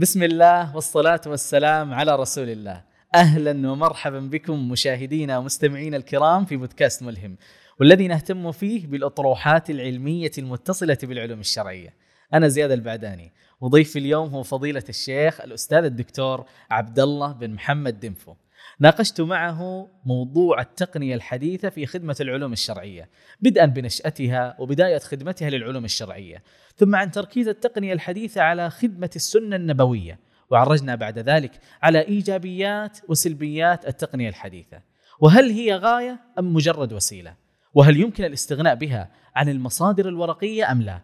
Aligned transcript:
بسم 0.00 0.22
الله 0.22 0.74
والصلاة 0.74 1.20
والسلام 1.26 1.94
على 1.94 2.16
رسول 2.16 2.48
الله. 2.48 2.84
أهلا 3.14 3.70
ومرحبا 3.70 4.20
بكم 4.20 4.68
مشاهدينا 4.68 5.38
ومستمعينا 5.38 5.96
الكرام 5.96 6.44
في 6.44 6.56
بودكاست 6.56 7.02
ملهم 7.02 7.36
والذي 7.80 8.08
نهتم 8.08 8.52
فيه 8.52 8.86
بالأطروحات 8.86 9.70
العلمية 9.70 10.30
المتصلة 10.38 10.98
بالعلوم 11.02 11.40
الشرعية. 11.40 11.94
أنا 12.34 12.48
زياد 12.48 12.70
البعداني 12.70 13.32
وضيفي 13.60 13.98
اليوم 13.98 14.28
هو 14.28 14.42
فضيلة 14.42 14.84
الشيخ 14.88 15.40
الأستاذ 15.40 15.84
الدكتور 15.84 16.44
عبد 16.70 17.00
الله 17.00 17.32
بن 17.32 17.50
محمد 17.50 18.00
دنفو. 18.00 18.34
ناقشت 18.80 19.20
معه 19.20 19.88
موضوع 20.04 20.60
التقنية 20.60 21.14
الحديثة 21.14 21.68
في 21.68 21.86
خدمة 21.86 22.16
العلوم 22.20 22.52
الشرعية 22.52 23.08
بدءا 23.40 23.66
بنشأتها 23.66 24.56
وبداية 24.58 24.98
خدمتها 24.98 25.50
للعلوم 25.50 25.84
الشرعية 25.84 26.42
ثم 26.76 26.94
عن 26.94 27.10
تركيز 27.10 27.48
التقنية 27.48 27.92
الحديثة 27.92 28.42
على 28.42 28.70
خدمة 28.70 29.10
السنة 29.16 29.56
النبوية 29.56 30.18
وعرجنا 30.50 30.94
بعد 30.94 31.18
ذلك 31.18 31.60
على 31.82 32.00
إيجابيات 32.00 32.98
وسلبيات 33.08 33.88
التقنية 33.88 34.28
الحديثة. 34.28 34.80
وهل 35.20 35.50
هي 35.50 35.74
غاية 35.74 36.20
أم 36.38 36.54
مجرد 36.54 36.92
وسيلة؟ 36.92 37.34
وهل 37.74 38.00
يمكن 38.00 38.24
الاستغناء 38.24 38.74
بها 38.74 39.10
عن 39.36 39.48
المصادر 39.48 40.08
الورقية 40.08 40.72
أم 40.72 40.82
لا؟ 40.82 41.00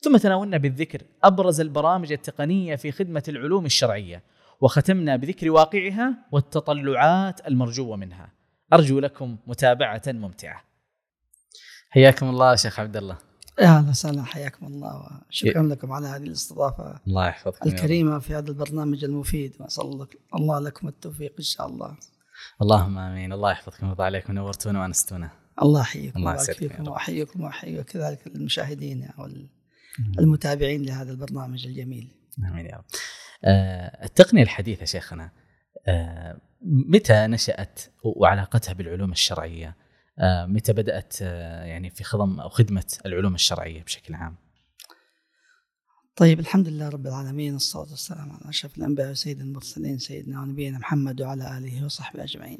ثم 0.00 0.16
تناولنا 0.16 0.56
بالذكر 0.56 1.02
أبرز 1.24 1.60
البرامج 1.60 2.12
التقنية 2.12 2.76
في 2.76 2.92
خدمة 2.92 3.22
العلوم 3.28 3.66
الشرعية 3.66 4.22
وختمنا 4.60 5.16
بذكر 5.16 5.50
واقعها 5.50 6.14
والتطلعات 6.32 7.48
المرجوة 7.48 7.96
منها. 7.96 8.32
أرجو 8.72 8.98
لكم 9.00 9.36
متابعة 9.46 10.02
ممتعة. 10.06 10.64
حياكم 11.90 12.28
الله 12.28 12.56
شيخ 12.56 12.80
عبد 12.80 12.96
الله. 12.96 13.18
يا 13.60 13.66
أهلا 13.66 13.90
وسهلا 13.90 14.22
حياكم 14.22 14.66
الله 14.66 15.20
وشكرا 15.28 15.62
لكم 15.62 15.92
على 15.92 16.06
هذه 16.06 16.22
الاستضافة 16.22 17.00
الله 17.06 17.28
يحفظكم 17.28 17.68
الكريمة 17.68 18.18
في 18.18 18.34
هذا 18.34 18.48
البرنامج 18.48 19.04
المفيد 19.04 19.56
واسال 19.60 20.06
الله 20.34 20.60
لكم 20.60 20.88
التوفيق 20.88 21.34
إن 21.38 21.44
شاء 21.44 21.66
الله. 21.66 21.96
اللهم 22.62 22.98
آمين 22.98 23.32
الله 23.32 23.50
يحفظكم 23.50 23.86
ويرضى 23.86 24.02
عليكم 24.02 24.32
نورتونا 24.32 24.80
وانستونا. 24.80 25.30
الله 25.62 25.80
يحييكم 25.80 26.18
الله 26.18 26.34
يسعدكم 26.34 26.88
وأحييكم 26.88 27.40
وأحيي 27.40 27.82
كذلك 27.82 28.26
المشاهدين 28.26 29.08
والمتابعين 30.18 30.82
لهذا 30.82 31.10
البرنامج 31.12 31.66
الجميل. 31.66 32.08
آمين 32.38 32.66
يا 32.66 32.76
رب. 32.76 32.84
آه، 33.44 34.04
التقنية 34.04 34.42
الحديثة 34.42 34.84
شيخنا 34.84 35.30
آه، 35.86 36.40
متى 36.62 37.26
نشأت 37.26 37.80
وعلاقتها 38.02 38.72
بالعلوم 38.72 39.12
الشرعية؟ 39.12 39.76
آه، 40.18 40.46
متى 40.46 40.72
بدأت 40.72 41.20
يعني 41.20 41.90
في 41.90 42.04
خضم 42.04 42.40
أو 42.40 42.48
خدمة 42.48 42.98
العلوم 43.06 43.34
الشرعية 43.34 43.82
بشكل 43.82 44.14
عام؟ 44.14 44.36
طيب 46.16 46.40
الحمد 46.40 46.68
لله 46.68 46.88
رب 46.88 47.06
العالمين 47.06 47.52
والصلاة 47.52 47.90
والسلام 47.90 48.32
على 48.32 48.50
أشرف 48.50 48.78
الأنبياء 48.78 49.10
وسيد 49.10 49.40
المرسلين 49.40 49.98
سيدنا 49.98 50.42
ونبينا 50.42 50.78
محمد 50.78 51.20
وعلى 51.20 51.58
آله 51.58 51.84
وصحبه 51.84 52.24
أجمعين. 52.24 52.58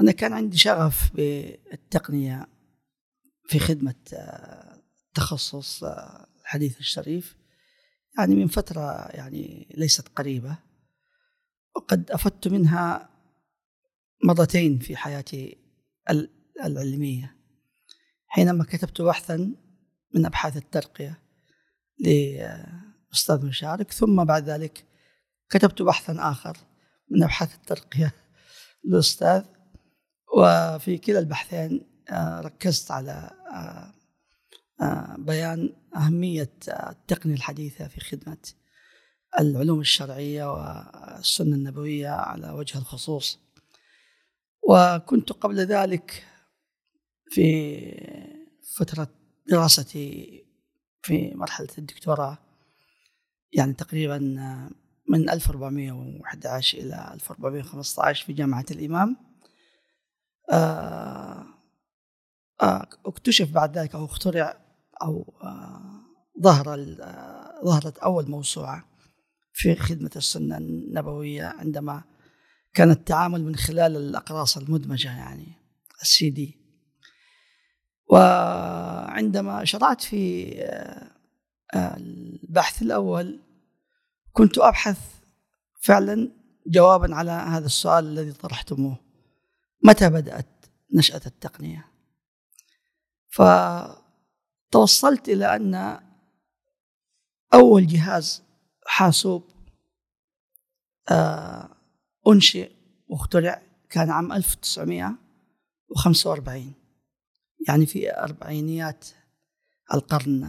أنا 0.00 0.12
كان 0.16 0.32
عندي 0.32 0.56
شغف 0.56 1.14
بالتقنية 1.14 2.46
في 3.46 3.58
خدمة 3.58 3.94
تخصص 5.14 5.84
الحديث 6.44 6.78
الشريف 6.78 7.39
يعني 8.20 8.34
من 8.34 8.46
فترة 8.46 9.08
يعني 9.08 9.68
ليست 9.76 10.08
قريبة 10.08 10.58
وقد 11.76 12.10
أفدت 12.10 12.48
منها 12.48 13.10
مرتين 14.24 14.78
في 14.78 14.96
حياتي 14.96 15.58
العلمية. 16.64 17.36
حينما 18.26 18.64
كتبت 18.64 19.02
بحثا 19.02 19.54
من 20.14 20.26
أبحاث 20.26 20.56
الترقية 20.56 21.22
لأستاذ 21.98 23.46
مشارك 23.46 23.92
ثم 23.92 24.24
بعد 24.24 24.50
ذلك 24.50 24.84
كتبت 25.50 25.82
بحثا 25.82 26.16
آخر 26.18 26.56
من 27.10 27.22
أبحاث 27.22 27.54
الترقية 27.54 28.12
للأستاذ 28.84 29.44
وفي 30.36 30.98
كلا 30.98 31.18
البحثين 31.18 31.86
آه، 32.10 32.40
ركزت 32.40 32.90
على 32.90 33.30
آه، 33.54 33.94
بيان 35.18 35.72
أهمية 35.96 36.52
التقنية 36.68 37.34
الحديثة 37.34 37.88
في 37.88 38.00
خدمة 38.00 38.38
العلوم 39.40 39.80
الشرعية 39.80 40.52
والسنة 40.52 41.56
النبوية 41.56 42.08
على 42.08 42.50
وجه 42.50 42.78
الخصوص. 42.78 43.38
وكنت 44.68 45.32
قبل 45.32 45.56
ذلك 45.60 46.24
في 47.30 47.80
فترة 48.76 49.08
دراستي 49.46 50.44
في 51.02 51.34
مرحلة 51.34 51.68
الدكتوراه 51.78 52.38
يعني 53.52 53.72
تقريبا 53.72 54.18
من 55.08 55.30
1411 55.30 56.78
إلى 56.78 57.10
1415 57.14 58.26
في 58.26 58.32
جامعة 58.32 58.64
الإمام. 58.70 59.16
آه، 60.52 61.46
آه، 62.62 62.88
اكتشف 63.06 63.50
بعد 63.50 63.78
ذلك 63.78 63.94
أو 63.94 64.04
اخترع 64.04 64.69
أو 65.02 65.34
آه، 65.42 66.00
ظهر 66.42 66.74
آه، 67.00 67.64
ظهرت 67.64 67.98
أول 67.98 68.30
موسوعة 68.30 68.84
في 69.52 69.76
خدمة 69.76 70.10
السنة 70.16 70.58
النبوية 70.58 71.44
عندما 71.44 72.02
كان 72.74 72.90
التعامل 72.90 73.44
من 73.44 73.56
خلال 73.56 73.96
الأقراص 73.96 74.56
المدمجة 74.56 75.08
يعني 75.08 75.52
السي 76.02 76.30
دي. 76.30 76.60
وعندما 78.06 79.64
شرعت 79.64 80.02
في 80.02 80.52
آه، 81.74 81.96
البحث 81.96 82.82
الأول 82.82 83.40
كنت 84.32 84.58
أبحث 84.58 84.98
فعلا 85.82 86.32
جوابا 86.66 87.14
على 87.14 87.30
هذا 87.30 87.66
السؤال 87.66 88.04
الذي 88.04 88.32
طرحتموه. 88.32 88.96
متى 89.84 90.10
بدأت 90.10 90.66
نشأة 90.94 91.20
التقنية؟ 91.26 91.86
ف 93.28 93.42
توصلت 94.70 95.28
إلى 95.28 95.56
أن 95.56 96.00
أول 97.54 97.86
جهاز 97.86 98.42
حاسوب 98.86 99.50
آه، 101.10 101.76
أنشئ 102.28 102.72
واخترع 103.08 103.62
كان 103.90 104.10
عام 104.10 104.32
1945 104.32 106.74
يعني 107.68 107.86
في 107.86 108.16
أربعينيات 108.16 109.08
القرن 109.94 110.44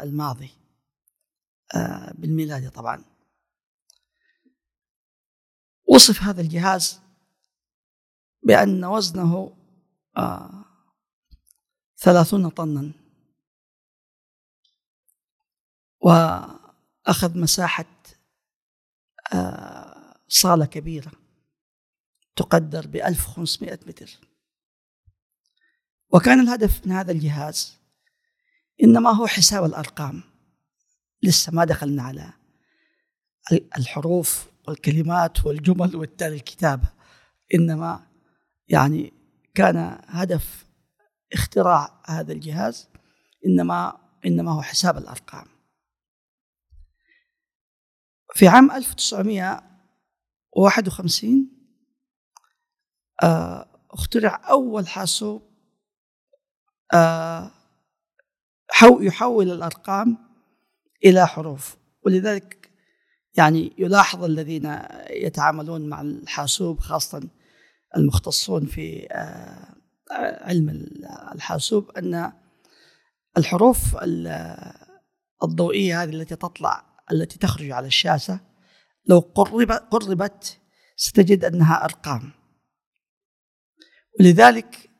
الماضي 0.00 0.50
آه، 1.74 2.12
بالميلادي 2.18 2.70
طبعا. 2.70 3.04
وصف 5.88 6.22
هذا 6.22 6.40
الجهاز 6.40 7.00
بأن 8.42 8.84
وزنه 8.84 9.56
آه، 10.16 10.64
ثلاثون 11.98 12.48
طنا. 12.48 13.03
وأخذ 16.04 17.38
مساحة 17.38 17.84
آه، 19.32 20.14
صالة 20.28 20.66
كبيرة 20.66 21.12
تقدر 22.36 22.86
ب 22.86 22.96
1500 22.96 23.78
متر. 23.86 24.18
وكان 26.10 26.40
الهدف 26.40 26.86
من 26.86 26.92
هذا 26.92 27.12
الجهاز 27.12 27.78
إنما 28.82 29.10
هو 29.10 29.26
حساب 29.26 29.64
الأرقام. 29.64 30.22
لسه 31.22 31.52
ما 31.52 31.64
دخلنا 31.64 32.02
على 32.02 32.32
الحروف 33.78 34.46
والكلمات 34.68 35.46
والجمل 35.46 35.96
والتالي 35.96 36.36
الكتابة 36.36 36.88
إنما 37.54 38.06
يعني 38.68 39.12
كان 39.54 40.00
هدف 40.06 40.66
اختراع 41.32 42.02
هذا 42.06 42.32
الجهاز 42.32 42.88
إنما 43.46 43.96
إنما 44.26 44.52
هو 44.52 44.62
حساب 44.62 44.98
الأرقام. 44.98 45.53
في 48.34 48.48
عام 48.48 48.70
1951 48.70 51.50
آه، 53.22 53.66
اخترع 53.90 54.40
أول 54.50 54.88
حاسوب 54.88 55.42
آه، 56.94 57.50
يحول 58.82 59.50
الأرقام 59.50 60.18
إلى 61.04 61.26
حروف. 61.26 61.76
ولذلك 62.06 62.70
يعني 63.36 63.72
يلاحظ 63.78 64.24
الذين 64.24 64.78
يتعاملون 65.10 65.88
مع 65.88 66.00
الحاسوب 66.00 66.80
خاصة 66.80 67.28
المختصون 67.96 68.66
في 68.66 69.06
آه، 69.12 69.74
علم 70.44 70.86
الحاسوب 71.34 71.90
أن 71.90 72.32
الحروف 73.36 73.96
الضوئية 75.42 76.02
هذه 76.02 76.10
التي 76.10 76.36
تطلع 76.36 76.93
التي 77.12 77.38
تخرج 77.38 77.70
على 77.70 77.86
الشاشة 77.86 78.40
لو 79.06 79.18
قرب 79.18 79.70
قربت 79.72 80.58
ستجد 80.96 81.44
أنها 81.44 81.84
أرقام. 81.84 82.32
ولذلك 84.20 84.90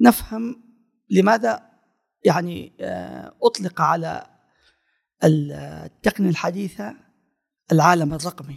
نفهم 0.00 0.62
لماذا 1.10 1.70
يعني 2.24 2.72
آه، 2.80 3.34
أطلق 3.42 3.80
على 3.80 4.26
التقنية 5.24 6.30
الحديثة 6.30 6.96
العالم 7.72 8.14
الرقمي. 8.14 8.56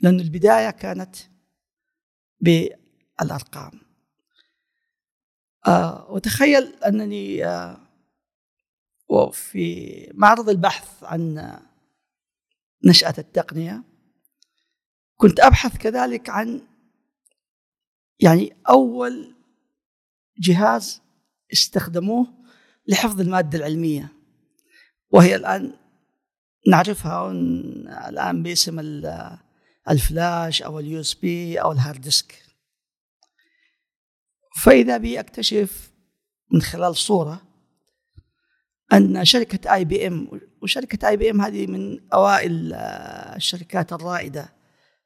لأن 0.00 0.20
البداية 0.20 0.70
كانت 0.70 1.16
بالأرقام. 2.40 3.80
آه 5.66 6.10
وتخيل 6.10 6.74
أنني 6.86 7.44
آه 7.44 7.80
وفي 9.08 10.10
معرض 10.14 10.48
البحث 10.48 11.04
عن 11.04 11.38
نشأة 12.84 13.14
التقنية. 13.18 13.84
كنت 15.16 15.40
أبحث 15.40 15.76
كذلك 15.76 16.30
عن 16.30 16.62
يعني 18.20 18.56
أول 18.68 19.34
جهاز 20.38 21.02
استخدموه 21.52 22.26
لحفظ 22.88 23.20
المادة 23.20 23.58
العلمية 23.58 24.12
وهي 25.10 25.36
الآن 25.36 25.72
نعرفها 26.68 27.30
الآن 28.08 28.42
باسم 28.42 28.78
الفلاش 29.88 30.62
أو 30.62 30.78
ال 30.78 31.00
USB 31.00 31.60
أو 31.60 31.72
ال 31.72 31.78
hard 31.78 32.00
disk 32.00 32.42
فإذا 34.62 34.96
بي 34.96 35.20
أكتشف 35.20 35.92
من 36.52 36.62
خلال 36.62 36.96
صورة 36.96 37.42
أن 38.92 39.24
شركة 39.24 39.74
IBM 39.74 40.40
وشركة 40.62 41.08
IBM 41.08 41.40
هذه 41.40 41.66
من 41.66 42.12
أوائل 42.12 42.72
الشركات 43.36 43.92
الرائدة 43.92 44.52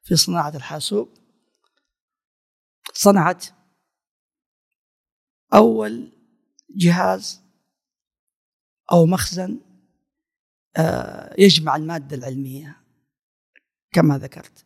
في 0.03 0.15
صناعة 0.15 0.55
الحاسوب. 0.55 1.09
صنعت 2.93 3.45
أول 5.53 6.11
جهاز 6.69 7.41
أو 8.91 9.05
مخزن 9.05 9.59
آه، 10.77 11.35
يجمع 11.37 11.75
المادة 11.75 12.15
العلمية 12.15 12.77
كما 13.91 14.17
ذكرت. 14.17 14.65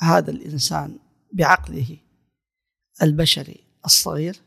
هذا 0.00 0.30
الإنسان 0.30 0.98
بعقله 1.32 1.96
البشري 3.02 3.64
الصغير 3.84 4.40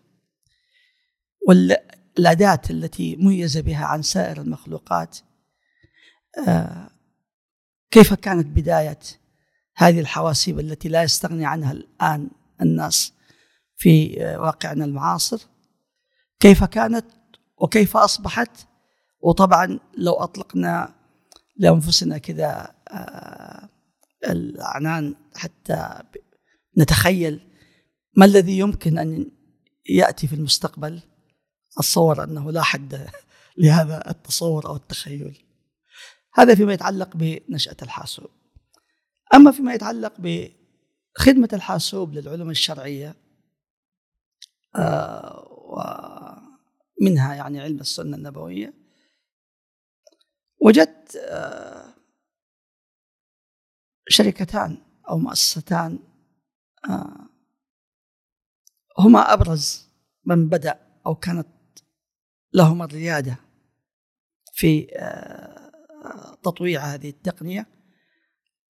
والأداة 1.48 2.62
التي 2.70 3.16
ميز 3.16 3.58
بها 3.58 3.86
عن 3.86 4.02
سائر 4.02 4.42
المخلوقات 4.42 5.18
آه، 6.48 6.90
كيف 7.92 8.14
كانت 8.14 8.48
بداية 8.48 9.00
هذه 9.76 10.00
الحواسيب 10.00 10.60
التي 10.60 10.90
لا 10.90 11.04
يستغني 11.04 11.46
عنها 11.46 11.72
الآن 11.72 12.30
الناس 12.62 13.14
في 13.78 14.16
واقعنا 14.40 14.86
المعاصر. 14.86 15.48
كيف 16.40 16.64
كانت 16.64 17.06
وكيف 17.58 17.98
أصبحت؟ 17.98 18.68
وطبعا 19.22 19.80
لو 19.98 20.14
أطلقنا 20.14 20.96
لأنفسنا 21.58 22.18
كذا 22.18 22.76
آه، 22.88 23.70
الأعنان 24.30 25.16
حتى 25.36 26.00
نتخيل 26.78 27.40
ما 28.18 28.26
الذي 28.26 28.58
يمكن 28.58 28.98
أن 28.98 29.32
يأتي 29.90 30.28
في 30.28 30.36
المستقبل 30.36 31.02
أتصور 31.78 32.24
أنه 32.24 32.52
لا 32.52 32.62
حد 32.62 33.10
لهذا 33.58 34.10
التصور 34.10 34.66
أو 34.66 34.76
التخيل. 34.76 35.44
هذا 36.34 36.56
فيما 36.56 36.74
يتعلق 36.74 37.10
بنشأة 37.16 37.78
الحاسوب. 37.82 38.30
أما 39.34 39.52
فيما 39.52 39.74
يتعلق 39.74 40.14
بخدمة 40.20 41.50
الحاسوب 41.54 42.14
للعلوم 42.14 42.50
الشرعية 42.50 43.16
آه، 44.76 45.48
ومنها 47.02 47.36
يعني 47.36 47.62
علم 47.62 47.80
السنة 47.80 48.18
النبوية 48.18 48.74
وجدت 50.62 51.16
آه، 51.16 51.94
شركتان 54.08 54.78
أو 55.10 55.18
مؤسستان 55.18 56.00
آه، 56.90 57.30
هما 59.00 59.34
أبرز 59.34 59.90
من 60.26 60.50
بدأ 60.50 60.80
أو 61.06 61.16
كانت 61.16 61.48
لهما 62.54 62.86
الريادة 62.86 63.36
في 64.54 64.88
تطويع 66.44 66.82
هذه 66.82 67.10
التقنية. 67.10 67.81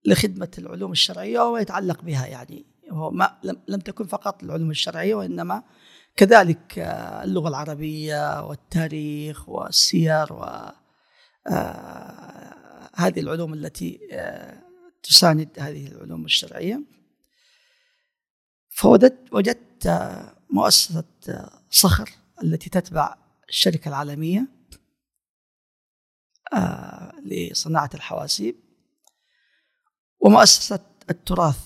لخدمة 0.06 0.52
العلوم 0.58 0.92
الشرعية 0.92 1.40
وما 1.40 1.60
يتعلق 1.60 2.02
بها 2.02 2.26
يعني. 2.26 2.66
هو 2.92 3.12
ما 3.12 3.38
لم 3.68 3.80
تكن 3.80 4.08
فقط 4.08 4.44
العلوم 4.44 4.72
الشرعية 4.72 5.16
وإنما 5.16 5.64
كذلك 6.18 6.80
آه، 6.80 7.24
اللغة 7.24 7.50
العربية 7.50 8.48
والتاريخ 8.48 9.50
والسير 9.50 10.34
و 10.34 10.44
آه، 11.48 12.90
هذه 12.96 13.20
العلوم 13.20 13.54
التي 13.54 14.00
آه، 14.12 14.64
تساند 15.04 15.60
هذه 15.60 15.88
العلوم 15.88 16.26
الشرعية. 16.26 16.82
فوجدت 18.70 19.34
وجدت 19.34 19.88
مؤسسة 20.50 21.04
صخر 21.70 22.10
التي 22.44 22.70
تتبع 22.70 23.16
الشركة 23.50 23.90
العالمية 23.90 24.48
لصناعة 27.26 27.90
الحواسيب. 27.94 28.56
ومؤسسة 30.28 30.80
التراث 31.10 31.60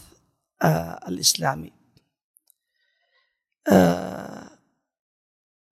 الإسلامي. 1.07 1.71
آه، 3.71 4.49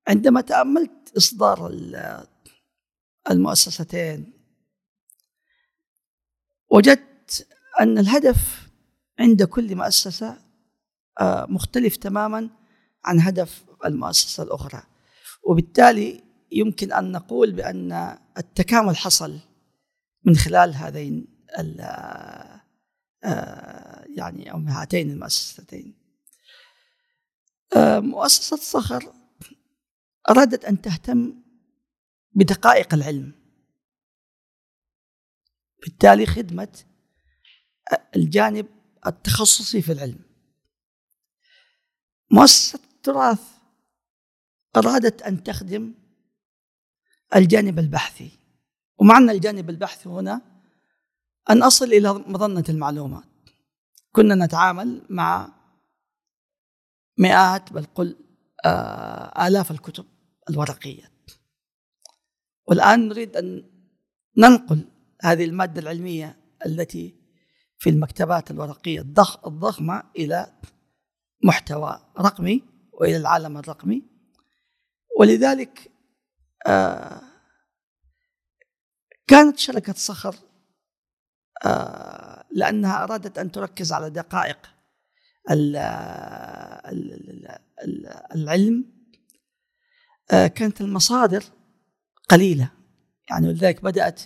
عندما 0.07 0.41
تأملت 0.41 1.13
إصدار 1.17 1.71
المؤسستين 3.31 4.33
وجدت 6.69 7.47
أن 7.79 7.97
الهدف 7.97 8.69
عند 9.19 9.43
كل 9.43 9.75
مؤسسة 9.75 10.37
آه، 11.19 11.45
مختلف 11.49 11.95
تماما 11.95 12.49
عن 13.05 13.19
هدف 13.19 13.63
المؤسسة 13.85 14.43
الأخرى. 14.43 14.83
وبالتالي 15.43 16.23
يمكن 16.51 16.93
أن 16.93 17.11
نقول 17.11 17.51
بأن 17.51 18.17
التكامل 18.37 18.97
حصل 18.97 19.39
من 20.25 20.35
خلال 20.35 20.75
هذين 20.75 21.27
آه، 21.79 22.58
يعني 24.15 24.51
أو 24.51 24.57
هاتين 24.57 25.11
المؤسستين 25.11 25.99
آه، 27.75 27.99
مؤسسة 27.99 28.57
صخر 28.57 29.13
أرادت 30.29 30.65
أن 30.65 30.81
تهتم 30.81 31.43
بدقائق 32.31 32.93
العلم. 32.93 33.33
بالتالي 35.81 36.25
خدمة 36.25 36.79
الجانب 38.15 38.67
التخصصي 39.07 39.81
في 39.81 39.91
العلم. 39.91 40.19
مؤسسة 42.31 42.79
التراث 42.93 43.41
أرادت 44.77 45.21
أن 45.21 45.43
تخدم 45.43 45.93
الجانب 47.35 47.79
البحثي. 47.79 48.31
ومعنى 48.97 49.31
الجانب 49.31 49.69
البحثي 49.69 50.09
هنا 50.09 50.48
أن 51.49 51.63
أصل 51.63 51.85
إلى 51.85 52.13
مظنة 52.13 52.63
المعلومات. 52.69 53.23
كنا 54.11 54.45
نتعامل 54.45 55.05
مع 55.09 55.53
مئات 57.17 57.73
بل 57.73 57.85
قل 57.85 58.17
آه، 58.65 59.47
آلاف 59.47 59.71
الكتب 59.71 60.05
الورقية. 60.49 61.11
والآن 62.67 63.07
نريد 63.07 63.37
أن 63.37 63.69
ننقل 64.37 64.85
هذه 65.21 65.45
المادة 65.45 65.81
العلمية 65.81 66.39
التي 66.65 67.15
في 67.77 67.89
المكتبات 67.89 68.51
الورقية 68.51 69.01
الضخمة 69.47 70.03
إلى 70.17 70.59
محتوى 71.43 71.99
رقمي 72.19 72.63
وإلى 72.93 73.17
العالم 73.17 73.57
الرقمي. 73.57 74.03
ولذلك 75.19 75.91
آه، 76.67 77.21
كانت 79.27 79.57
شركة 79.59 79.93
صخر 79.93 80.35
لأنها 82.51 83.03
أرادت 83.03 83.37
أن 83.37 83.51
تركز 83.51 83.93
على 83.93 84.09
دقائق 84.09 84.57
العلم. 88.35 88.85
آه، 90.31 90.47
كانت 90.47 90.81
المصادر 90.81 91.43
قليلة. 92.29 92.71
يعني 93.29 93.47
ولذلك 93.47 93.83
بدأت 93.83 94.21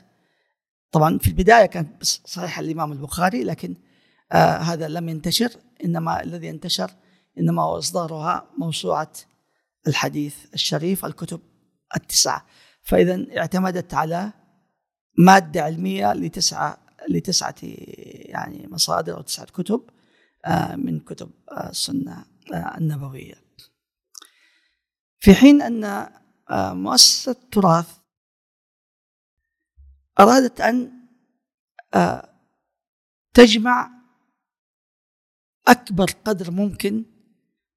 طبعا 0.91 1.17
في 1.17 1.27
البداية 1.27 1.65
كانت 1.65 2.03
صحيح 2.03 2.59
الإمام 2.59 2.91
البخاري 2.91 3.43
لكن 3.43 3.75
آه 4.31 4.57
هذا 4.57 4.87
لم 4.87 5.09
ينتشر 5.09 5.51
إنما 5.85 6.23
الذي 6.23 6.49
انتشر 6.49 6.91
إنما 7.39 7.63
هو 7.63 7.77
إصدارها 7.77 8.47
موسوعة 8.57 9.11
الحديث 9.87 10.35
الشريف 10.53 11.05
الكتب 11.05 11.39
التسعة. 11.95 12.45
فإذا 12.81 13.25
اعتمدت 13.37 13.93
على 13.93 14.31
مادة 15.17 15.63
علمية 15.63 16.13
لتسعة 16.13 16.77
لتسعة 17.09 17.55
يعني 17.61 18.67
مصادر 18.67 19.17
أو 19.17 19.21
تسعة 19.21 19.45
كتب 19.45 19.81
آه 20.45 20.75
من 20.75 20.99
كتب 20.99 21.31
آه 21.51 21.69
السنة 21.69 22.25
آه 22.53 22.77
النبوية. 22.77 23.43
في 25.19 25.33
حين 25.33 25.61
أن 25.61 25.83
آه، 26.49 26.73
مؤسسة 26.73 27.31
التراث 27.31 27.97
أرادت 30.19 30.61
أن 30.61 30.91
آه، 31.93 32.29
تجمع 33.33 33.91
أكبر 35.67 36.05
قدر 36.25 36.51
ممكن 36.51 37.05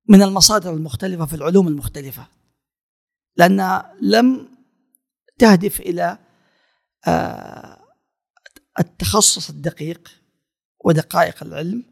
من 0.09 0.23
المصادر 0.23 0.75
المختلفة 0.75 1.27
في 1.27 1.37
العلوم 1.37 1.69
المختلفة 1.69 2.27
لأنها 3.37 3.97
لم 4.01 4.49
تهدف 5.39 5.81
آه، 7.07 7.76
التخصص 8.79 9.51
الدقيق 9.51 10.09
ودقائق 10.85 11.43
العلم 11.43 11.85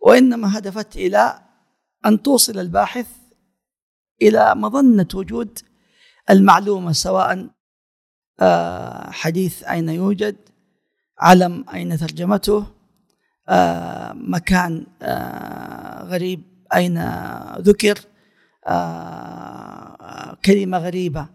وإنما 0.00 0.58
هدفت 0.58 0.96
إلى 0.96 1.42
أن 2.06 2.22
توصل 2.22 2.58
الباحث 2.58 3.06
إلى 4.22 4.54
مظنة 4.54 5.08
وجود 5.14 5.58
المعلومة 6.30 6.92
سواء 6.92 7.48
آه، 8.40 9.10
حديث 9.10 9.64
أين 9.64 9.88
يوجد 9.88 10.36
علم 11.18 11.64
أين 11.74 11.98
ترجمته 11.98 12.66
آه، 13.48 14.12
مكان 14.12 14.86
آه، 15.02 16.02
غريب 16.02 16.42
أين 16.74 16.98
ذكر 17.58 17.98
كلمة 20.44 20.78
غريبة 20.78 21.28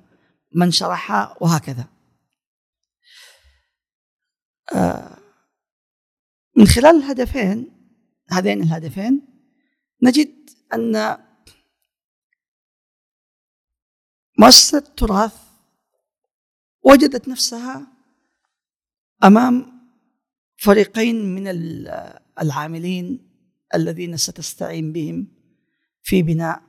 من 0.56 0.72
شرحها 0.72 1.36
وهكذا. 1.42 1.86
من 6.58 6.66
خلال 6.66 6.96
الهدفين 6.96 7.72
هذين 8.30 8.62
الهدفين 8.62 9.22
نجد 10.04 10.50
أن 10.74 11.18
مؤسسة 14.40 14.78
التراث 14.78 15.36
وجدت 16.84 17.28
نفسها 17.28 17.88
أمام 19.24 19.82
فريقين 20.58 21.36
من 21.36 21.48
العاملين 22.42 23.32
الذين 23.76 24.18
ستستعين 24.18 24.94
بهم 24.94 25.28
في 26.04 26.24
بناء 26.24 26.64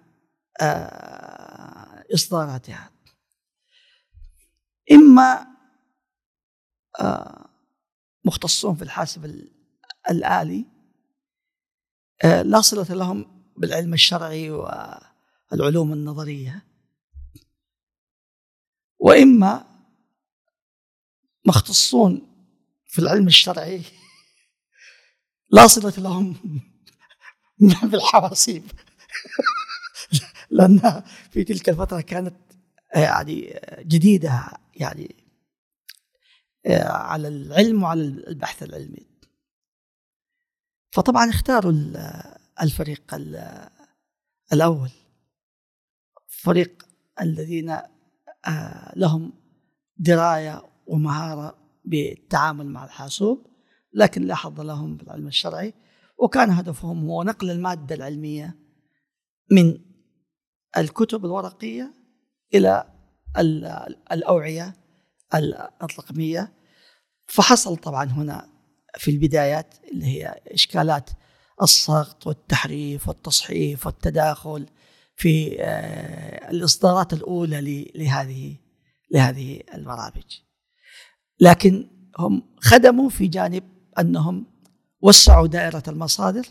آه، 0.60 2.04
إصداراتها. 2.14 2.90
إما 4.92 5.46
آه، 7.00 7.51
مختصون 8.24 8.74
في 8.74 8.82
الحاسب 8.82 9.48
الآلي. 10.10 10.64
آه، 12.24 12.42
لا 12.42 12.60
صلة 12.60 12.94
لهم 12.94 13.44
بالعلم 13.56 13.94
الشرعي 13.94 14.50
والعلوم 14.50 15.92
النظرية. 15.92 16.62
وإما 18.98 19.64
مختصون 21.46 22.28
في 22.86 22.98
العلم 22.98 23.26
الشرعي. 23.26 23.82
لا 25.50 25.66
صلة 25.66 25.94
لهم 25.98 26.36
بالحواسيب 27.90 28.70
لأنها 30.50 31.04
في 31.30 31.44
تلك 31.44 31.68
الفترة 31.68 32.00
كانت 32.00 32.34
يعني 32.94 33.60
جديدة 33.80 34.48
يعني. 34.74 35.21
على 36.66 37.28
العلم 37.28 37.82
وعلى 37.82 38.02
البحث 38.02 38.62
العلمي. 38.62 39.06
فطبعا 40.92 41.30
اختاروا 41.30 41.72
الفريق 42.62 43.14
الأول. 44.52 44.90
فريق 46.28 46.86
الذين 47.20 47.70
آه، 48.46 48.92
لهم 48.96 49.32
دراية 49.96 50.62
ومهارة 50.86 51.58
بالتعامل 51.84 52.66
مع 52.66 52.84
الحاسوب 52.84 53.46
لكن 53.92 54.22
لا 54.22 54.34
حظ 54.34 54.60
لهم 54.60 54.96
بالعلم 54.96 55.26
الشرعي. 55.26 55.74
وكان 56.18 56.50
هدفهم 56.50 57.10
هو 57.10 57.22
نقل 57.22 57.50
المادة 57.50 57.94
العلمية 57.94 58.58
من 59.50 59.78
الكتب 60.76 61.24
الورقية 61.24 61.94
إلى 62.54 62.92
الأوعية 64.12 64.81
الرقمية 65.82 66.52
فحصل 67.26 67.76
طبعا 67.76 68.04
هنا 68.04 68.48
في 68.98 69.10
البدايات 69.10 69.74
اللي 69.92 70.06
هي 70.06 70.40
إشكالات 70.46 71.10
السقط 71.62 72.26
والتحريف 72.26 73.08
والتصحيف 73.08 73.86
والتداخل 73.86 74.66
في 75.16 75.56
آه، 75.60 76.50
الإصدارات 76.50 77.12
الأولى 77.12 77.90
لهذه 77.94 78.56
لهذه 79.10 79.60
البرامج. 79.74 80.40
لكن 81.40 81.90
هم 82.18 82.42
خدموا 82.60 83.08
في 83.08 83.26
جانب 83.26 83.64
أنهم 83.98 84.46
وسعوا 85.00 85.46
دائرة 85.46 85.82
المصادر 85.88 86.46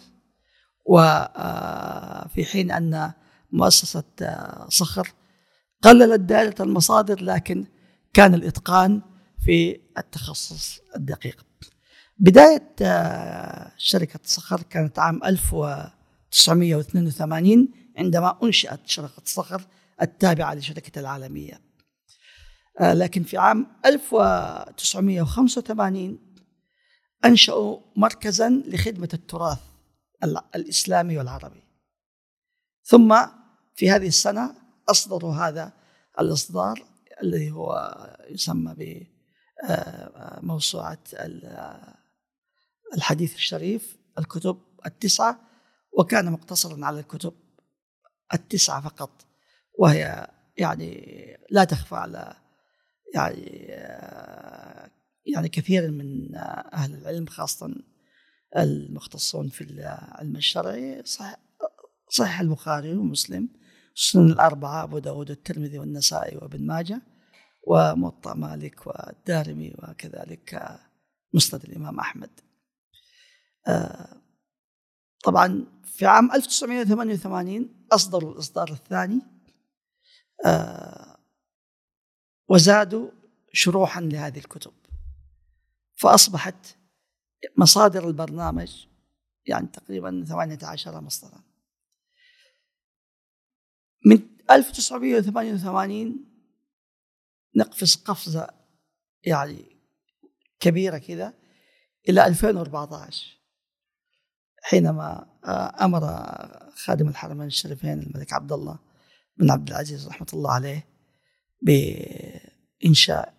وفي 0.86 2.46
حين 2.46 2.72
أن 2.72 3.12
مؤسسة 3.52 4.04
صخر 4.70 5.14
قللت 5.82 6.20
دائرة 6.20 6.56
المصادر 6.60 7.24
لكن 7.24 7.66
كان 8.13 8.34
الإتقان 8.34 9.01
في 9.39 9.80
التخصص 9.98 10.80
الدقيق. 10.96 11.46
بداية 12.18 12.75
شركة 13.77 14.20
صخر 14.24 14.62
كانت 14.62 15.00
عام 15.00 15.24
1982 15.24 17.70
عندما 17.98 18.38
أنشئت 18.44 18.80
شركة 18.86 19.22
صخر 19.25 19.62
التابعة 20.01 20.53
لشركة 20.53 21.00
العالمية. 21.00 21.62
آه، 22.80 22.94
لكن 22.94 23.24
في 23.24 23.38
عام 23.38 23.68
1985 23.86 26.20
أنشأوا 27.25 27.80
مركزا 27.96 28.50
لخدمة 28.50 29.10
التراث 29.13 29.60
الإسلامي 30.56 31.18
والعربي 31.18 31.63
ثم 32.84 33.18
في 33.75 33.91
هذه 33.91 34.08
السنة 34.08 34.56
أصدروا 34.89 35.34
هذا 35.34 35.74
الإصدار 36.20 36.90
الذي 37.24 37.51
هو 37.51 37.98
يسمى 38.30 39.06
بموسوعة 40.40 41.04
آه، 41.16 41.96
الحديث 42.96 43.36
الشريف 43.36 43.98
الكتب 44.20 44.58
التسعة 44.86 45.40
وكان 45.98 46.32
مقتصرا 46.32 46.86
على 46.86 47.00
الكتب 47.00 47.34
التسعة 48.34 48.82
فقط. 48.82 49.25
وهي 49.80 50.28
يعني 50.58 51.18
لا 51.50 51.63
تخفى 51.63 51.96
على 51.96 52.36
يعني 53.16 53.68
يعني 55.25 55.50
كثير 55.50 55.92
من 55.92 56.36
أهل 56.74 56.94
العلم 56.94 57.25
خاصه 57.25 57.75
المختصون 58.58 59.50
في 59.50 59.63
العلم 59.63 60.36
الشرعي 60.36 61.01
صح 61.06 61.36
صحيح 62.10 62.40
البخاري 62.40 62.94
ومسلم 62.94 63.50
السنن 63.96 64.32
الأربعة 64.32 64.84
أبو 64.84 65.00
داود 65.00 65.30
والترمذي 65.30 65.80
والنسائي 65.80 66.38
وابن 66.38 66.66
ماجه. 66.66 67.01
وموطأ 67.63 68.34
مالك 68.34 68.88
والدارمي 68.88 69.74
وكذلك 69.77 70.80
مسند 71.34 71.63
الإمام 71.63 72.00
أحمد. 72.00 72.39
طبعا 75.24 75.65
في 75.84 76.06
عام 76.06 76.32
1988 76.32 77.88
أصدروا 77.91 78.34
الإصدار 78.34 78.72
الثاني. 78.72 79.22
وزادوا 82.50 83.12
شروحا 83.53 84.01
لهذه 84.01 84.38
الكتب. 84.38 84.74
فأصبحت 85.96 86.77
مصادر 87.58 88.08
البرنامج 88.08 88.86
يعني 89.46 89.68
تقريبا 89.68 90.25
18 90.27 91.01
مصدرا. 91.01 91.44
من 94.06 94.20
1988 94.51 96.31
نقفز 97.55 97.96
قفزة 97.96 98.48
يعني 99.24 99.77
كبيرة 100.60 100.98
كذا 100.98 101.34
إلى 102.10 102.27
2014 102.27 103.41
حينما 104.63 105.27
آه، 105.46 105.86
أمر 105.86 106.01
خادم 106.75 107.08
الحرمين 107.08 107.48
الشريفين 107.48 108.00
الملك 108.00 108.34
عبد 108.34 108.51
الله 108.51 108.79
بن 109.38 109.51
عبد 109.51 109.70
العزيز 109.70 110.08
رحمة 110.08 110.27
الله 110.34 110.51
عليه 110.51 110.88
بإنشاء 111.62 113.34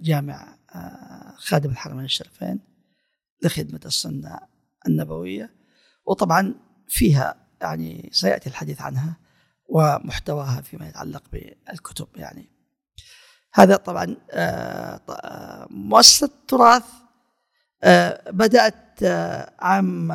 جامع 0.00 0.58
آه، 0.74 1.34
خادم 1.36 1.70
الحرمين 1.70 2.04
الشريفين 2.04 2.60
لخدمة 3.42 3.80
السنة 3.86 4.38
النبوية. 4.88 5.50
وطبعا 6.06 6.54
فيها 6.88 7.46
يعني 7.60 8.10
سيأتي 8.12 8.48
الحديث 8.48 8.80
عنها 8.80 9.16
ومحتواها 9.68 10.60
فيما 10.60 10.88
يتعلق 10.88 11.22
بالكتب 11.32 12.08
يعني. 12.16 12.48
هذا 13.54 13.76
طبعا 13.76 14.16
آه، 14.30 15.66
مؤسسة 15.70 16.26
التراث 16.26 16.84
آه، 17.82 18.30
بدأت 18.30 19.02
آه، 19.02 19.52
عام 19.60 20.12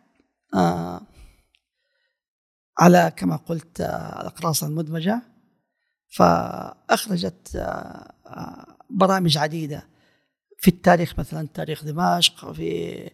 على 2.80 3.12
كما 3.16 3.36
قلت 3.36 3.82
الأقراص 3.82 4.64
المدمجة. 4.64 5.22
فأخرجت 6.16 7.64
برامج 8.90 9.38
عديدة. 9.38 9.88
في 10.60 10.68
التاريخ 10.68 11.20
مثلا 11.20 11.48
تاريخ 11.54 11.84
دمشق 11.84 12.52
في 12.52 13.10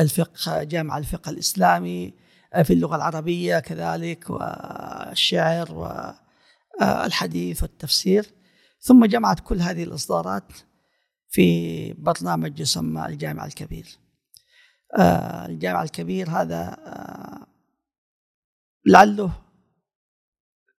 الفقه 0.00 0.62
جامع 0.62 0.98
الفقه 0.98 1.30
الإسلامي. 1.30 2.14
في 2.62 2.72
اللغة 2.72 2.96
العربية 2.96 3.58
كذلك 3.58 4.30
والشعر 4.30 5.72
والحديث 6.80 7.62
والتفسير. 7.62 8.26
ثم 8.80 9.04
جمعت 9.04 9.40
كل 9.40 9.60
هذه 9.60 9.84
الإصدارات 9.84 10.52
في 11.28 11.92
برنامج 11.92 12.60
يسمى 12.60 13.06
الجامع 13.06 13.44
الكبير. 13.44 13.98
الجامع 15.48 15.82
الكبير 15.82 16.30
هذا 16.30 16.76
لعله 18.86 19.32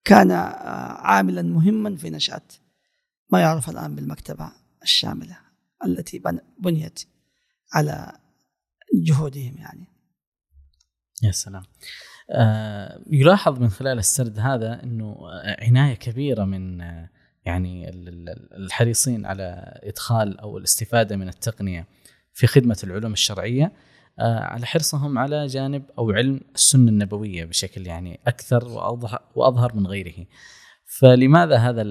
كان 0.04 0.30
عاملا 0.30 1.42
مهما 1.42 1.96
في 1.96 2.10
نشأة 2.10 2.42
ما 3.32 3.40
يعرف 3.40 3.70
الآن 3.70 3.94
بالمكتبة 3.94 4.52
الشاملة 4.82 5.38
التي 5.84 6.22
بنيت 6.58 7.00
على 7.72 8.12
جهودهم 9.06 9.56
يعني. 9.58 9.93
يا 11.24 11.30
سلام 11.30 11.62
آه 12.30 13.00
يلاحظ 13.10 13.58
من 13.58 13.68
خلال 13.68 13.98
السرد 13.98 14.38
هذا 14.38 14.82
إنه 14.82 15.16
عناية 15.62 15.94
كبيرة 15.94 16.44
من 16.44 16.80
آه 16.80 17.10
يعني 17.44 17.90
الحريصين 18.56 19.26
على 19.26 19.80
إدخال 19.82 20.40
أو 20.40 20.58
الاستفادة 20.58 21.16
من 21.16 21.28
التقنية 21.28 21.86
في 22.32 22.46
خدمة 22.46 22.76
العلوم 22.84 23.12
الشرعية 23.12 23.72
آه 24.18 24.38
على 24.38 24.66
حرصهم 24.66 25.18
على 25.18 25.46
جانب 25.46 25.82
أو 25.98 26.10
علم 26.10 26.40
السنة 26.54 26.88
النبوية 26.88 27.44
بشكل 27.44 27.86
يعني 27.86 28.20
أكثر 28.26 28.68
وأظهر 29.34 29.74
من 29.74 29.86
غيره. 29.86 30.26
فلماذا 30.86 31.56
هذا 31.56 31.82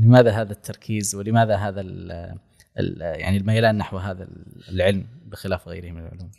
لماذا 0.00 0.30
هذا 0.30 0.52
التركيز 0.52 1.14
ولماذا 1.14 1.56
هذا 1.56 1.80
يعني 3.00 3.36
الميلان 3.36 3.78
نحو 3.78 3.96
هذا 3.96 4.28
العلم 4.68 5.06
بخلاف 5.26 5.68
غيره 5.68 5.90
من 5.90 6.00
العلوم؟ 6.00 6.30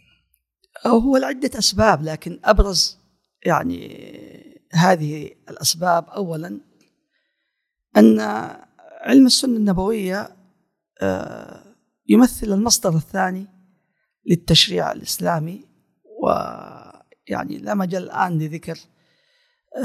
هو 0.86 1.17
لعدة 1.17 1.59
أسباب 1.59 2.03
لكن 2.03 2.39
أبرز 2.43 2.97
يعني 3.45 4.13
هذه 4.73 5.31
الأسباب 5.49 6.09
أولا 6.09 6.59
أن 7.97 8.19
علم 9.01 9.25
السنة 9.25 9.57
النبوية 9.57 10.36
آه، 11.01 11.63
يمثل 12.07 12.53
المصدر 12.53 12.95
الثاني 12.95 13.47
للتشريع 14.25 14.91
الإسلامي 14.91 15.65
ويعني 16.21 17.57
لا 17.57 17.73
مجال 17.73 18.03
الآن 18.03 18.39
لذكر 18.39 18.79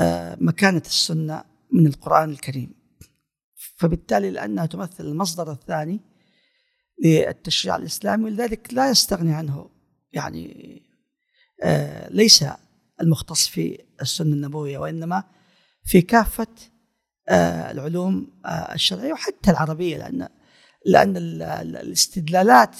آه، 0.01 0.37
مكانة 0.40 0.83
السنة 0.87 1.44
من 1.72 1.87
القرآن 1.87 2.31
الكريم. 2.31 2.74
فبالتالي 3.77 4.31
لأنها 4.31 4.66
تمثل 4.66 5.05
المصدر 5.05 5.53
الثاني 5.53 6.01
للتشريع 7.05 7.77
الإسلامي 7.77 8.24
ولذلك 8.24 8.74
لا 8.74 8.90
يستغني 8.90 9.35
عنه 9.35 9.70
يعني 10.12 10.83
آه، 11.62 12.09
ليس 12.12 12.44
المختص 13.01 13.49
في 13.49 13.79
السنة 14.03 14.35
النبوية 14.35 14.79
وإنما 14.79 15.25
في 15.85 16.03
كافة 16.03 16.47
آه، 17.29 17.71
العلوم 17.71 18.40
آه، 18.44 18.75
الشرعية 18.75 19.12
وحتى 19.12 19.51
العربية 19.51 19.97
لأن 19.97 20.29
لأن 20.87 21.16
الاستدلالات 21.16 22.77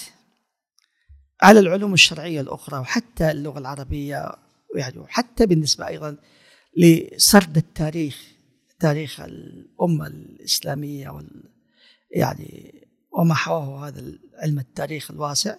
على 1.43 1.61
العلوم 1.61 1.95
الشرعية 1.95 2.41
الأخرى 2.41 2.79
وحتى 2.79 3.31
اللغة 3.31 3.59
العربية 3.59 4.33
يعني 4.77 4.99
وحتى 4.99 5.47
بالنسبة 5.47 5.87
أيضا 5.87 6.17
لسرد 6.77 7.57
التاريخ 7.57 8.38
تاريخ 8.81 9.21
الأمة 9.21 10.07
الإسلامية 10.07 11.11
وال 11.11 11.43
يعني 12.11 12.75
وما 13.19 13.35
حواه 13.35 13.88
هذا 13.88 14.12
علم 14.35 14.59
التاريخ 14.59 15.11
الواسع. 15.11 15.57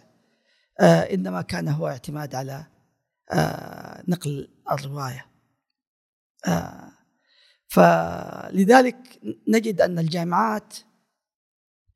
إنما 0.86 1.42
كان 1.42 1.68
هو 1.68 1.88
اعتماد 1.88 2.36
على 2.36 2.66
آه، 3.32 4.04
نقل 4.08 4.50
الرواية. 4.72 5.26
آه، 6.48 6.92
فلذلك 7.68 9.20
نجد 9.48 9.82
أن 9.82 10.00
الجامعات 10.00 10.74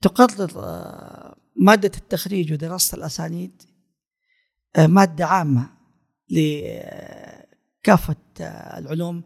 تقرر 0.01 0.51
مادة 1.55 1.91
التخريج 1.97 2.53
ودراسة 2.53 2.95
الأسانيد 2.95 3.61
مادة 4.77 5.25
عامة 5.25 5.69
لكافة 6.29 8.15
العلوم 8.77 9.23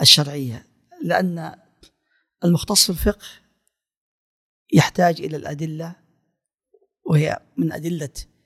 الشرعية 0.00 0.66
لأن 1.02 1.56
المختص 2.44 2.84
في 2.84 2.90
الفقه 2.90 3.26
يحتاج 4.72 5.20
إلى 5.20 5.36
الأدلة 5.36 5.96
وهي 7.04 7.40
من 7.56 7.72
أدلة 7.72 8.08
آه، 8.08 8.39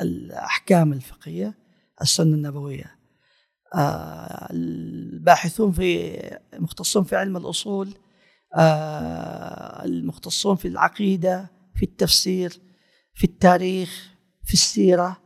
الأحكام 0.00 0.92
الفقهية 0.92 1.54
السنة 2.02 2.34
النبوية. 2.34 2.96
آه، 3.74 4.48
الباحثون 4.50 5.72
في 5.72 6.18
مختصون 6.58 7.04
في 7.04 7.16
علم 7.16 7.36
الأصول 7.36 7.94
آه، 8.54 9.84
المختصون 9.84 10.56
في 10.56 10.68
العقيدة 10.68 11.50
في 11.74 11.82
التفسير 11.82 12.60
في 13.14 13.24
التاريخ 13.24 14.10
في 14.44 14.52
السيرة 14.52 15.20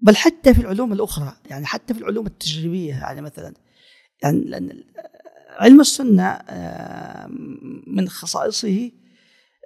بل 0.00 0.16
حتى 0.16 0.54
في 0.54 0.60
العلوم 0.60 0.92
الأخرى 0.92 1.32
يعني 1.50 1.66
حتى 1.66 1.94
في 1.94 2.00
العلوم 2.00 2.26
التجريبية. 2.26 2.94
يعني 2.94 3.20
مثلا 3.20 3.54
يعني 4.22 4.40
لأن 4.40 4.84
علم 5.58 5.80
السنة 5.80 6.38
من 7.86 8.08
خصائصه 8.08 8.90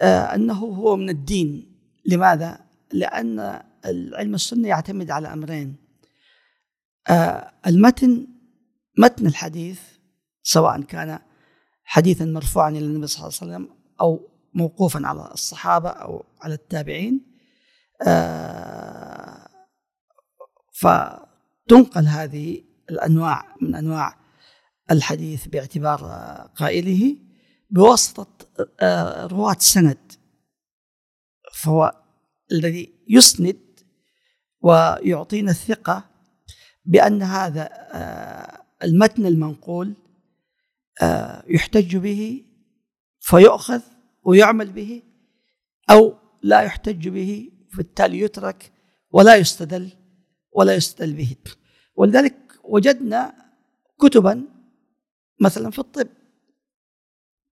أنه 0.02 0.54
هو 0.54 0.96
من 0.96 1.08
الدين. 1.10 1.76
لماذا؟ 2.06 2.65
لأن 2.92 3.62
علم 4.14 4.34
السنة 4.34 4.68
يعتمد 4.68 5.10
على 5.10 5.32
أمرين. 5.32 5.76
آه، 7.08 7.52
المتن 7.66 8.26
متن 8.98 9.26
الحديث 9.26 9.80
سواء 10.42 10.80
كان 10.80 11.18
حديثا 11.84 12.24
مرفوعا 12.24 12.70
إلى 12.70 12.78
النبي 12.78 13.06
صلى 13.06 13.18
الله 13.18 13.38
عليه 13.42 13.52
وسلم 13.52 13.76
أو 14.00 14.28
موقوفا 14.54 15.06
على 15.06 15.30
الصحابة 15.32 15.88
أو 15.88 16.24
على 16.40 16.54
التابعين. 16.54 17.26
آه، 18.06 19.48
فتنقل 20.72 22.06
هذه 22.06 22.62
الأنواع 22.90 23.56
من 23.60 23.74
أنواع 23.74 24.16
الحديث 24.90 25.46
باعتبار 25.46 26.00
قائله 26.56 27.16
بواسطة 27.70 28.26
آه، 28.80 29.26
رواة 29.26 29.56
سند. 29.58 30.12
فهو 31.54 32.05
الذي 32.52 32.94
يسند 33.08 33.80
ويعطينا 34.60 35.50
الثقة 35.50 36.04
بأن 36.84 37.22
هذا 37.22 37.68
آه، 37.72 38.62
المتن 38.84 39.26
المنقول 39.26 39.94
آه، 41.02 41.44
يحتج 41.48 41.96
به 41.96 42.44
فيؤخذ 43.20 43.80
ويعمل 44.24 44.72
به 44.72 45.02
أو 45.90 46.14
لا 46.42 46.62
يحتج 46.62 47.08
به 47.08 47.50
بالتالي 47.76 48.20
يترك 48.20 48.72
ولا 49.10 49.36
يستدل 49.36 49.90
ولا 50.52 50.74
يستدل 50.74 51.12
به. 51.14 51.36
ولذلك 51.96 52.36
وجدنا 52.64 53.34
كتبا 54.00 54.44
مثلا 55.40 55.70
في 55.70 55.78
الطب 55.78 56.08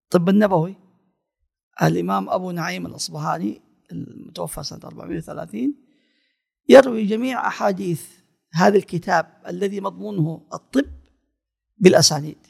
الطب 0.04 0.28
النبوي 0.28 0.76
الإمام 1.82 2.30
أبو 2.30 2.50
نعيم 2.50 2.86
الأصبهاني 2.86 3.60
المتوفى 3.92 4.62
سنة 4.62 4.80
430 4.84 5.74
يروي 6.68 7.06
جميع 7.06 7.48
أحاديث 7.48 8.06
هذا 8.52 8.76
الكتاب 8.76 9.42
الذي 9.46 9.80
مضمونه 9.80 10.46
الطب 10.54 10.90
بالأسانيد 11.78 12.46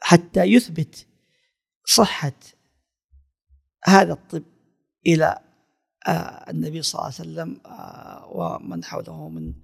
حتى 0.00 0.42
يثبت 0.42 1.06
صحة 1.84 2.32
هذا 3.84 4.12
الطب 4.12 4.44
إلى 5.06 5.38
آه، 6.06 6.50
النبي 6.50 6.82
صلى 6.82 6.98
الله 6.98 7.04
عليه 7.04 7.30
وسلم 7.30 7.60
آه، 7.66 8.28
ومن 8.32 8.84
حوله 8.84 9.28
من 9.28 9.54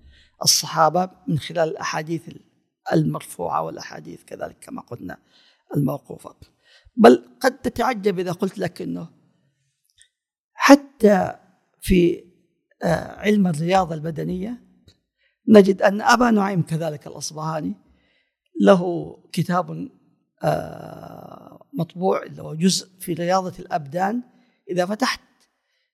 الصحابة 0.42 1.10
من 1.28 1.38
خلال 1.38 1.68
الأحاديث 1.68 2.30
المرفوعة 2.92 3.62
والأحاديث 3.62 4.24
كذلك 4.24 4.56
كما 4.60 4.82
قلنا 4.82 5.18
الموقوفة. 5.76 6.34
بل 6.96 7.36
قد 7.40 7.58
تتعجب 7.58 8.18
إذا 8.18 8.32
قلت 8.32 8.58
لك 8.58 8.82
أنه 8.82 9.08
حتى 10.62 11.32
في 11.80 12.24
آه، 12.82 13.20
علم 13.20 13.46
الرياضة 13.46 13.94
البدنية 13.94 14.62
نجد 15.48 15.82
أن 15.82 16.00
أبا 16.00 16.30
نعيم 16.30 16.62
كذلك 16.62 17.06
الأصبهاني 17.06 17.74
له 18.60 19.16
كتاب 19.32 19.88
مطبوع 21.72 22.22
اللي 22.22 22.42
هو 22.42 22.54
جزء 22.54 22.88
في 22.98 23.12
رياضة 23.12 23.52
الأبدان. 23.58 24.22
إذا 24.70 24.86
فتحت 24.86 25.20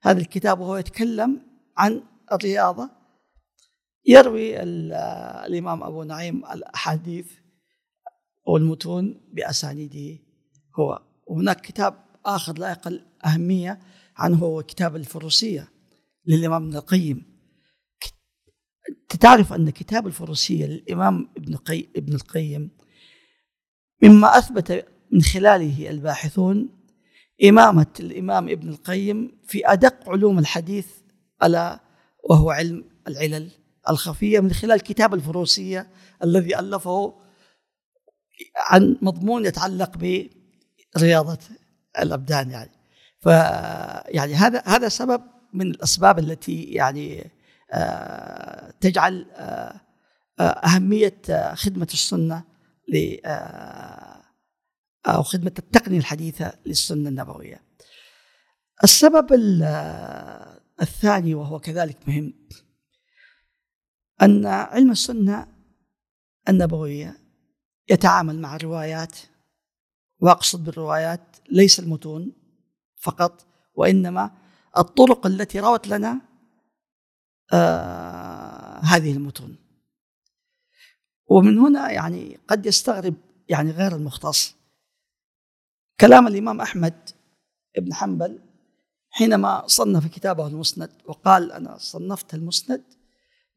هذا 0.03 0.19
الكتاب 0.19 0.61
وهو 0.61 0.77
يتكلم 0.77 1.41
عن 1.77 2.03
الرياضة 2.33 2.91
يروي 4.07 4.63
الإمام 4.63 5.83
أبو 5.83 6.03
نعيم 6.03 6.47
الأحاديث 6.47 7.33
والمتون 8.47 9.21
بأسانيده 9.33 10.23
هو. 10.79 11.03
وهناك 11.27 11.61
كتاب 11.61 11.95
آخر 12.25 12.59
لا 12.59 12.71
يقل 12.71 13.07
أهمية 13.27 13.81
عنه 14.17 14.39
هو 14.39 14.63
كتاب 14.63 14.97
الفروسية 14.97 15.69
للإمام 16.27 16.67
ابن 16.67 16.77
القيم. 16.77 17.37
تعرف 19.21 19.53
أن 19.53 19.71
كتاب 19.71 20.07
الفروسية 20.07 20.67
للإمام 20.67 21.29
ابن, 21.37 21.57
قي... 21.57 21.89
ابن 21.97 22.15
القيم 22.15 22.71
مما 24.03 24.39
أثبت 24.39 24.87
من 25.13 25.23
خلاله 25.23 25.91
الباحثون 25.91 26.69
إمامة 27.45 27.87
الإمام 28.01 28.49
ابن 28.49 28.69
القيم 28.69 29.39
في 29.47 29.73
أدق 29.73 30.11
علوم 30.11 30.39
الحديث 30.39 30.87
ألا 31.43 31.81
وهو 32.31 32.51
علم 32.51 32.85
العلل 33.09 33.51
الخفية 33.89 34.41
من 34.41 34.53
خلال 34.53 34.81
كتاب 34.81 35.15
الفروسية 35.15 35.91
الذي 36.25 36.59
ألفه 36.59 37.15
عن 38.57 38.99
مضمون 39.03 39.47
يتعلق 39.47 40.21
برياضة 40.97 41.39
الأبدان 41.99 42.51
يعني. 42.51 42.76
ف 43.27 43.29
يعني 44.09 44.35
هذا 44.35 44.63
هذا 44.67 44.89
سبب 44.89 45.23
من 45.53 45.67
الأسباب 45.67 46.19
التي 46.19 46.63
يعني 46.63 47.31
آه 47.73 48.71
تجعل 48.81 49.27
آه, 49.31 49.81
آه، 50.41 50.43
أهمية 50.43 51.23
آه، 51.31 51.55
خدمة 51.55 51.89
السنة 51.93 52.45
ل 52.89 53.17
أو 55.07 55.23
خدمة 55.23 55.53
التقنية 55.59 55.99
الحديثة 55.99 56.53
للسنة 56.67 57.09
النبوية. 57.09 57.63
السبب 58.85 59.33
الثاني 60.83 61.35
وهو 61.35 61.59
كذلك 61.59 62.09
مهم 62.09 62.35
أن 64.23 64.47
علم 64.47 64.91
السنة 64.91 65.47
النبوية 66.49 67.17
يتعامل 67.91 68.39
مع 68.39 68.57
الروايات 68.57 69.17
وأقصد 70.21 70.65
بالروايات 70.65 71.37
ليس 71.51 71.81
المتون. 71.81 72.46
فقط 73.07 73.47
وإنما 73.75 74.31
الطرق 74.79 75.27
التي 75.27 75.61
روت 75.61 75.89
لنا 75.89 76.21
آه 77.53 78.79
هذه 78.79 79.13
المتون. 79.13 79.57
ومن 81.27 81.59
هنا 81.59 81.91
يعني 81.91 82.39
قد 82.49 82.67
يستغرب 82.67 83.15
يعني 83.49 83.71
غير 83.71 83.97
المختص 83.97 84.55
كلام 86.01 86.27
الإمام 86.27 86.61
أحمد 86.61 87.11
بن 87.79 87.95
حنبل 87.95 88.41
حينما 89.11 89.67
صنف 89.67 90.07
كتابه 90.07 90.47
المسند 90.47 90.91
وقال 91.05 91.53
أنا 91.53 91.79
صنفت 91.79 92.35
المسند 92.35 92.85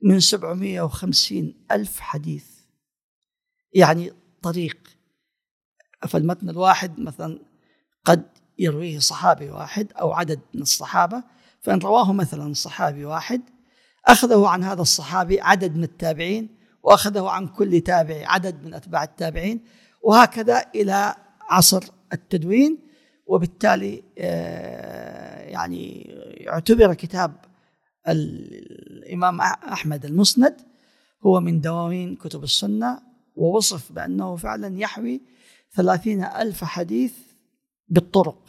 من 0.02 0.20
750 0.20 1.66
ألف 1.72 2.00
حديث. 2.00 2.60
يعني 3.74 4.12
طريق 4.42 4.78
فالمتن 6.08 6.50
الواحد 6.50 7.00
مثلا 7.00 7.40
قد 8.06 8.39
يرويه 8.60 9.00
صحابي 9.00 9.50
واحد 9.50 9.92
أو 9.94 10.12
عدد 10.12 10.40
من 10.54 10.62
الصحابة 10.62 11.24
فإن 11.62 11.80
رواه 11.80 12.14
مثلا 12.14 12.54
صحابي 12.54 13.06
واحد 13.06 13.42
أخذه 14.06 14.48
عن 14.48 14.64
هذا 14.64 14.82
الصحابي 14.82 15.42
عدد 15.42 15.76
من 15.76 15.84
التابعين 15.84 16.50
وأخذه 16.84 17.30
عن 17.30 17.48
كل 17.48 17.82
تابع 17.82 18.24
عدد 18.26 18.64
من 18.64 18.74
أتباع 18.74 19.04
التابعين 19.04 19.62
وهكذا 20.04 20.66
إلى 20.76 21.16
عصر 21.50 21.84
التدوين 22.14 22.78
وبالتالي 23.26 24.04
آه، 24.18 25.42
يعني 25.42 26.16
اعتبر 26.50 26.94
كتاب 26.94 27.36
الإمام 28.08 29.42
أحمد 29.42 30.06
المسند 30.06 30.62
هو 31.26 31.40
من 31.40 31.62
دواوين 31.62 32.16
كتب 32.16 32.44
السنة 32.44 33.02
ووصف 33.36 33.92
بأنه 33.92 34.36
فعلا 34.36 34.80
يحوي 34.80 35.22
ثلاثين 35.76 36.24
ألف 36.24 36.64
حديث 36.64 37.14
بالطرق. 37.88 38.49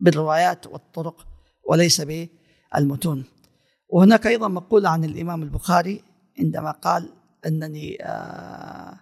بالروايات 0.00 0.66
والطرق 0.66 1.26
وليس 1.68 2.00
بالمتون. 2.00 3.24
وهناك 3.88 4.26
أيضا 4.26 4.48
مقولة 4.48 4.88
عن 4.88 5.04
الإمام 5.04 5.42
البخاري 5.42 6.02
عندما 6.38 6.70
قال 6.70 7.12
أنني 7.46 8.02
آه 8.02 9.00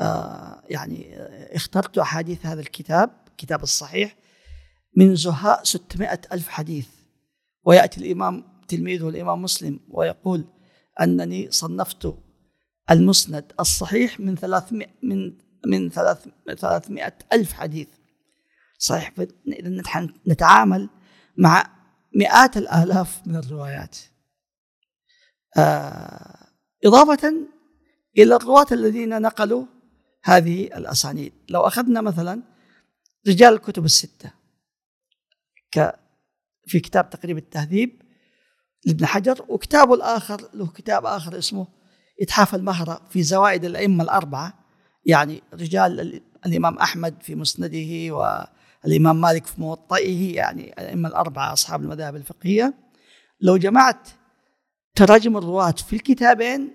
آه 0.00 0.62
يعني 0.68 1.16
اخترت 1.56 1.98
أحاديث 1.98 2.46
هذا 2.46 2.60
الكتاب 2.60 3.10
كتاب 3.36 3.62
الصحيح 3.62 4.16
من 4.96 5.16
زهاء 5.16 5.64
600 5.64 6.20
ألف 6.32 6.48
حديث. 6.48 6.88
ويأتي 7.64 8.00
الإمام 8.00 8.44
تلميذه 8.68 9.08
الإمام 9.08 9.42
مسلم 9.42 9.80
ويقول 9.88 10.44
أنني 11.00 11.50
صنفت 11.50 12.14
المسند 12.90 13.52
الصحيح 13.60 14.20
من 14.20 14.34
300 14.36 14.86
من 15.02 15.32
من 15.66 15.90
300 15.90 17.12
ألف 17.32 17.52
حديث. 17.52 17.88
صحيح 18.78 19.12
إذا 19.46 19.82
نتعامل 20.26 20.88
مع 21.36 21.66
مئات 22.16 22.56
الآلاف 22.56 23.26
من 23.26 23.36
الروايات. 23.36 23.96
آه 25.56 26.48
إضافة 26.84 27.34
إلى 28.18 28.36
الرواة 28.36 28.66
الذين 28.72 29.22
نقلوا 29.22 29.66
هذه 30.24 30.64
الأسانيد. 30.64 31.32
لو 31.48 31.60
أخذنا 31.60 32.00
مثلا 32.00 32.42
رجال 33.28 33.54
الكتب 33.54 33.84
الستة 33.84 34.30
في 36.66 36.80
كتاب 36.80 37.10
تقريب 37.10 37.38
التهذيب 37.38 38.02
لابن 38.86 39.06
حجر 39.06 39.44
وكتابه 39.48 39.94
الآخر 39.94 40.48
له 40.54 40.66
كتاب 40.66 41.06
آخر 41.06 41.38
اسمه 41.38 41.66
إتحاف 42.22 42.54
المهرة 42.54 43.00
في 43.10 43.22
زوائد 43.22 43.64
الأئمة 43.64 44.04
الأربعة 44.04 44.64
يعني 45.04 45.42
رجال 45.52 46.20
الإمام 46.46 46.78
أحمد 46.78 47.22
في 47.22 47.34
مسنده 47.34 48.10
والإمام 48.84 49.20
مالك 49.20 49.46
في 49.46 49.60
موطئه 49.60 50.34
يعني 50.36 50.72
الأئمة 50.72 51.08
الأربعة 51.08 51.52
أصحاب 51.52 51.82
المذاهب 51.82 52.16
الفقهية. 52.16 52.74
لو 53.40 53.56
جمعت 53.56 54.08
تراجم 54.94 55.36
الرواة 55.36 55.70
في 55.70 55.96
الكتابين 55.96 56.72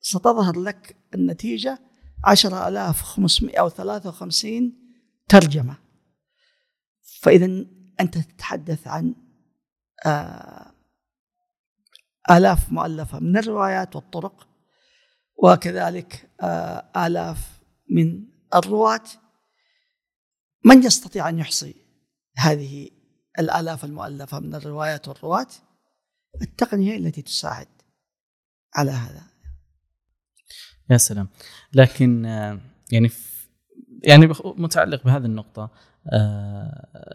ستظهر 0.00 0.60
لك 0.60 0.96
النتيجة 1.14 1.78
عشرة 2.24 2.68
ألاف 2.68 3.02
خمسمائة 3.02 3.60
أو 3.60 3.68
ثلاثة 3.68 4.08
وخمسين 4.08 4.92
ترجمة. 5.28 5.76
فإذا 7.20 7.64
أنت 8.00 8.18
تتحدث 8.18 8.86
عن 8.88 9.14
آه، 10.06 10.72
آلاف 12.30 12.72
مؤلفة 12.72 13.20
من 13.20 13.36
الروايات 13.36 13.96
والطرق 13.96 14.48
وكذلك 15.42 16.30
آه، 16.40 17.06
آلاف 17.06 17.60
من 17.90 18.24
الرواة. 18.54 19.04
من 20.64 20.82
يستطيع 20.82 21.28
أن 21.28 21.38
يحصي 21.38 21.74
هذه 22.36 22.90
الآلاف 23.38 23.84
المؤلفة 23.84 24.40
من 24.40 24.54
الروايات 24.54 25.08
والرواة؟ 25.08 25.46
التقنية 26.42 26.96
التي 26.96 27.22
تساعد 27.22 27.68
على 28.74 28.90
هذا. 28.90 29.22
يا 30.90 30.96
سلام. 30.96 31.28
لكن 31.72 32.26
آه، 32.26 32.60
يعني 32.92 33.10
يعني 34.04 34.32
متعلق 34.44 35.04
بهذه 35.04 35.24
النقطة 35.24 35.70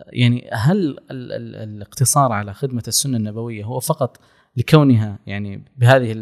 يعني 0.08 0.50
هل 0.54 1.00
الاقتصار 1.12 2.32
على 2.32 2.54
خدمة 2.54 2.84
السنة 2.88 3.18
النبوية 3.18 3.64
هو 3.64 3.80
فقط 3.80 4.20
لكونها 4.56 5.20
يعني 5.26 5.64
بهذه 5.78 6.14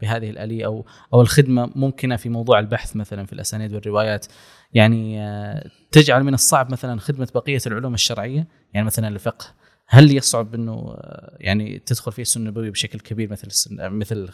بهذه 0.00 0.30
الآلية 0.30 0.66
أو 0.66 0.86
أو 1.14 1.20
الخدمة 1.20 1.70
ممكنة 1.74 2.16
في 2.16 2.28
موضوع 2.28 2.58
البحث 2.58 2.96
مثلا 2.96 3.26
في 3.26 3.32
الأسانيد 3.32 3.74
والروايات 3.74 4.26
يعني 4.72 5.22
آه، 5.22 5.70
تجعل 5.92 6.24
من 6.24 6.34
الصعب 6.34 6.72
مثلا 6.72 7.00
خدمة 7.00 7.28
بقية 7.34 7.60
العلوم 7.66 7.94
الشرعية 7.94 8.46
يعني 8.74 8.86
مثلا 8.86 9.08
الفقه 9.08 9.46
هل 9.86 10.16
يصعب 10.16 10.54
إنه 10.54 10.72
آه، 10.72 11.36
يعني 11.40 11.78
تدخل 11.78 12.12
فيه 12.12 12.22
السنة 12.22 12.42
النبوية 12.42 12.70
بشكل 12.70 13.00
كبير 13.00 13.30
مثل 13.30 13.46
السنة 13.46 13.88
مثل 13.88 14.28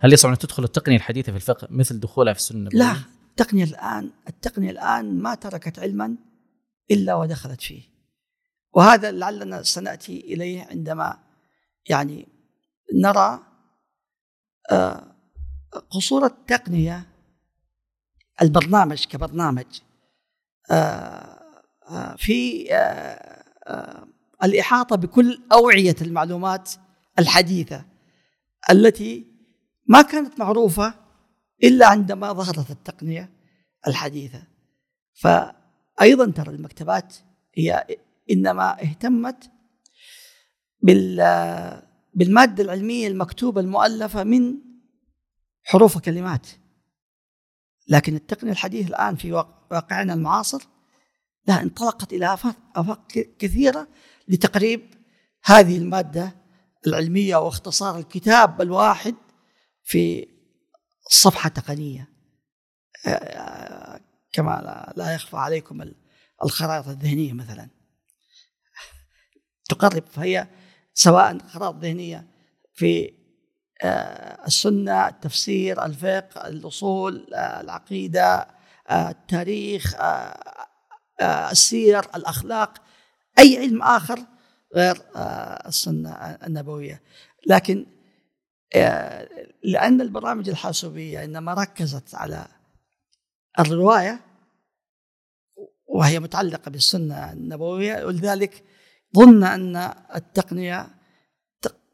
هل 0.00 0.12
يصعب 0.12 0.32
ان 0.32 0.38
تدخل 0.38 0.64
التقنية 0.64 0.96
الحديثة 0.96 1.32
في 1.32 1.36
الفقه 1.36 1.68
مثل 1.70 2.00
دخولها 2.00 2.32
في 2.32 2.38
السنة 2.38 2.58
النبوية؟ 2.58 2.80
لا 2.80 2.96
التقنية 3.30 3.64
الآن 3.64 4.10
التقنية 4.28 4.70
الآن 4.70 5.18
ما 5.22 5.34
تركت 5.34 5.78
علما 5.78 6.16
إلا 6.90 7.14
ودخلت 7.14 7.62
فيه. 7.62 7.82
وهذا 8.72 9.12
لعلنا 9.12 9.62
سنأتي 9.62 10.20
إليه 10.20 10.62
عندما 10.70 11.18
يعني 11.88 12.35
نرى 12.94 13.40
آه، 14.70 15.16
قصور 15.90 16.26
التقنية 16.26 17.06
البرنامج 18.42 19.04
كبرنامج 19.04 19.80
آه، 20.70 22.16
في 22.16 22.68
الإحاطة 24.44 24.96
بكل 24.96 25.42
أوعية 25.52 25.96
المعلومات 26.02 26.70
الحديثة 27.18 27.84
التي 28.70 29.26
ما 29.86 30.02
كانت 30.02 30.38
معروفة 30.40 30.94
إلا 31.64 31.86
عندما 31.86 32.32
ظهرت 32.32 32.70
التقنية 32.70 33.30
الحديثة. 33.86 34.42
فأيضا 35.14 36.30
ترى 36.30 36.54
المكتبات 36.54 37.14
هي 37.54 37.86
إنما 38.30 38.82
اهتمت 38.82 39.50
بالمادة 42.16 42.64
العلمية 42.64 43.06
المكتوبة 43.08 43.60
المؤلفة 43.60 44.24
من 44.24 44.54
حروف 45.62 45.96
وكلمات. 45.96 46.46
لكن 47.88 48.14
التقنية 48.14 48.52
الحديثة 48.52 48.88
الآن 48.88 49.16
في 49.16 49.32
واقعنا 49.32 50.14
المعاصر 50.14 50.62
لا 51.46 51.62
انطلقت 51.62 52.12
إلى 52.12 52.34
آفاق 52.34 53.06
كثيرة 53.38 53.88
لتقريب 54.28 54.94
هذه 55.44 55.78
المادة 55.78 56.36
العلمية 56.86 57.36
واختصار 57.36 57.98
الكتاب 57.98 58.62
الواحد 58.62 59.14
في 59.84 60.28
صفحة 61.10 61.48
تقنية. 61.48 62.08
آه، 63.06 64.00
كما 64.32 64.92
لا 64.96 65.14
يخفى 65.14 65.36
عليكم 65.36 65.92
الخرائط 66.44 66.88
الذهنية 66.88 67.32
مثلا. 67.32 67.68
تقرب 69.68 70.06
فهي 70.06 70.48
سواء 70.98 71.38
خرائط 71.38 71.74
ذهنية 71.74 72.26
في 72.74 73.12
آه، 73.82 74.46
السنة 74.46 75.08
التفسير 75.08 75.84
الفقه 75.84 76.48
الأصول 76.48 77.34
آه، 77.34 77.60
العقيدة 77.60 78.48
التاريخ 78.90 79.94
السير 81.22 81.98
الأخلاق 81.98 82.82
أي 83.38 83.58
علم 83.58 83.82
آخر 83.82 84.18
غير 84.74 84.96
آه، 85.16 85.68
السنة 85.68 86.10
النبوية. 86.46 87.02
لكن 87.46 87.86
آه، 88.74 89.28
لأن 89.62 90.00
البرامج 90.00 90.48
الحاسوبية 90.48 91.24
إنما 91.24 91.54
ركزت 91.54 92.14
على 92.14 92.46
الرواية 93.58 94.20
وهي 95.86 96.20
متعلقة 96.20 96.70
بالسنة 96.70 97.32
النبوية 97.32 98.04
ولذلك 98.04 98.64
ظن 99.16 99.44
أن 99.44 99.92
التقنية 100.14 100.88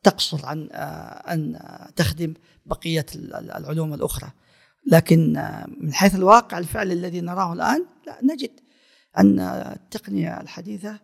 تقصر 0.03 0.47
عن 0.47 0.69
آه، 0.73 1.33
أن 1.33 1.61
تخدم 1.97 2.35
بقية 2.67 3.07
العلوم 3.15 3.95
الأخرى. 3.95 4.31
لكن 4.87 5.33
من 5.81 5.95
حيث 5.95 6.15
الواقع 6.15 6.59
الفعل 6.59 6.93
الذي 6.93 7.21
نراه 7.21 7.53
الآن 7.53 7.87
لا 8.07 8.19
نجد 8.23 8.51
أن 9.19 9.41
التقنية 9.41 10.41
الحديثة 10.41 11.01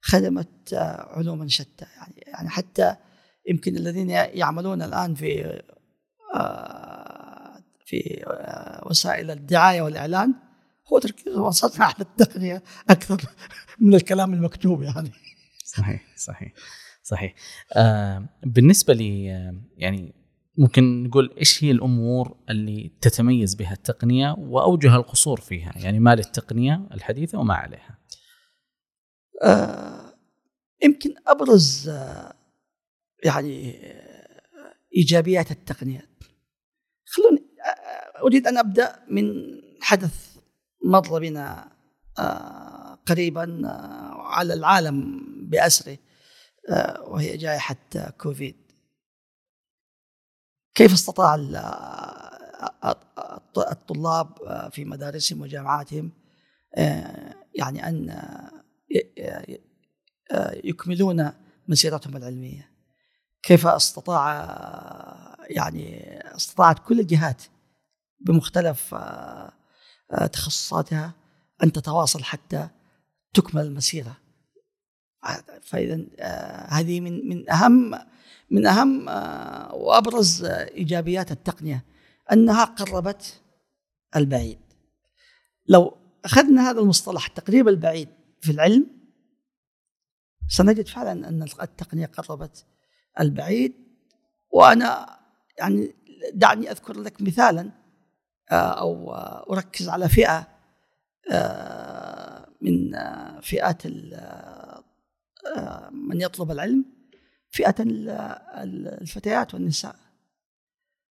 خدمت 0.00 0.74
علوما 1.16 1.48
شتى. 1.48 1.86
يعني 1.96 2.24
يعني 2.26 2.48
حتى 2.48 2.96
يمكن 3.48 3.76
الذين 3.76 4.10
يعملون 4.10 4.82
الآن 4.82 5.14
في 5.14 5.62
آه، 6.34 7.62
في 7.86 8.24
آه، 8.26 8.86
وسائل 8.86 9.30
الدعاية 9.30 9.82
والإعلان 9.82 10.34
هو 10.92 10.98
تركيز 10.98 11.36
وصلنا 11.36 11.84
على 11.84 11.94
التقنية 12.00 12.62
أكثر 12.90 13.22
من 13.80 13.94
الكلام 13.94 14.34
المكتوب 14.34 14.82
يعني. 14.82 15.12
صحيح. 15.76 16.16
صحيح 16.16 16.52
صحيح 17.02 17.34
آه 17.76 18.28
بالنسبة 18.44 18.94
لي 18.94 19.24
يعني 19.76 20.14
ممكن 20.58 21.02
نقول 21.02 21.34
إيش 21.38 21.64
هي 21.64 21.70
الأمور 21.70 22.36
اللي 22.50 22.92
تتميز 23.00 23.54
بها 23.54 23.72
التقنية 23.72 24.34
وأوجه 24.38 24.96
القصور 24.96 25.40
فيها؟ 25.40 25.72
يعني 25.76 26.00
ما 26.00 26.14
للتقنية 26.14 26.88
الحديثة 26.92 27.38
وما 27.38 27.54
عليها. 27.54 27.98
آه 29.42 30.14
يمكن 30.84 31.14
أبرز 31.26 31.88
آه 31.88 32.34
يعني 33.24 33.76
آه 33.86 34.74
إيجابيات 34.96 35.50
التقنيات 35.50 36.24
خلوني 37.04 37.42
آه 37.60 38.22
أريد 38.26 38.46
أن 38.46 38.58
أبدأ 38.58 38.96
من 39.10 39.32
حدث 39.80 40.36
مر 40.84 41.18
بنا 41.18 41.72
آه، 42.18 42.98
قريبا 43.06 43.62
آه، 43.64 44.22
على 44.22 44.54
العالم 44.54 45.22
بأسره 45.52 45.98
آه، 46.68 47.02
وهي 47.02 47.36
جائحه 47.36 47.76
كوفيد. 48.18 48.56
كيف 50.74 50.92
استطاع 50.92 51.34
الطلاب 53.56 54.28
في 54.72 54.84
مدارسهم 54.84 55.40
وجامعاتهم 55.40 56.12
يعني 57.54 57.88
أن 57.88 58.20
يكملون 60.64 61.32
مسيرتهم 61.68 62.16
العلمية؟ 62.16 62.72
كيف 63.42 63.66
استطاع 63.66 64.48
يعني 65.50 66.18
استطاعت 66.36 66.78
كل 66.78 67.00
الجهات 67.00 67.42
بمختلف 68.20 68.94
تخصصاتها 70.32 71.12
أن 71.62 71.72
تتواصل 71.72 72.24
حتى 72.24 72.68
تكمل 73.34 73.62
المسيره 73.62 74.16
فإذا 75.62 76.04
هذه 76.68 77.00
من 77.00 77.28
من 77.28 77.50
أهم 77.50 77.94
من 78.50 78.66
أهم 78.66 79.06
وأبرز 79.74 80.44
إيجابيات 80.44 81.32
التقنية 81.32 81.84
أنها 82.32 82.64
قربت 82.64 83.40
البعيد. 84.16 84.58
لو 85.68 85.96
أخذنا 86.24 86.70
هذا 86.70 86.80
المصطلح 86.80 87.26
التقريب 87.26 87.68
البعيد 87.68 88.08
في 88.40 88.52
العلم 88.52 88.86
سنجد 90.48 90.88
فعلا 90.88 91.28
أن 91.28 91.42
التقنية 91.42 92.06
قربت 92.06 92.64
البعيد. 93.20 93.72
وأنا 94.50 95.18
يعني 95.58 95.94
دعني 96.34 96.70
أذكر 96.70 97.00
لك 97.00 97.22
مثالا 97.22 97.70
آه، 98.50 98.80
أو 98.80 99.14
أركز 99.52 99.88
على 99.88 100.08
فئة 100.08 100.48
آه، 101.30 102.48
من 102.60 102.92
فئات 103.40 103.82
من 105.92 106.20
يطلب 106.20 106.50
العلم 106.50 106.84
فئة 107.50 107.74
الفتيات 107.80 109.54
والنساء. 109.54 109.96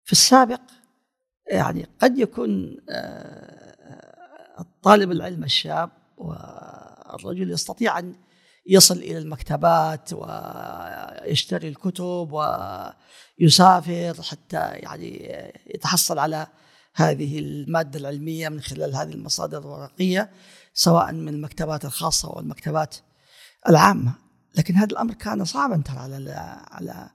في 0.04 0.12
السابق 0.12 0.60
يعني 1.50 1.86
قد 2.00 2.18
يكون 2.18 2.76
آه، 2.90 4.60
الطالب 4.60 5.10
العلم 5.10 5.44
الشاب 5.44 5.90
والرجل 6.16 7.50
يستطيع 7.50 7.98
أن 7.98 8.14
يصل 8.66 8.96
إلى 8.96 9.18
المكتبات 9.18 10.12
ويشتري 10.12 11.68
الكتب 11.68 12.28
ويسافر 13.40 14.22
حتى 14.22 14.56
يعني 14.56 15.32
يتحصل 15.74 16.18
على 16.18 16.46
هذه 16.94 17.38
المادة 17.38 17.98
العلمية 17.98 18.48
من 18.48 18.60
خلال 18.60 18.94
هذه 18.94 19.12
المصادر 19.12 19.58
الورقية 19.58 20.30
سواء 20.74 21.12
من 21.12 21.28
المكتبات 21.28 21.84
الخاصة 21.84 22.28
أو 22.28 22.40
المكتبات 22.40 22.96
العامة. 23.68 24.14
لكن 24.54 24.74
هذا 24.74 24.92
الأمر 24.92 25.14
كان 25.14 25.44
صعبا 25.44 25.82
ترى 25.82 25.98
على 25.98 26.30
على 26.70 27.10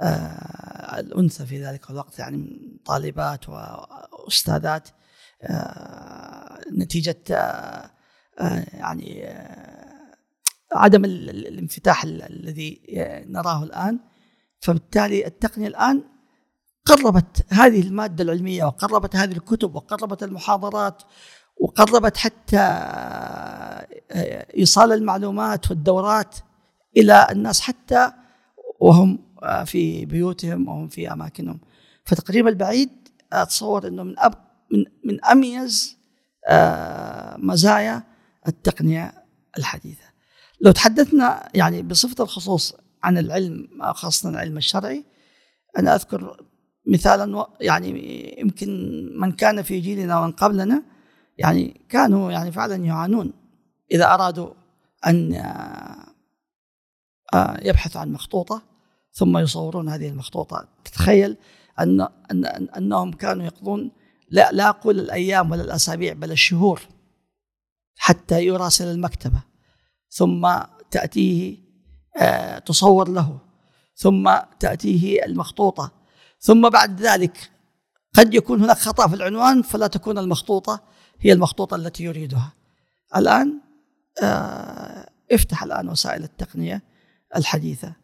آه 0.00 1.00
الأنثى 1.00 1.46
في 1.46 1.64
ذلك 1.64 1.90
الوقت 1.90 2.18
يعني 2.18 2.60
طالبات 2.86 3.48
وأستاذات 3.48 4.88
آه 5.42 6.60
نتيجة 6.72 7.22
آه, 7.30 7.90
آه، 8.40 8.64
يعني 8.72 9.24
آه 9.24 9.94
عدم 10.72 11.04
الانفتاح 11.04 12.04
الذي 12.04 12.80
نراه 13.28 13.62
الآن. 13.62 14.00
فبالتالي 14.60 15.26
التقنية 15.26 15.68
الآن 15.68 16.02
قربت 16.84 17.46
هذه 17.48 17.80
المادة 17.80 18.24
العلمية 18.24 18.64
وقربت 18.64 19.16
هذه 19.16 19.32
الكتب 19.32 19.74
وقربت 19.74 20.22
المحاضرات 20.22 21.02
وقربت 21.56 22.16
حتى 22.16 22.58
إيصال 24.56 24.92
المعلومات 24.92 25.70
والدورات 25.70 26.36
إلى 26.96 27.26
الناس 27.30 27.60
حتى 27.60 28.12
وهم 28.80 29.18
آه، 29.42 29.64
في 29.64 30.04
بيوتهم 30.04 30.68
أو 30.68 30.88
في 30.88 31.12
أماكنهم. 31.12 31.60
فتقريب 32.04 32.48
البعيد 32.48 32.90
أتصور 33.32 33.88
إنه 33.88 34.02
من 34.02 34.18
أب 34.18 34.34
من 34.72 34.84
من 35.04 35.24
أميز 35.24 35.98
آه، 36.48 37.36
مزايا 37.36 38.02
التقنية 38.48 39.24
الحديثة. 39.58 40.04
لو 40.60 40.72
تحدثنا 40.72 41.48
يعني 41.54 41.82
بصفة 41.82 42.24
الخصوص 42.24 42.74
عن 43.02 43.18
العلم 43.18 43.68
خاصة 43.92 44.28
العلم 44.28 44.56
الشرعي 44.56 45.04
أنا 45.78 45.94
أذكر 45.94 46.44
مثالا 46.86 47.46
يعني 47.60 47.90
يمكن 48.40 48.68
من 49.20 49.32
كان 49.32 49.62
في 49.62 49.80
جيلنا 49.80 50.20
ومن 50.20 50.32
قبلنا 50.32 50.82
يعني 51.38 51.80
كانوا 51.88 52.32
يعني 52.32 52.52
فعلا 52.52 52.84
يعانون 52.84 53.32
إذا 53.92 54.14
أرادوا 54.14 54.50
أن 55.06 55.34
آه، 57.34 57.60
يبحثوا 57.62 58.00
عن 58.00 58.12
مخطوطة 58.12 58.62
ثم 59.12 59.38
يصورون 59.38 59.88
هذه 59.88 60.08
المخطوطة. 60.08 60.68
تتخيل 60.84 61.36
أن 61.80 62.00
أن 62.30 62.44
أنهم 62.76 63.12
كانوا 63.12 63.44
يقضون 63.44 63.90
لا 64.30 64.52
لا 64.52 64.68
أقول 64.68 65.00
الأيام 65.00 65.50
ولا 65.50 65.62
الأسابيع 65.62 66.12
بل 66.12 66.32
الشهور 66.32 66.80
حتى 67.96 68.46
يراسل 68.46 68.86
المكتبة 68.86 69.42
ثم 70.08 70.58
تأتيه 70.90 71.64
آه، 72.16 72.58
تصور 72.58 73.08
له 73.08 73.38
ثم 73.94 74.36
تأتيه 74.60 75.24
المخطوطة. 75.24 75.90
ثم 76.40 76.68
بعد 76.68 77.00
ذلك 77.00 77.50
قد 78.14 78.34
يكون 78.34 78.62
هناك 78.62 78.76
خطأ 78.76 79.08
في 79.08 79.14
العنوان 79.14 79.62
فلا 79.62 79.86
تكون 79.86 80.18
المخطوطة. 80.18 80.80
هي 81.20 81.32
المخطوطة 81.32 81.74
التي 81.74 82.04
يريدها. 82.04 82.52
الآن 83.16 83.60
آه، 84.22 85.10
افتح 85.32 85.62
الآن 85.62 85.88
وسائل 85.88 86.24
التقنية 86.24 86.82
الحديثة 87.36 87.94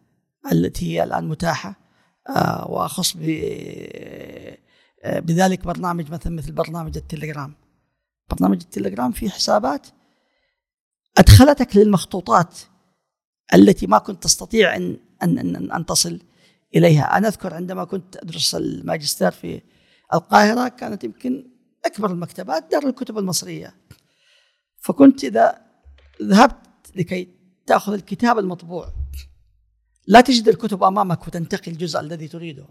التي 0.52 0.94
هي 0.94 1.04
الآن 1.04 1.28
متاحة 1.28 1.80
آه، 2.28 2.70
وأخص 2.70 3.16
بذلك 5.04 5.64
برنامج 5.64 6.10
مثلا 6.12 6.36
مثل 6.36 6.52
برنامج 6.52 6.96
التليجرام. 6.96 7.54
برنامج 8.30 8.60
التليجرام 8.62 9.12
فيه 9.12 9.28
حسابات 9.28 9.86
أدخلتك 11.18 11.76
للمخطوطات 11.76 12.58
التي 13.54 13.86
ما 13.86 13.98
كنت 13.98 14.22
تستطيع 14.22 14.76
إن 14.76 14.96
إن 15.22 15.38
إن, 15.38 15.72
أن 15.72 15.86
تصل 15.86 16.20
إليها، 16.76 17.16
أنا 17.16 17.28
أذكر 17.28 17.54
عندما 17.54 17.84
كنت 17.84 18.16
أدرس 18.16 18.54
الماجستير 18.54 19.30
في 19.30 19.62
القاهرة 20.14 20.68
كانت 20.68 21.04
يمكن 21.04 21.49
أكبر 21.84 22.10
المكتبات 22.10 22.70
دار 22.70 22.86
الكتب 22.86 23.18
المصرية. 23.18 23.74
فكنت 24.80 25.24
إذا 25.24 25.58
ذهبت 26.22 26.56
لكي 26.96 27.28
تأخذ 27.66 27.92
الكتاب 27.92 28.38
المطبوع 28.38 28.92
لا 30.06 30.20
تجد 30.20 30.48
الكتب 30.48 30.82
أمامك 30.82 31.26
وتنتقي 31.26 31.70
الجزء 31.70 32.00
الذي 32.00 32.28
تريده 32.28 32.66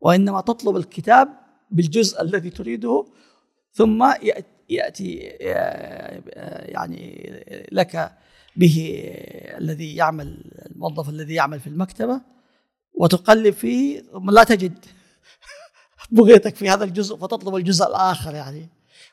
وإنما 0.00 0.40
تطلب 0.40 0.76
الكتاب 0.76 1.28
بالجزء 1.70 2.22
الذي 2.22 2.50
تريده 2.50 3.06
ثم 3.72 4.12
يأتي 4.68 5.14
يعني 6.74 7.32
لك 7.72 8.12
به 8.56 9.02
الذي 9.58 9.96
يعمل 9.96 10.44
الموظف 10.66 11.08
الذي 11.08 11.34
يعمل 11.34 11.60
في 11.60 11.66
المكتبة 11.66 12.20
وتقلب 12.94 13.54
فيه 13.54 14.02
لا 14.30 14.44
تجد 14.44 14.84
بغيتك 16.12 16.56
في 16.56 16.70
هذا 16.70 16.84
الجزء 16.84 17.16
فتطلب 17.16 17.56
الجزء 17.56 17.86
الآخر 17.86 18.34
يعني. 18.34 18.68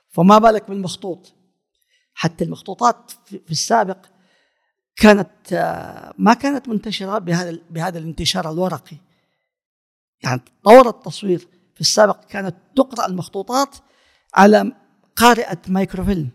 فما 0.09 0.37
بالك 0.37 0.69
بالمخطوط. 0.69 1.33
حتى 2.13 2.43
المخطوطات 2.43 3.11
في 3.25 3.51
السابق 3.51 3.97
كانت 4.95 5.29
ما 6.17 6.33
كانت 6.33 6.69
منتشرة 6.69 7.17
بهذا 7.17 7.59
بهذا 7.69 7.99
الانتشار 7.99 8.51
الورقي. 8.51 8.97
يعني 10.23 10.41
طور 10.63 10.89
التصوير 10.89 11.47
في 11.75 11.81
السابق 11.81 12.25
كانت 12.25 12.55
تقرأ 12.75 13.05
المخطوطات 13.05 13.75
على 14.35 14.71
قارئة 15.15 15.61
مايكروفيلم. 15.67 16.29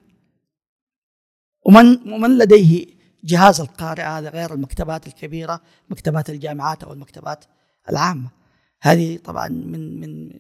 ومن 1.67 2.13
ومن 2.13 2.39
لديه 2.39 2.87
جهاز 3.25 3.61
القارئه 3.61 4.19
هذا 4.19 4.31
غير 4.31 4.55
المكتبات 4.55 5.07
الكبيرة 5.07 5.61
مكتبات 5.91 6.31
الجامعات 6.31 6.85
أو 6.85 6.93
المكتبات 6.93 7.45
العامة. 7.91 8.44
هذه 8.85 9.17
طبعا 9.17 9.49
من 9.49 10.01
من 10.01 10.31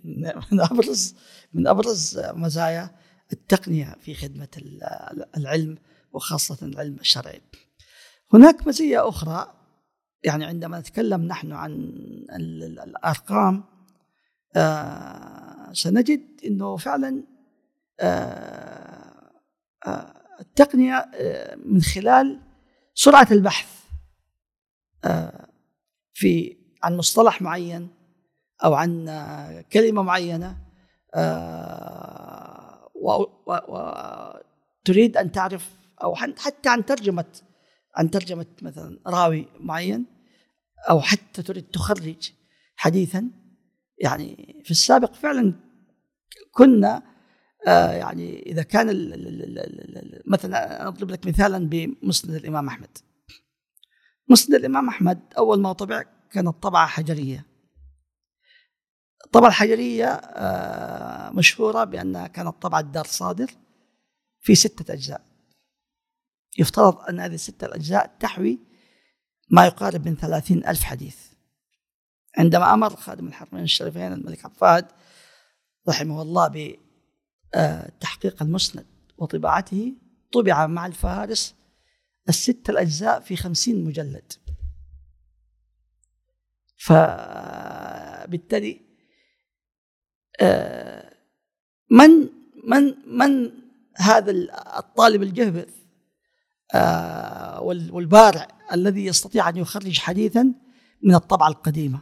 من 0.52 0.61
ابرز 0.61 1.14
من 1.52 1.66
أبرز 1.66 2.20
مزايا 2.35 2.90
التقنية 3.33 3.96
في 4.00 4.14
خدمة 4.14 4.48
العلم 5.37 5.78
وخاصة 6.12 6.66
العلم 6.66 6.96
الشرعي. 7.00 7.40
هناك 8.33 8.66
مزية 8.66 9.09
أخرى 9.09 9.54
يعني 10.24 10.44
عندما 10.44 10.80
نتكلم 10.80 11.22
نحن 11.22 11.52
عن 11.52 11.72
الأرقام 12.85 13.64
آه 14.57 15.72
سنجد 15.72 16.40
إنه 16.44 16.76
فعلا 16.76 17.24
آه 18.00 19.30
آه 19.87 20.14
التقنية 20.40 21.11
من 21.64 21.83
خلال 21.83 22.40
سرعة 22.94 23.28
البحث 23.30 23.85
في 26.14 26.57
عن 26.83 26.96
مصطلح 26.96 27.42
معين 27.42 28.03
أو 28.64 28.74
عن 28.74 29.06
كلمة 29.72 30.02
معينة 30.02 30.58
آه 31.14 32.90
وتريد 33.68 35.16
أن 35.16 35.32
تعرف 35.32 35.70
أو 36.02 36.14
حتى 36.14 36.68
عن 36.68 36.84
ترجمة 36.86 37.24
عن 37.96 38.10
ترجمة 38.10 38.46
مثلا 38.62 38.98
راوي 39.06 39.46
معين 39.60 40.06
أو 40.90 41.00
حتى 41.00 41.42
تريد 41.42 41.64
تخرج 41.64 42.32
حديثا. 42.76 43.30
يعني 43.98 44.62
في 44.64 44.70
السابق 44.70 45.14
فعلا 45.14 45.54
كنا 46.52 47.02
آه 47.66 47.90
يعني 47.92 48.42
إذا 48.42 48.62
كان 48.62 48.86
مثلا 50.26 50.88
أضرب 50.88 51.10
لك 51.10 51.26
مثالا 51.26 51.68
بمسند 51.68 52.34
الإمام 52.34 52.68
أحمد. 52.68 52.98
مسند 54.28 54.54
الإمام 54.54 54.88
أحمد 54.88 55.20
أول 55.38 55.60
ما 55.60 55.72
طبع 55.72 56.04
كانت 56.30 56.48
طبعة 56.62 56.86
حجرية. 56.86 57.46
الطبعه 59.24 59.48
الحجريه 59.48 60.06
آه 60.06 61.30
مشهورة 61.30 61.84
بأنها 61.84 62.26
كانت 62.26 62.62
طبعه 62.62 62.80
دار 62.80 63.04
صادر 63.04 63.50
في 64.40 64.54
ستة 64.54 64.92
أجزاء. 64.92 65.24
يفترض 66.58 66.98
أن 66.98 67.20
هذه 67.20 67.34
الستة 67.34 67.64
الأجزاء 67.64 68.16
تحوي 68.20 68.58
ما 69.50 69.66
يقارب 69.66 70.08
من 70.08 70.16
ثلاثين 70.16 70.66
ألف 70.66 70.82
حديث. 70.82 71.16
عندما 72.38 72.74
أمر 72.74 72.96
خادم 72.96 73.26
الحرمين 73.26 73.64
الشريفين 73.64 74.12
الملك 74.12 74.44
عبد 74.62 74.87
رحمه 75.88 76.22
الله 76.22 76.76
بتحقيق 77.54 78.42
المسند 78.42 78.87
وطباعته 79.18 79.92
طبع 80.32 80.66
مع 80.66 80.87
الفهارس 80.87 81.54
الستة 82.28 82.70
الأجزاء 82.70 83.20
في 83.20 83.37
خمسين 83.37 83.84
مجلد. 83.84 84.32
فبالتالي 86.76 88.72
آه، 88.72 88.84
من 91.90 92.29
من 92.64 92.94
من 93.07 93.51
هذا 93.97 94.31
الطالب 94.79 95.23
الجهبذ 95.23 95.68
آه، 96.75 97.61
والبارع 97.62 98.49
الذي 98.73 99.07
يستطيع 99.07 99.49
أن 99.49 99.57
يخرج 99.57 99.99
حديثا 99.99 100.53
من 101.03 101.14
الطبعة 101.14 101.49
القديمة 101.49 101.99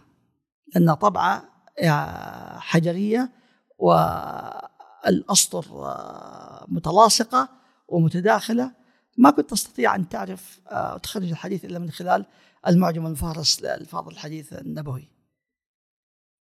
لانها 0.75 0.95
طبعة 0.95 1.45
آه، 1.83 2.59
حجرية 2.59 3.31
والأسطر 3.79 5.65
آه، 5.71 6.67
متلاصقة 6.69 7.49
ومتداخلة. 7.89 8.73
ما 9.19 9.31
كنت 9.31 9.51
تستطيع 9.51 9.95
أن 9.95 10.09
تعرف 10.09 10.61
وتخرج 10.73 11.29
الحديث 11.29 11.65
إلا 11.65 11.79
من 11.79 11.91
خلال 11.91 12.27
المعجم 12.67 13.07
المفهرس 13.07 13.63
لالفاظ 13.63 14.09
الحديث 14.09 14.53
النبوي. 14.53 15.12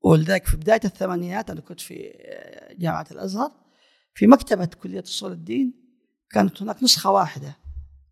ولذلك 0.06 0.46
في 0.46 0.58
بداية 0.58 0.82
الثمانينات 0.86 1.50
أنا 1.50 1.62
كنت 1.62 1.80
في 1.82 2.14
جامعة 2.78 3.08
الأزهر 3.12 3.52
في 4.14 4.28
مكتبة 4.28 4.66
كلية 4.66 5.04
أصول 5.04 5.32
الدين 5.32 5.74
كانت 6.30 6.62
هناك 6.62 6.84
نسخة 6.84 7.12
واحدة 7.12 7.58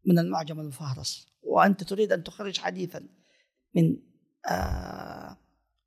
من 0.06 0.20
المعجم 0.20 0.60
المفهرس 0.60 1.28
وأنت 1.42 1.84
تريد 1.84 2.12
أن 2.12 2.24
تخرج 2.24 2.60
حديثا 2.60 3.08
من 3.76 3.98
آه، 4.50 5.38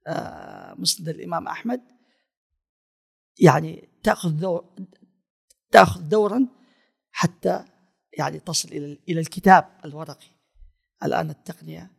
آه، 0.06 0.74
مسند 0.74 1.08
الإمام 1.08 1.48
أحمد 1.48 1.80
يعني 3.38 3.88
تأخذ 4.02 4.30
دور 4.30 4.74
تأخذ 5.70 6.08
دورا 6.08 6.48
حتى 7.10 7.64
يعني 8.18 8.38
تصل 8.38 8.68
إلى 8.68 8.98
إلى 9.08 9.20
الكتاب 9.20 9.68
الورقي. 9.84 10.26
الآن 11.02 11.30
التقنية 11.30 11.90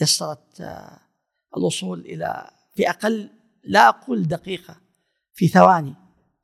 يسرت 0.00 0.60
آه، 0.60 1.00
الوصول 1.56 2.00
إلى 2.00 2.50
في 2.74 2.90
أقل 2.90 3.39
لا 3.64 3.88
أقول 3.88 4.28
دقيقة 4.28 4.80
في 5.34 5.48
ثواني 5.48 5.94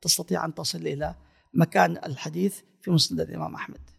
تستطيع 0.01 0.45
أن 0.45 0.55
تصل 0.55 0.87
إلى 0.87 1.15
مكان 1.53 1.97
الحديث 1.97 2.61
في 2.81 2.91
مسند 2.91 3.19
الإمام 3.19 3.55
أحمد. 3.55 3.89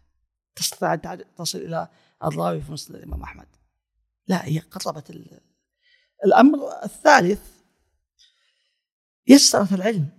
تستطيع 0.55 0.93
أن 0.93 1.23
تصل 1.37 1.57
إلى 1.57 1.87
الراوي 2.23 2.61
في 2.61 2.71
مسند 2.71 2.95
الإمام 2.95 3.23
أحمد. 3.23 3.47
لا 4.27 4.45
هي 4.45 4.59
قربت 4.59 5.09
الأمر 6.25 6.59
الثالث 6.83 7.41
يسرة 9.27 9.75
العلم 9.75 10.09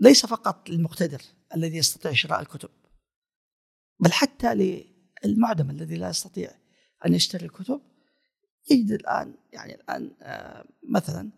ليس 0.00 0.26
فقط 0.26 0.68
للمقتدر 0.68 1.22
الذي 1.54 1.76
يستطيع 1.76 2.12
شراء 2.12 2.40
الكتب 2.40 2.70
بل 4.00 4.12
حتى 4.12 4.54
للمعدم 5.24 5.70
الذي 5.70 5.96
لا 5.96 6.08
يستطيع 6.08 6.50
أن 7.06 7.14
يشتري 7.14 7.46
الكتب. 7.46 7.80
يجد 8.70 8.92
الآن 8.92 9.34
يعني 9.52 9.74
الآن 9.74 10.10
آه، 10.22 10.64
مثلا 10.88 11.30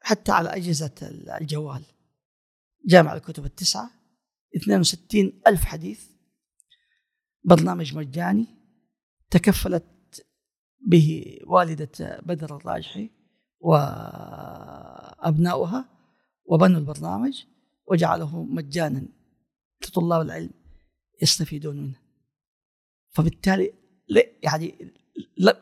حتى 0.00 0.32
على 0.32 0.48
أجهزة 0.48 0.94
الجوال. 1.40 1.84
جامع 2.86 3.14
الكتب 3.14 3.44
التسعة 3.44 3.90
62 4.56 5.42
ألف 5.46 5.64
حديث 5.64 6.10
برنامج 7.44 7.96
مجاني 7.96 8.46
تكفلت 9.30 10.26
به 10.86 11.38
والدة 11.46 12.20
بدر 12.22 12.56
الراجحي 12.56 13.10
وأبناؤها 13.60 14.68
وبنوا 16.44 16.80
البرنامج 16.80 17.44
وجعله 17.86 18.44
مجانا 18.44 19.08
لطلاب 19.82 20.20
العلم 20.22 20.50
يستفيدون 21.22 21.76
منه. 21.76 22.00
فبالتالي 23.10 23.72
يعني 24.42 24.94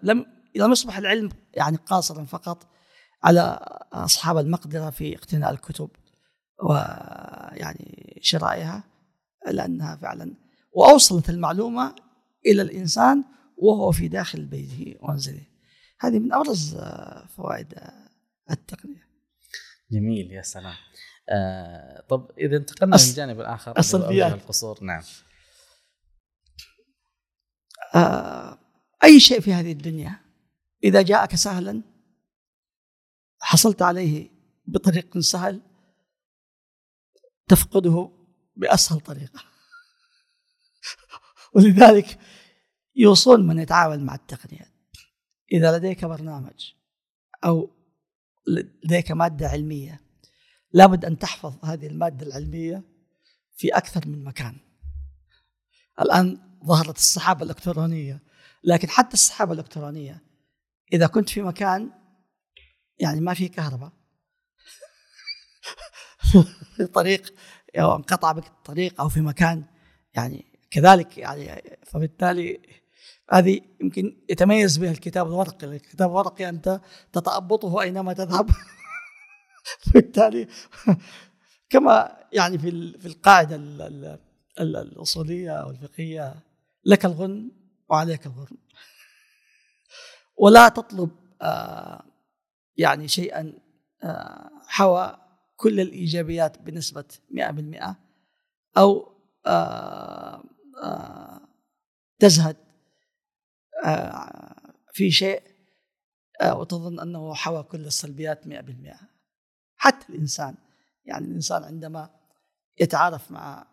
لم 0.02 0.26
لم 0.56 0.72
يصبح 0.72 0.98
العلم 0.98 1.30
يعني 1.54 1.76
قاصرا 1.76 2.24
فقط 2.24 2.75
على 3.26 3.58
أصحاب 3.92 4.38
المقدرة 4.38 4.90
في 4.90 5.16
اقتناء 5.16 5.50
الكتب 5.50 5.90
ويعني 6.62 8.18
شرائها 8.22 8.84
لأنها 9.46 9.96
فعلا 9.96 10.34
وأوصلت 10.72 11.30
المعلومة 11.30 11.94
إلى 12.46 12.62
الإنسان 12.62 13.24
وهو 13.56 13.92
في 13.92 14.08
داخل 14.08 14.44
بيته 14.44 14.96
ومنزله. 15.00 15.42
هذه 16.00 16.18
من 16.18 16.32
أبرز 16.32 16.76
فوائد 17.36 17.74
التقنية. 18.50 19.06
جميل 19.90 20.32
يا 20.32 20.42
سلام. 20.42 20.74
آه 21.28 22.04
طب 22.08 22.30
إذا 22.38 22.56
انتقلنا 22.56 22.94
أص... 22.94 23.08
للجانب 23.08 23.40
الآخر 23.40 23.78
السلبيات 23.78 24.32
القصور. 24.32 24.84
نعم. 24.84 25.02
آه 27.94 28.58
أي 29.04 29.20
شيء 29.20 29.40
في 29.40 29.52
هذه 29.52 29.72
الدنيا 29.72 30.20
إذا 30.84 31.02
جاءك 31.02 31.34
سهلا 31.34 31.82
حصلت 33.40 33.82
عليه 33.82 34.30
بطريق 34.66 35.18
سهل 35.18 35.62
تفقده 37.48 38.10
بأسهل 38.56 39.00
طريقة. 39.00 39.44
ولذلك 41.54 42.18
يوصون 42.96 43.46
من 43.46 43.58
يتعامل 43.58 44.04
مع 44.04 44.14
التقنيات. 44.14 44.72
إذا 45.52 45.78
لديك 45.78 46.04
برنامج 46.04 46.72
أو 47.44 47.70
لديك 48.84 49.10
مادة 49.12 49.48
علمية 49.48 50.00
لابد 50.72 51.04
أن 51.04 51.18
تحفظ 51.18 51.64
هذه 51.64 51.86
المادة 51.86 52.26
العلمية 52.26 52.82
في 53.56 53.68
أكثر 53.68 54.08
من 54.08 54.24
مكان. 54.24 54.56
الآن 56.00 56.38
ظهرت 56.64 56.96
السحابه 56.96 57.42
الإلكترونية 57.42 58.22
لكن 58.64 58.88
حتى 58.88 59.14
السحابه 59.14 59.52
الإلكترونية 59.52 60.22
إذا 60.92 61.06
كنت 61.06 61.28
في 61.28 61.42
مكان 61.42 61.90
يعني 62.98 63.20
ما 63.20 63.34
في 63.34 63.48
كهرباء. 63.48 63.92
في 66.76 66.86
طريق 66.86 67.34
أو 67.76 67.96
انقطع 67.96 68.32
بك 68.32 68.46
الطريق 68.46 69.00
أو 69.00 69.08
في 69.08 69.20
مكان 69.20 69.64
يعني 70.14 70.46
كذلك 70.70 71.18
يعني 71.18 71.62
فبالتالي 71.86 72.60
هذه 73.30 73.60
يمكن 73.80 74.16
يتميز 74.30 74.76
بها 74.76 74.90
الكتاب 74.90 75.26
الورقي 75.26 75.66
الكتاب 75.66 76.10
الورقي 76.10 76.48
أنت 76.48 76.80
تتأبطه 77.12 77.82
أينما 77.82 78.12
تذهب. 78.12 78.50
بالتالي 79.94 80.48
كما 81.70 82.16
يعني 82.32 82.58
في 82.58 82.98
في 82.98 83.06
القاعدة 83.06 83.56
الأصولية 84.60 85.50
أو 85.50 85.70
الفقهية 85.70 86.34
لك 86.84 87.04
الغن 87.04 87.50
وعليك 87.88 88.26
الغرم 88.26 88.56
ولا 90.36 90.68
تطلب 90.68 91.10
آه 91.42 92.04
يعني 92.78 93.08
شيئا 93.08 93.52
آه 94.02 94.50
حوى 94.66 95.18
كل 95.56 95.80
الإيجابيات 95.80 96.58
بنسبة 96.58 97.04
100% 97.30 97.84
أو 98.76 99.12
آه 99.46 100.44
آه 100.82 101.40
تزهد 102.18 102.56
في 104.92 105.10
شيء 105.10 105.42
وتظن 106.44 107.00
أنه 107.00 107.34
حوى 107.34 107.62
كل 107.62 107.86
السلبيات 107.86 108.44
100% 108.44 108.50
حتى 109.76 110.06
الإنسان 110.08 110.54
يعني 111.04 111.26
الإنسان 111.26 111.64
عندما 111.64 112.10
يتعارف 112.80 113.30
مع 113.30 113.66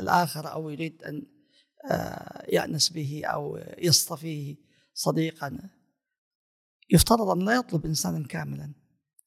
الآخر 0.00 0.52
أو 0.52 0.70
يريد 0.70 1.02
أن 1.02 1.22
يأنس 2.48 2.88
به 2.88 3.22
أو 3.24 3.58
يصطفيه 3.78 4.56
صديقا 4.94 5.58
يفترض 6.90 7.28
أن 7.28 7.38
لا 7.38 7.54
يطلب 7.54 7.86
إنسانا 7.86 8.26
كاملا 8.26 8.72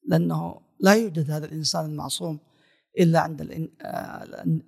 لأنه 0.08 0.60
لا 0.80 0.92
يوجد 0.92 1.30
هذا 1.30 1.46
الإنسان 1.46 1.84
المعصوم 1.84 2.40
إلا 2.98 3.20
عند 3.20 3.68
آه، 3.82 4.22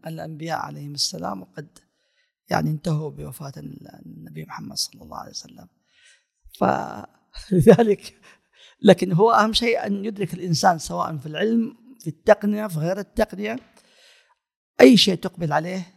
الأنبياء 0.06 0.58
عليهم 0.58 0.94
السلام 0.94 1.42
وقد 1.42 1.78
يعني 2.50 2.70
انتهوا 2.70 3.10
بوفاة 3.10 3.52
النبي 4.06 4.44
محمد 4.44 4.76
صلى 4.76 5.02
الله 5.02 5.16
عليه 5.16 5.30
وسلم. 5.30 5.68
فلذلك 6.58 8.20
لكن 8.82 9.12
هو 9.12 9.30
أهم 9.30 9.52
شيء 9.52 9.86
أن 9.86 10.04
يدرك 10.04 10.34
الإنسان 10.34 10.78
سواء 10.78 11.16
في 11.16 11.26
العلم 11.26 11.76
في 12.00 12.06
التقنية 12.06 12.66
في 12.66 12.78
غير 12.78 12.98
التقنية. 12.98 13.56
أي 14.80 14.96
شيء 14.96 15.14
تقبل 15.14 15.52
عليه 15.52 15.94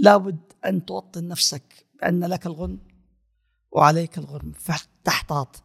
لابد 0.00 0.38
أن 0.64 0.84
توطن 0.84 1.28
نفسك 1.28 1.86
بأن 2.00 2.24
لك 2.24 2.46
الغنم 2.46 2.78
وعليك 3.72 4.18
الغرم 4.18 4.52
فتحتاط 4.52 5.62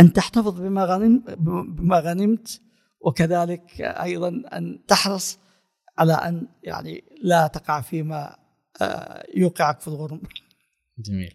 أن 0.00 0.12
تحتفظ 0.12 0.60
بما 0.60 0.84
غنمت 0.84 1.30
بما 1.38 1.98
غنمت 2.00 2.60
وكذلك 3.00 3.80
أيضا 3.80 4.28
أن 4.28 4.80
تحرص 4.88 5.38
على 5.98 6.12
أن 6.12 6.46
يعني 6.62 7.04
لا 7.22 7.46
تقع 7.46 7.80
فيما 7.80 8.36
آه، 8.82 9.26
يوقعك 9.34 9.80
في 9.80 9.88
الغرم. 9.88 10.20
جميل. 10.98 11.34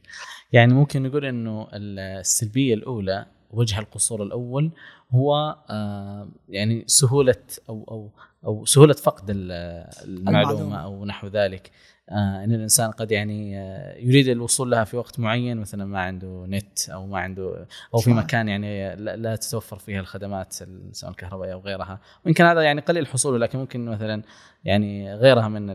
يعني 0.51 0.73
ممكن 0.73 1.03
نقول 1.03 1.25
إنه 1.25 1.67
السلبية 1.73 2.73
الأولى 2.73 3.25
وجه 3.49 3.79
القصور 3.79 4.23
الأول 4.23 4.71
هو 5.11 5.55
آه، 5.69 6.29
يعني 6.49 6.83
سهولة 6.87 7.43
أو 7.69 7.83
أو 7.91 8.11
أو 8.45 8.65
سهولة 8.65 8.93
فقد 8.93 9.23
المعلومة. 9.29 10.83
أو 10.83 11.05
نحو 11.05 11.27
ذلك. 11.27 11.71
إن 12.11 12.51
الإنسان 12.51 12.91
قد 12.91 13.11
يعني 13.11 13.59
آه 13.59 13.97
يريد 13.97 14.27
الوصول 14.27 14.71
لها 14.71 14.83
في 14.83 14.97
وقت 14.97 15.19
معين 15.19 15.57
مثلا 15.57 15.85
ما 15.85 15.99
عنده 15.99 16.45
نت 16.47 16.89
أو 16.89 17.07
ما 17.07 17.19
عنده 17.19 17.67
أو 17.93 17.99
في 17.99 18.13
مكان 18.13 18.47
يعني 18.47 18.95
لا, 18.95 19.15
لا 19.15 19.35
تتوفر 19.35 19.79
فيها 19.79 19.99
الخدمات 19.99 20.53
سواء 20.91 21.11
الكهربائية 21.11 21.53
أو 21.53 21.59
غيرها. 21.59 21.99
وان 22.25 22.33
كان 22.33 22.47
هذا 22.47 22.61
يعني 22.61 22.81
قليل 22.81 23.07
حصوله 23.07 23.37
لكن 23.37 23.59
ممكن 23.59 23.85
مثلا 23.85 24.23
يعني 24.63 25.13
غيرها 25.13 25.47
من 25.47 25.65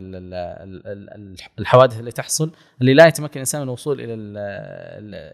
الحوادث 1.58 1.98
اللي 1.98 2.12
تحصل 2.12 2.52
اللي 2.80 2.94
لا 2.94 3.06
يتمكن 3.06 3.32
الإنسان 3.34 3.60
من 3.60 3.66
الوصول 3.66 4.00
إلى 4.00 4.14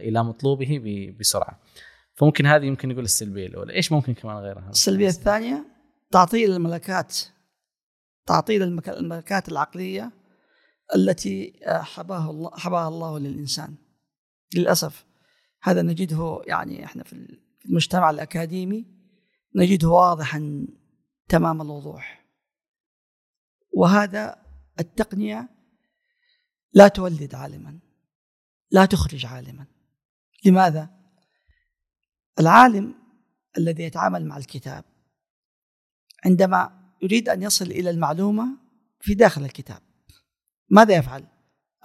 إلى 0.08 0.24
مطلوبه 0.24 1.14
بسرعة. 1.20 1.60
فممكن 2.14 2.46
هذه 2.46 2.64
يمكن 2.64 2.88
نقول 2.88 3.04
السلبية 3.04 3.46
الأولى. 3.46 3.72
إيش 3.72 3.92
ممكن 3.92 4.14
كمان 4.14 4.36
غيرها؟ 4.36 4.70
السلبية 4.70 5.08
الثانية 5.08 5.64
تعطيل 6.10 6.52
الملكات 6.52 7.18
تعطيل 8.26 8.62
الملكات 8.88 9.48
العقلية 9.48 10.10
التي 10.94 11.60
حباها 11.66 12.30
الله 12.30 12.50
حباها 12.50 12.88
الله 12.88 13.18
للإنسان. 13.18 13.74
للأسف. 14.54 15.06
هذا 15.62 15.82
نجده 15.82 16.42
يعني 16.46 16.84
إحنا 16.84 17.04
في 17.04 17.38
المجتمع 17.64 18.10
الأكاديمي 18.10 18.86
نجده 19.56 19.88
واضحا 19.88 20.66
تمام 21.28 21.62
الوضوح. 21.62 22.26
وهذا 23.72 24.46
التقنية 24.80 25.48
لا 26.72 26.88
تولد 26.88 27.34
عالما. 27.34 27.78
لا 28.70 28.84
تخرج 28.84 29.26
عالما. 29.26 29.66
لماذا؟ 30.44 30.90
العالم 32.40 32.94
الذي 33.58 33.82
يتعامل 33.82 34.26
مع 34.26 34.36
الكتاب 34.36 34.84
عندما 36.24 36.92
يريد 37.02 37.28
أن 37.28 37.42
يصل 37.42 37.64
إلى 37.64 37.90
المعلومة 37.90 38.46
في 39.00 39.14
داخل 39.14 39.44
الكتاب. 39.44 39.82
ماذا 40.68 40.96
يفعل؟ 40.96 41.24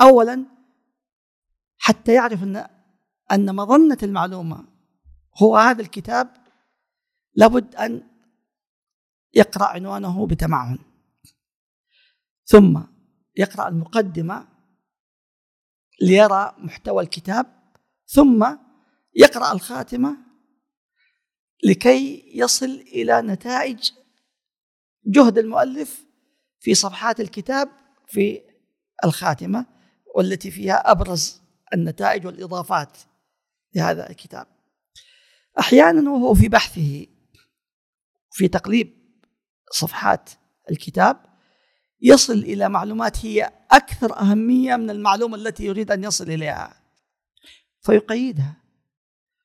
اولا 0.01 0.45
حتى 1.77 2.13
يعرف 2.13 2.43
ان 2.43 2.67
أن 3.31 3.55
مظنة 3.55 3.97
المعلومة 4.03 4.67
هو 5.43 5.57
هذا 5.57 5.81
الكتاب 5.81 6.33
لابد 7.35 7.75
أن 7.75 8.07
يقرأ 9.33 9.65
عنوانه 9.65 10.27
بتمعن 10.27 10.79
ثم 12.45 12.81
يقرأ 13.37 13.67
المقدمة 13.67 14.47
ليرى 16.01 16.55
محتوى 16.57 17.03
الكتاب 17.03 17.45
ثم 18.05 18.57
يقرأ 19.15 19.51
الخاتمة 19.51 20.17
لكي 21.63 22.31
يصل 22.35 22.65
إلى 22.65 23.21
نتائج 23.21 23.91
جهد 25.05 25.37
المؤلف 25.37 26.05
في 26.59 26.75
صفحات 26.75 27.19
الكتاب 27.19 27.69
في 28.07 28.50
الخاتمة 29.03 29.65
والتي 30.15 30.51
فيها 30.51 30.91
أبرز 30.91 31.41
النتائج 31.73 32.25
والإضافات 32.25 32.97
لهذا 33.75 34.09
الكتاب. 34.09 34.47
أحيانا 35.59 36.11
وهو 36.11 36.33
في 36.33 36.47
بحثه 36.47 37.07
في 38.31 38.47
تقليب 38.47 38.93
صفحات 39.71 40.29
الكتاب 40.71 41.17
يصل 42.01 42.33
إلى 42.33 42.69
معلومات 42.69 43.25
هي 43.25 43.51
أكثر 43.71 44.19
أهمية 44.19 44.75
من 44.75 44.89
المعلومة 44.89 45.35
التي 45.35 45.65
يريد 45.65 45.91
أن 45.91 46.03
يصل 46.03 46.29
إليها. 46.29 46.81
فيقيدها 47.81 48.53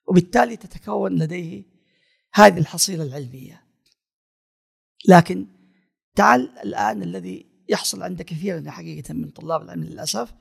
وبالتالي 0.07 0.57
تتكون 0.57 1.13
لديه 1.13 1.63
هذه 2.35 2.59
الحصيلة 2.59 3.05
العلمية. 3.05 3.63
لكن 5.09 5.47
تعال 6.15 6.59
الآن 6.59 7.03
الذي 7.03 7.56
يحصل 7.69 8.03
عند 8.03 8.23
كثير 8.23 8.71
حقيقة 8.71 9.15
من 9.15 9.31
طلاب 9.31 9.63
العلم 9.63 9.85
للأسف 9.85 10.35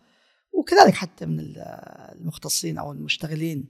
وكذلك 0.53 0.93
حتى 0.93 1.25
من 1.25 1.39
المختصين 1.39 2.77
أو 2.77 2.91
المشتغلين 2.91 3.65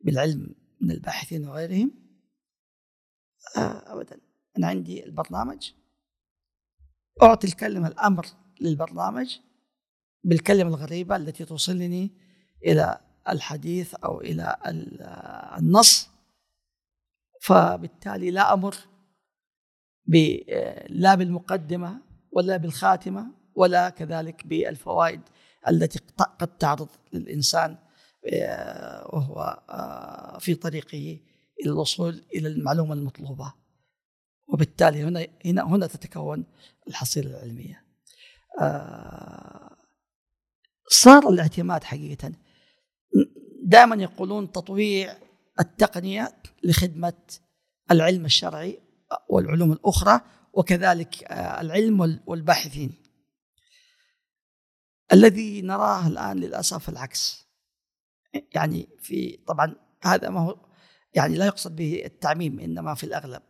بالعلم 0.00 0.54
من 0.80 0.90
الباحثين 0.90 1.48
وغيرهم. 1.48 1.90
آه، 3.56 3.92
أبدا. 3.92 4.20
أنا 4.58 4.66
عندي 4.66 5.04
البرنامج. 5.04 5.70
أعطي 7.22 7.46
الكلمة 7.46 7.88
الأمر 7.88 8.26
للبرنامج 8.60 9.38
بالكلمة 10.24 10.68
الغريبة 10.68 11.16
التي 11.16 11.44
توصلني 11.44 12.10
إلى 12.66 13.00
الحديث 13.28 13.94
أو 13.94 14.20
إلى 14.20 14.56
النص. 15.58 16.08
فبالتالي 17.40 18.30
لا 18.30 18.54
أمر 18.54 18.74
لا 20.88 21.14
بالمقدمة 21.14 22.07
ولا 22.32 22.56
بالخاتمة 22.56 23.26
ولا 23.54 23.88
كذلك 23.90 24.46
بالفوائد 24.46 25.20
التي 25.68 26.00
قد 26.38 26.58
تعرض 26.58 26.88
للإنسان 27.12 27.76
آه، 28.32 29.14
وهو 29.14 29.62
آه، 29.70 30.38
في 30.38 30.54
طريقه 30.54 31.20
إلى 31.60 31.70
الوصول 31.70 32.24
إلى 32.34 32.48
المعلومة 32.48 32.94
المطلوبة. 32.94 33.54
وبالتالي 34.48 35.02
هنا 35.02 35.26
هنا 35.44 35.62
هنا 35.62 35.86
تتكون 35.86 36.44
الحصيلة 36.88 37.30
العلمية. 37.30 37.84
آه، 38.60 39.76
صار 40.88 41.28
الاعتماد 41.28 41.84
حقيقة. 41.84 42.32
دائما 43.62 43.96
يقولون 43.96 44.52
تطويع 44.52 45.16
التقنية 45.60 46.32
لخدمة 46.64 47.12
العلم 47.90 48.24
الشرعي 48.24 48.78
والعلوم 49.28 49.72
الأخرى 49.72 50.20
وكذلك 50.58 51.24
آه، 51.24 51.60
العلم 51.60 52.20
والباحثين. 52.26 52.94
الذي 55.12 55.62
نراه 55.62 56.06
الآن 56.06 56.36
للأسف 56.36 56.88
العكس. 56.88 57.46
يعني 58.54 58.88
في 59.02 59.36
طبعا 59.46 59.76
هذا 60.02 60.28
ما 60.28 60.40
هو 60.40 60.58
يعني 61.14 61.34
لا 61.34 61.46
يقصد 61.46 61.76
به 61.76 62.02
التعميم 62.04 62.60
إنما 62.60 62.94
في 62.94 63.04
الأغلب. 63.04 63.42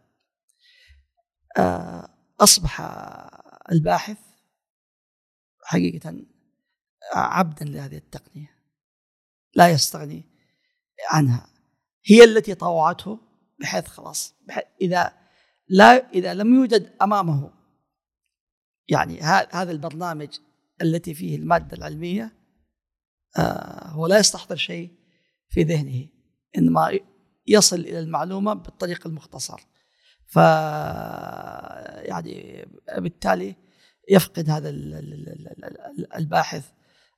آه، 1.58 2.08
أصبح 2.40 2.80
الباحث 3.72 4.18
حقيقة 5.64 6.24
عبدا 7.14 7.64
لهذه 7.64 7.96
التقنية. 7.96 8.54
لا 9.54 9.68
يستغني 9.68 10.24
عنها. 11.10 11.46
هي 12.04 12.24
التي 12.24 12.54
طوعته 12.54 13.20
بحيث 13.58 13.86
خلاص 13.86 14.34
بحيث 14.46 14.64
إذا 14.80 15.17
لا 15.68 16.10
إذا 16.10 16.34
لم 16.34 16.54
يوجد 16.54 16.92
أمامه. 17.02 17.50
يعني 18.88 19.20
هذا 19.20 19.70
البرنامج 19.70 20.28
التي 20.82 21.14
فيه 21.14 21.36
المادة 21.36 21.76
العلمية 21.76 22.32
آه، 23.38 23.88
هو 23.88 24.06
لا 24.06 24.18
يستحضر 24.18 24.56
شيء 24.56 24.90
في 25.48 25.62
ذهنه 25.62 26.08
إنما 26.58 26.98
يصل 27.46 27.80
إلى 27.80 27.98
المعلومة 27.98 28.54
بالطريق 28.54 29.06
المختصر. 29.06 29.60
ف 30.26 30.36
يعني 32.06 32.66
بالتالي 32.98 33.56
يفقد 34.10 34.50
هذا 34.50 34.68
الباحث 36.16 36.70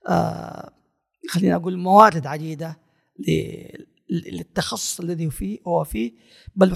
آه، 0.08 0.72
خلينا 1.28 1.56
أقول 1.56 1.76
موارد 1.76 2.26
عديدة 2.26 2.78
للتخصص 4.10 5.00
الذي 5.00 5.30
فيه 5.30 5.58
هو 5.66 5.84
فيه 5.84 6.12
بل 6.56 6.70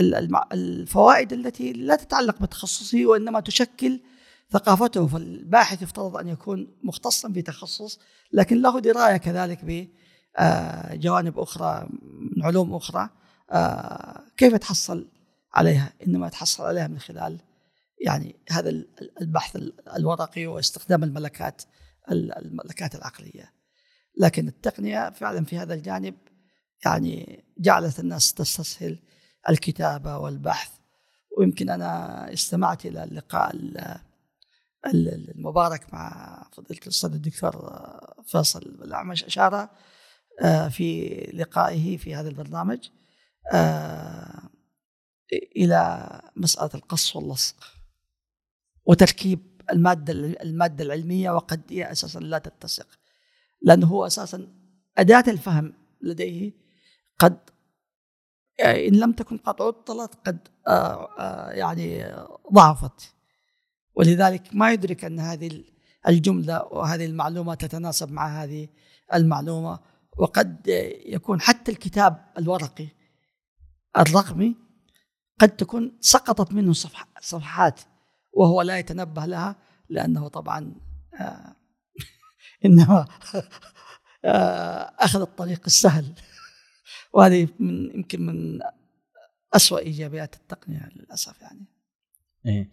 للفوائد 0.00 1.32
التي 1.32 1.72
لا 1.72 1.96
تتعلق 1.96 2.42
بتخصصه 2.42 3.06
وإنما 3.06 3.40
تشكل 3.40 4.00
ثقافته 4.50 5.06
فالباحث 5.06 5.82
يفترض 5.82 6.16
أن 6.16 6.28
يكون 6.28 6.76
مختصا 6.82 7.32
في 7.32 7.42
تخصص 7.42 7.98
لكن 8.32 8.62
له 8.62 8.80
دراية 8.80 9.16
كذلك 9.16 9.88
بجوانب 10.38 11.38
أخرى 11.38 11.88
من 12.36 12.44
علوم 12.44 12.74
أخرى 12.74 13.08
آه، 13.50 14.22
كيف 14.36 14.54
تحصل 14.54 15.08
عليها؟ 15.54 15.92
إنما 16.06 16.28
تحصل 16.28 16.64
عليها 16.64 16.86
من 16.86 16.98
خلال 16.98 17.40
يعني 18.00 18.36
هذا 18.50 18.70
البحث 19.20 19.58
الورقي 19.96 20.46
واستخدام 20.46 21.04
الملكات 21.04 21.62
الملكات 22.10 22.94
العقلية. 22.94 23.52
لكن 24.18 24.48
التقنية 24.48 25.10
فعلا 25.10 25.44
في 25.44 25.58
هذا 25.58 25.74
الجانب 25.74 26.14
يعني 26.84 27.44
جعلت 27.58 28.00
الناس 28.00 28.34
تستسهل 28.34 28.98
الكتابة 29.48 30.18
والبحث. 30.18 30.70
ويمكن 31.38 31.70
أنا 31.70 32.32
استمعت 32.32 32.86
إلى 32.86 33.04
اللقاء 33.04 33.56
المبارك 34.86 35.94
مع 35.94 36.42
فضيلة 36.52 36.80
الأستاذ 36.82 37.12
الدكتور 37.12 37.80
فيصل 38.26 38.62
الأعمش 38.62 39.24
اشار 39.24 39.68
آه، 40.42 40.68
في 40.68 41.14
لقائه 41.34 41.96
في 41.96 42.14
هذا 42.14 42.28
البرنامج 42.28 42.88
آه، 43.52 44.50
إلى 45.56 46.08
مسألة 46.36 46.70
القص 46.74 47.16
واللصق 47.16 47.56
وتركيب 48.84 49.62
المادة 49.70 50.12
المادة 50.42 50.84
العلمية 50.84 51.30
وقد 51.30 51.60
هي 51.70 51.92
أساسا 51.92 52.18
لا 52.18 52.38
تتسق 52.38 52.86
لأنه 53.62 53.86
هو 53.86 54.06
أساسا 54.06 54.48
أداة 54.98 55.24
الفهم 55.28 55.72
لديه 56.00 56.52
قد 57.18 57.38
يعني 58.58 58.88
إن 58.88 58.94
لم 58.94 59.12
تكن 59.12 59.36
قد 59.38 59.62
عطلت 59.62 60.14
قد 60.26 60.48
آه، 60.68 61.50
يعني 61.50 62.14
ضعفت. 62.52 63.14
ولذلك 63.94 64.42
ما 64.52 64.72
يدرك 64.72 65.04
أن 65.04 65.20
هذه 65.20 65.64
الجملة 66.08 66.64
وهذه 66.64 67.06
المعلومة 67.06 67.54
تتناسب 67.54 68.12
مع 68.12 68.42
هذه 68.42 68.68
المعلومة. 69.14 69.78
وقد 70.16 70.68
يكون 71.06 71.40
حتى 71.40 71.72
الكتاب 71.72 72.32
الورقي 72.38 72.88
الرقمي 73.98 74.56
قد 75.40 75.48
تكون 75.48 75.98
سقطت 76.00 76.52
منه 76.52 76.72
صفحات 77.20 77.80
وهو 78.32 78.62
لا 78.62 78.78
يتنبه 78.78 79.26
لها 79.26 79.56
لأنه 79.88 80.28
طبعا 80.28 80.74
آه 81.20 81.56
إنما 82.64 83.06
آه 84.24 84.94
أخذ 84.98 85.20
الطريق 85.20 85.62
السهل. 85.66 86.14
وهذه 87.16 87.48
من 87.58 87.90
يمكن 87.94 88.26
من 88.26 88.60
أسوأ 89.54 89.78
إيجابيات 89.78 90.34
التقنية 90.34 90.88
للأسف 90.96 91.42
يعني. 91.42 91.66
إيه. 92.46 92.70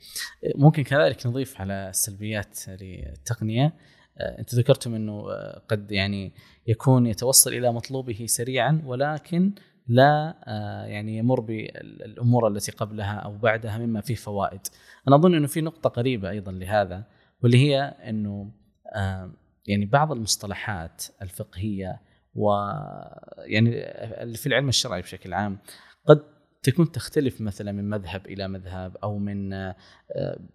ممكن 0.55 0.83
كذلك 0.83 1.27
نضيف 1.27 1.61
على 1.61 1.89
السلبيات 1.89 2.59
للتقنية. 2.67 3.73
آه، 4.17 4.39
انت 4.39 4.55
ذكرتم 4.55 4.95
إنه 4.95 5.31
آه، 5.31 5.61
قد 5.67 5.91
يعني 5.91 6.33
يكون 6.67 7.07
يتوصل 7.07 7.53
إلى 7.53 7.73
مطلوبه 7.73 8.25
سريعا 8.25 8.81
ولكن 8.85 9.51
لا 9.87 10.35
آه، 10.47 10.85
يعني 10.85 11.17
يمر 11.17 11.39
بالأمور 11.39 12.47
التي 12.47 12.71
قبلها 12.71 13.15
أو 13.15 13.37
بعدها 13.37 13.77
مما 13.77 14.01
فيه 14.01 14.15
فوائد. 14.15 14.61
أنا 15.07 15.15
أظن 15.15 15.35
إنه 15.35 15.47
في 15.47 15.61
نقطة 15.61 15.89
قريبة 15.89 16.29
أيضا 16.29 16.51
لهذا 16.51 17.03
واللي 17.43 17.57
هي 17.57 17.81
إنه 17.81 18.51
يعني 19.67 19.85
بعض 19.85 20.11
المصطلحات 20.11 21.03
الفقهية 21.21 22.01
و 22.35 22.51
يعني 23.37 23.71
في 24.35 24.47
العلم 24.47 24.69
الشرعي 24.69 25.01
بشكل 25.01 25.33
عام 25.33 25.57
قد 26.05 26.23
تكون 26.63 26.91
تختلف 26.91 27.41
مثلا 27.41 27.71
من 27.71 27.89
مذهب 27.89 28.25
إلى 28.25 28.47
مذهب 28.47 28.97
أو 29.03 29.17
من 29.17 29.53
آه، 29.53 29.75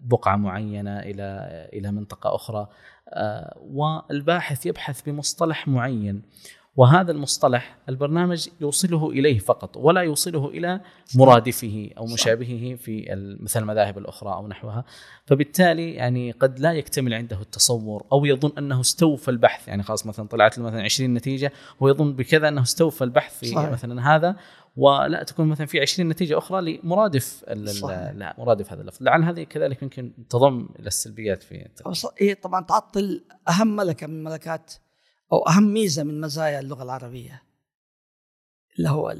بقعة 0.00 0.36
معينة 0.36 1.00
إلى 1.00 1.68
إلى 1.72 1.92
منطقة 1.92 2.34
أخرى. 2.34 2.68
والباحث 3.56 4.66
يبحث 4.66 5.02
بمصطلح 5.02 5.68
معين. 5.68 6.22
وهذا 6.78 7.12
المصطلح 7.12 7.78
البرنامج 7.88 8.48
يوصله 8.60 9.10
إليه 9.10 9.38
فقط 9.38 9.76
ولا 9.76 10.00
يوصله 10.00 10.48
إلى 10.48 10.80
مرادفه 11.14 11.90
أو 11.98 12.06
مشابهه 12.06 12.74
في 12.74 13.06
مثل 13.40 13.60
المذاهب 13.60 13.98
الأخرى 13.98 14.32
أو 14.32 14.48
نحوها. 14.48 14.84
فبالتالي 15.26 15.92
يعني 15.94 16.30
قد 16.30 16.60
لا 16.60 16.72
يكتمل 16.72 17.14
عنده 17.14 17.40
التصور 17.40 18.06
أو 18.12 18.24
يظن 18.24 18.52
أنه 18.58 18.80
استوفى 18.80 19.30
البحث. 19.30 19.68
يعني 19.68 19.82
خلاص 19.82 20.06
مثلا 20.06 20.28
طلعت 20.28 20.58
له 20.58 20.64
مثلا 20.64 20.82
20 20.82 21.14
نتيجة 21.14 21.52
هو 21.82 21.88
يظن 21.88 22.12
بكذا 22.12 22.48
أنه 22.48 22.62
استوفى 22.62 23.04
البحث 23.04 23.38
في 23.38 23.46
صحيح. 23.46 23.70
مثلا 23.70 24.16
هذا 24.16 24.36
ولا 24.76 25.22
تكون 25.22 25.46
مثلا 25.46 25.66
في 25.66 25.80
20 25.80 26.08
نتيجة 26.08 26.38
أخرى 26.38 26.78
لمرادف 26.82 27.44
لا 27.48 28.34
مرادف 28.38 28.72
هذا 28.72 28.80
اللفظ. 28.80 29.02
لعل 29.02 29.24
هذه 29.24 29.42
كذلك 29.42 29.82
يمكن 29.82 30.12
تضم 30.30 30.68
إلى 30.78 30.86
السلبيات 30.86 31.42
في 31.42 31.68
هي 32.20 32.34
طبعا 32.34 32.64
تعطل 32.64 33.24
أهم 33.48 33.76
ملكة 33.76 34.06
من 34.06 34.24
ملكات 34.24 34.72
أو 35.32 35.38
أهم 35.38 35.72
ميزة 35.72 36.02
من 36.02 36.20
مزايا 36.20 36.60
اللغة 36.60 36.82
العربية 36.82 37.42
اللي 38.78 38.90
هو 38.90 39.16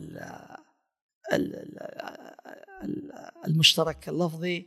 المشترك 3.46 4.08
اللفظي 4.08 4.66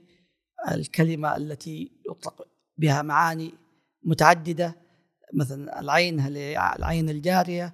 الكلمة 0.71 1.35
التي 1.37 1.91
يطلق 2.09 2.47
بها 2.77 3.01
معاني 3.01 3.53
متعددة 4.03 4.75
مثلا 5.33 5.79
العين 5.79 6.19
العين 6.57 7.09
الجارية 7.09 7.73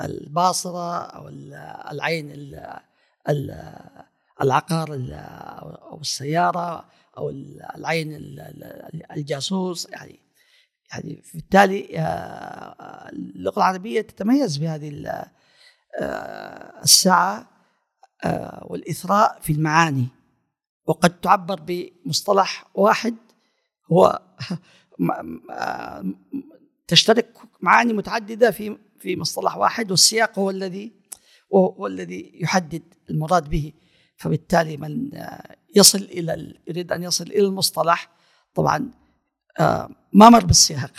الباصرة 0.00 0.98
أو 0.98 1.28
العين 1.92 2.56
العقار 4.40 4.88
أو 5.92 6.00
السيارة 6.00 6.84
أو 7.18 7.30
العين 7.76 8.14
الجاسوس 9.16 9.88
يعني 9.90 10.18
يعني 10.92 11.22
بالتالي 11.34 11.98
آه، 11.98 13.08
اللغة 13.12 13.58
العربية 13.58 14.00
تتميز 14.00 14.56
بهذه 14.56 14.88
آه، 16.00 16.82
السعه 16.82 17.50
آه، 18.24 18.66
والإثراء 18.70 19.38
في 19.40 19.52
المعاني. 19.52 20.08
وقد 20.86 21.20
تعبر 21.20 21.60
بمصطلح 21.66 22.64
واحد 22.74 23.16
هو 23.92 24.22
تشترك 26.88 27.38
معاني 27.60 27.92
متعددة 27.92 28.50
في 28.50 28.78
في 28.98 29.16
مصطلح 29.16 29.56
واحد 29.56 29.90
والسياق 29.90 30.38
هو 30.38 30.50
الذي 30.50 30.92
هو 31.54 31.86
الذي 31.86 32.32
يحدد 32.34 32.82
المراد 33.10 33.50
به. 33.50 33.72
فبالتالي 34.16 34.76
من 34.76 35.10
يصل 35.74 35.98
إلى 35.98 36.54
يريد 36.68 36.92
أن 36.92 37.02
يصل 37.02 37.24
إلى 37.24 37.46
المصطلح 37.46 38.08
طبعا 38.54 38.76
آه، 38.76 38.99
ما 40.12 40.30
مر 40.30 40.44
بالسياق. 40.44 40.90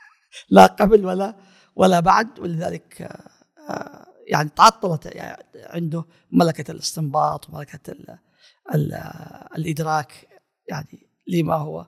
لا 0.50 0.66
قبل 0.66 1.06
ولا 1.06 1.34
ولا 1.76 2.00
بعد 2.00 2.40
ولذلك 2.40 3.02
آه، 3.70 4.06
يعني 4.26 4.48
تعطلت 4.48 5.06
يعني 5.06 5.44
عنده 5.56 6.04
ملكة 6.32 6.70
الاستنباط 6.70 7.48
وملكة 7.48 7.90
ال 7.92 8.18
ال 8.74 8.94
الإدراك 9.58 10.28
يعني 10.68 11.08
لما 11.28 11.54
هو 11.54 11.86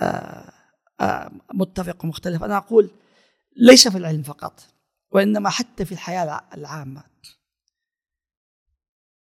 آه، 0.00 1.30
متفق 1.54 2.04
ومختلف. 2.04 2.44
أنا 2.44 2.56
أقول 2.56 2.90
ليس 3.56 3.88
في 3.88 3.98
العلم 3.98 4.22
فقط 4.22 4.60
وإنما 5.12 5.50
حتى 5.50 5.84
في 5.84 5.92
الحياة 5.92 6.40
العامة. 6.54 7.02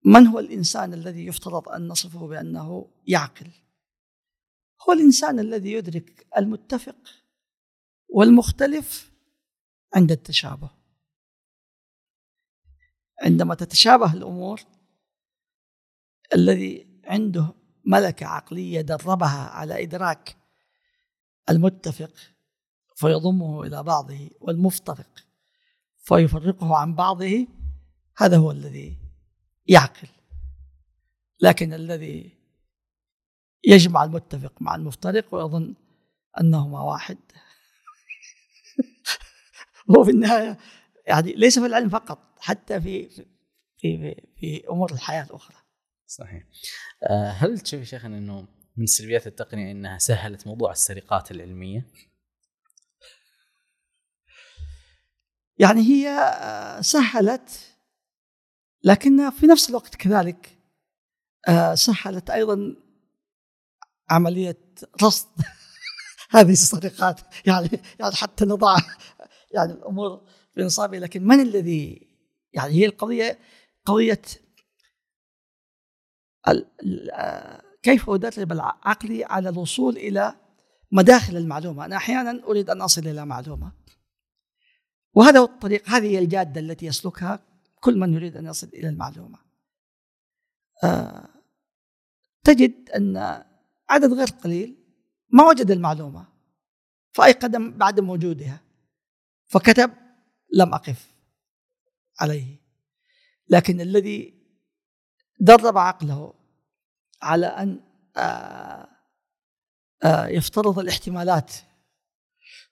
من 0.05 0.27
هو 0.27 0.39
الإنسان 0.39 0.93
الذي 0.93 1.25
يفترض 1.25 1.69
أن 1.69 1.87
نصفه 1.87 2.27
بأنه 2.27 2.87
يعقل؟ 3.07 3.47
هو 4.87 4.93
الإنسان 4.93 5.39
الذي 5.39 5.71
يدرك 5.71 6.27
المتفق 6.37 6.95
والمختلف 8.09 9.11
عند 9.95 10.11
التشابه. 10.11 10.69
عندما 13.21 13.55
تتشابه 13.55 14.13
الأمور 14.13 14.61
الذي 16.33 17.01
عنده 17.05 17.53
ملكة 17.85 18.25
عقلية 18.25 18.81
دربها 18.81 19.49
على 19.49 19.83
إدراك 19.83 20.37
المتفق 21.49 22.13
فيضمه 22.95 23.63
إلى 23.63 23.83
بعضه 23.83 24.29
والمفترق 24.41 25.25
فيفرقه 25.97 26.77
عن 26.77 26.95
بعضه 26.95 27.47
هذا 28.17 28.37
هو 28.37 28.51
الذي 28.51 28.97
يعقل. 29.67 30.07
لكن 31.41 31.73
الذي 31.73 32.38
يجمع 33.63 34.03
المتفق 34.03 34.53
مع 34.61 34.75
المفترق 34.75 35.35
ويظن 35.35 35.75
أنهما 36.39 36.81
واحد. 36.81 37.17
هو 39.91 40.03
في 40.03 40.11
النهاية 40.11 40.57
يعني 41.07 41.33
ليس 41.33 41.59
في 41.59 41.65
العلم 41.65 41.89
فقط 41.89 42.19
حتى 42.39 42.81
في 42.81 43.09
في 43.09 43.27
في, 43.77 44.21
في 44.39 44.67
أمور 44.69 44.91
الحياة 44.91 45.23
الأخرى. 45.23 45.57
صحيح. 46.07 46.43
آه، 47.03 47.29
هل 47.29 47.59
تشوف 47.59 47.83
شيخنا 47.83 48.17
إنه 48.17 48.47
من 48.77 48.85
سلبيات 48.85 49.27
التقنية 49.27 49.71
إنها 49.71 49.97
سهلت 49.97 50.47
موضوع 50.47 50.71
السرقات 50.71 51.31
العلمية؟ 51.31 51.85
يعني 55.57 55.81
هي 55.81 56.09
آه، 56.09 56.81
سهلت 56.81 57.75
لكنها 58.83 59.29
في 59.29 59.47
نفس 59.47 59.69
الوقت 59.69 59.95
كذلك 59.95 60.57
آه، 61.47 61.75
سهلت 61.75 62.29
أيضا 62.29 62.75
عملية 64.09 64.57
رصد. 65.03 65.27
هذه 66.31 66.51
السرقات 66.51 67.21
يعني 67.45 67.69
يعني 67.99 68.15
حتى 68.15 68.45
نضع 68.45 68.77
يعني 69.51 69.71
الأمور 69.71 70.21
في 70.53 70.61
نصابها 70.63 70.99
لكن 70.99 71.23
من 71.23 71.39
الذي 71.39 72.07
يعني 72.53 72.73
هي 72.73 72.85
القضية 72.85 73.39
قضية 73.85 74.21
كيف 77.83 78.09
ادرب 78.09 78.53
عقلي 78.61 79.23
على 79.23 79.49
الوصول 79.49 79.97
إلى 79.97 80.35
مداخل 80.91 81.37
المعلومة. 81.37 81.85
أنا 81.85 81.95
أحيانا 81.95 82.43
أريد 82.43 82.69
أن 82.69 82.81
أصل 82.81 83.07
إلى 83.07 83.25
معلومة. 83.25 83.71
وهذا 85.13 85.39
هو 85.39 85.45
الطريق 85.45 85.89
هذه 85.89 86.05
هي 86.05 86.19
الجادة 86.19 86.61
التي 86.61 86.85
يسلكها 86.85 87.39
كل 87.81 87.99
من 87.99 88.13
يريد 88.13 88.37
أن 88.37 88.45
يصل 88.45 88.67
إلى 88.67 88.89
المعلومة. 88.89 89.39
آه 90.83 91.29
تجد 92.43 92.89
أن 92.89 93.43
عدد 93.89 94.13
غير 94.13 94.27
قليل 94.27 94.75
ما 95.29 95.43
وجد 95.43 95.71
المعلومة 95.71 96.27
فأيقن 97.11 97.77
بعدم 97.77 98.09
وجودها 98.09 98.61
فكتب 99.47 99.91
لم 100.53 100.73
أقف 100.73 101.13
عليه. 102.19 102.59
لكن 103.49 103.81
الذي 103.81 104.33
درب 105.39 105.77
عقله 105.77 106.33
على 107.21 107.47
أن 107.47 107.79
آه، 108.17 108.87
آه، 110.03 110.27
يفترض 110.27 110.79
الاحتمالات 110.79 111.53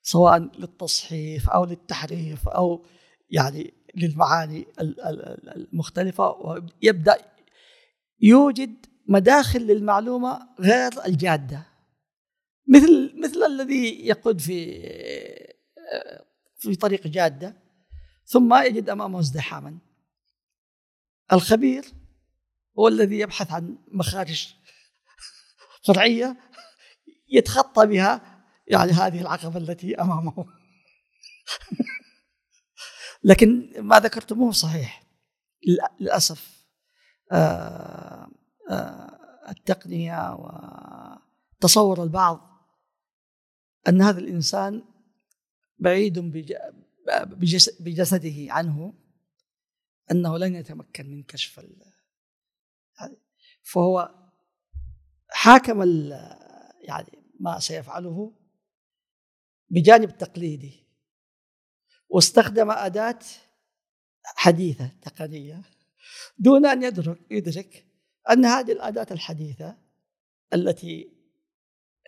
سواء 0.02 0.38
للتصحيف 0.38 1.50
أو 1.50 1.66
للتحريف 1.66 2.50
أو 2.50 2.86
يعني 3.30 3.74
للمعاني 3.96 4.68
المختلفة 5.56 6.30
ويبدأ 6.30 7.18
يوجد 8.22 8.86
مداخل 9.08 9.60
للمعلومة 9.60 10.50
غير 10.60 11.06
الجادة. 11.06 11.64
مثل 12.68 13.14
مثل 13.24 13.44
الذي 13.44 14.08
يقود 14.08 14.42
في 14.42 14.82
في 16.58 16.76
طريق 16.76 17.08
جادة 17.08 17.56
ثم 18.26 18.54
يجد 18.54 18.90
أمامه 18.90 19.20
ازدحاما. 19.20 19.78
الخبير 21.34 21.86
هو 22.80 22.88
الذي 22.88 23.20
يبحث 23.20 23.52
عن 23.52 23.78
مخارج 23.92 24.56
فرعيه 25.86 26.38
يتخطى 27.30 27.86
بها 27.86 28.44
يعني 28.68 28.92
هذه 28.92 29.22
العقبة 29.22 29.58
التي 29.58 30.02
أمامه. 30.02 30.46
لكن 33.24 33.74
ما 33.78 34.00
ذكرتموه 34.00 34.52
صحيح. 34.52 35.04
للأسف 36.00 36.66
آه 37.32 38.32
آه، 38.70 39.18
التقنية 39.50 40.38
وتصور 41.60 42.04
البعض 42.04 42.48
أن 43.88 44.02
هذا 44.02 44.20
الإنسان 44.20 44.84
بعيد 45.80 46.20
بجسده 47.80 48.54
عنه 48.54 48.94
أنه 50.12 50.38
لن 50.38 50.56
يتمكن 50.56 51.12
من 51.12 51.24
كشف 51.24 51.60
فهو 53.64 54.16
حاكم 55.30 55.82
يعني 56.82 57.24
ما 57.40 57.60
سيفعله 57.60 58.34
بجانب 59.70 60.18
تقليدي 60.18 60.88
واستخدم 62.10 62.72
أداة 62.72 63.20
حديثة 64.24 64.92
تقنية 65.02 65.62
دون 66.40 66.66
أن 66.66 66.84
يدرك 66.84 67.18
يدرك 67.32 67.87
أن 68.32 68.46
هذه 68.46 68.72
الأداة 68.72 69.08
الحديثة 69.12 69.76
التي 70.54 71.18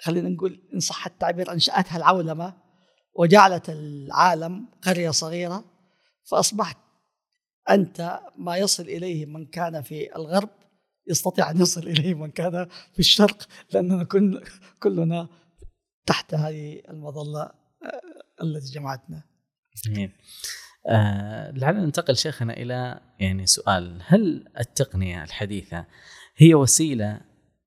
خلينا 0.01 0.29
نقول 0.29 0.69
إن 0.73 0.79
صح 0.79 1.05
التعبير 1.05 1.51
أنشأتها 1.51 1.97
العولمة 1.97 2.53
وجعلت 3.13 3.69
العالم 3.69 4.67
قرية 4.81 5.09
صغيرة 5.09 5.65
فأصبحت 6.23 6.77
أنت 7.69 8.19
ما 8.37 8.57
يصل 8.57 8.83
إليه 8.83 9.25
من 9.25 9.45
كان 9.45 9.81
في 9.81 10.15
الغرب 10.15 10.49
يستطيع 11.07 11.51
أن 11.51 11.61
يصل 11.61 11.87
إليه 11.87 12.13
من 12.13 12.31
كان 12.31 12.67
في 12.93 12.99
الشرق 12.99 13.47
لأننا 13.73 14.03
كل 14.03 14.43
كلنا 14.83 15.27
تحت 16.05 16.33
هذه 16.33 16.81
المظلة 16.89 17.41
آه، 17.41 18.43
التي 18.43 18.71
جمعتنا. 18.71 19.23
جميل. 19.85 20.11
آه 20.87 21.51
لعلنا 21.51 21.85
ننتقل 21.85 22.15
شيخنا 22.17 22.53
إلى 22.53 23.01
يعني 23.19 23.45
سؤال 23.45 24.01
هل 24.05 24.47
التقنية 24.59 25.23
الحديثة 25.23 25.85
هي 26.37 26.55
وسيلة 26.55 27.21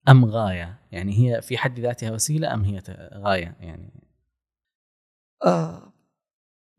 أم 0.08 0.24
غاية؟ 0.24 0.78
يعني 0.92 1.12
هي 1.18 1.42
في 1.42 1.58
حد 1.58 1.80
ذاتها 1.80 2.10
وسيلة 2.10 2.54
أم 2.54 2.64
هي 2.64 2.82
غاية 3.14 3.56
يعني؟ 3.60 3.92
آه 5.44 5.92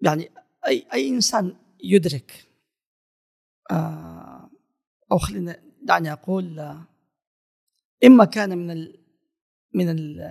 يعني 0.01 0.29
أي 0.67 0.85
أي 0.93 1.09
إنسان 1.09 1.55
يدرك 1.83 2.47
آه 3.71 4.49
أو 5.11 5.17
خلينا 5.17 5.59
دعني 5.83 6.11
أقول 6.13 6.59
آه 6.59 6.87
إما 8.05 8.25
كان 8.25 8.57
من 8.57 8.71
ال 8.71 9.03
من 9.73 9.89
ال 9.89 10.21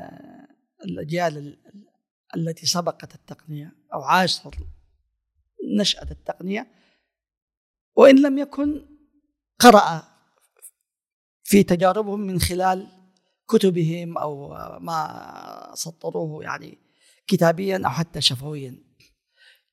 الأجيال 0.84 1.58
التي 2.36 2.66
سبقت 2.66 3.14
التقنية 3.14 3.72
أو 3.94 4.02
عاشت 4.02 4.46
نشأة 5.78 6.10
التقنية 6.10 6.66
وإن 7.96 8.22
لم 8.22 8.38
يكن 8.38 8.86
قرأ 9.58 10.12
في 11.44 11.62
تجاربهم 11.62 12.20
من 12.20 12.40
خلال 12.40 12.88
كتبهم 13.48 14.18
أو 14.18 14.48
ما 14.78 15.72
سطروه 15.74 16.44
يعني 16.44 16.78
كتابيا 17.26 17.82
أو 17.84 17.90
حتى 17.90 18.20
شفويا. 18.20 18.76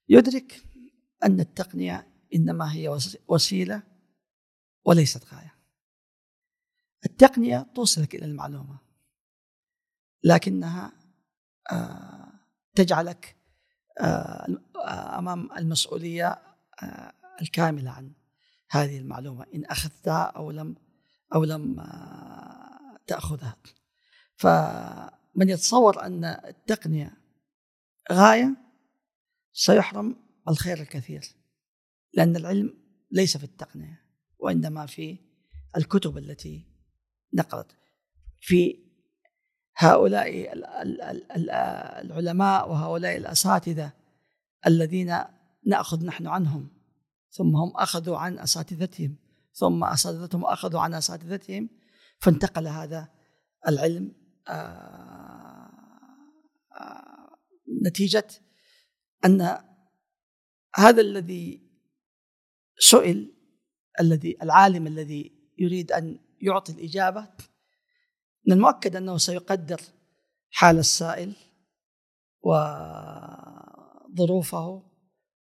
يدرك 0.10 0.64
أن 1.24 1.39
التقنية 1.39 2.08
إنما 2.36 2.74
هي 2.74 2.97
وسيلة 3.28 3.84
وليست 4.86 5.34
غاية. 5.34 5.56
التقنية 7.06 7.72
توصلك 7.76 8.16
إلى 8.16 8.26
المعلومة 8.26 8.80
لكنها 10.24 10.91
آه، 11.72 12.32
تجعلك 12.76 13.36
أمام 15.18 15.50
المسؤولية 15.58 16.28
آه، 16.84 17.14
الكاملة 17.41 17.91
عن 17.91 18.14
هذه 18.70 18.97
المعلومة. 18.97 19.45
إن 19.56 19.66
أخذتها 19.66 20.24
أو 20.24 20.52
لم 20.52 20.76
أو 21.36 21.43
لم 21.43 21.76
تأخذها. 23.08 23.58
فمن 24.36 25.50
يتصور 25.50 26.06
أن 26.06 26.26
التقنية 26.26 27.18
غاية 28.12 28.56
سيحرم 29.54 30.16
الخير 30.50 30.82
الكثير 30.82 31.22
لأن 32.14 32.36
العلم 32.36 32.74
ليس 33.12 33.38
في 33.38 33.43
التقنية 33.43 34.02
وإنما 34.39 34.86
في 34.86 35.18
الكتب 35.78 36.18
التي 36.18 36.68
نقلت. 37.34 37.68
في 38.41 38.89
هؤلاء 39.80 40.52
العلماء 42.02 42.72
وهؤلاء 42.72 43.18
الأساتذة 43.18 43.94
الذين 44.68 45.18
نأخذ 45.66 46.06
نحن 46.06 46.28
عنهم. 46.28 46.70
ثم 47.30 47.56
هم 47.56 47.72
أخذوا 47.76 48.18
عن 48.18 48.40
أساتذتهم. 48.40 49.16
ثم 49.54 49.84
أساتذتهم 49.84 50.46
أخذوا 50.46 50.80
عن 50.80 50.94
أساتذتهم. 50.94 51.70
فانتقل 52.20 52.68
هذا 52.68 53.08
العلم 53.68 54.12
آه، 54.48 55.70
آه، 56.82 57.38
نتيجة 57.86 58.28
أن 59.26 59.58
هذا 60.76 61.02
الذي 61.02 61.70
سئل 62.80 63.36
الذي 64.00 64.38
العالم 64.44 64.88
الذي 64.88 65.40
يريد 65.58 65.92
أن 65.92 66.20
يعطي 66.42 66.72
الإجابة 66.72 67.28
من 68.48 68.54
المؤكد 68.54 68.96
أنه 68.96 69.18
سيقدر 69.18 69.82
حال 70.52 70.78
السائل 70.78 71.36
وظروفه 74.12 74.84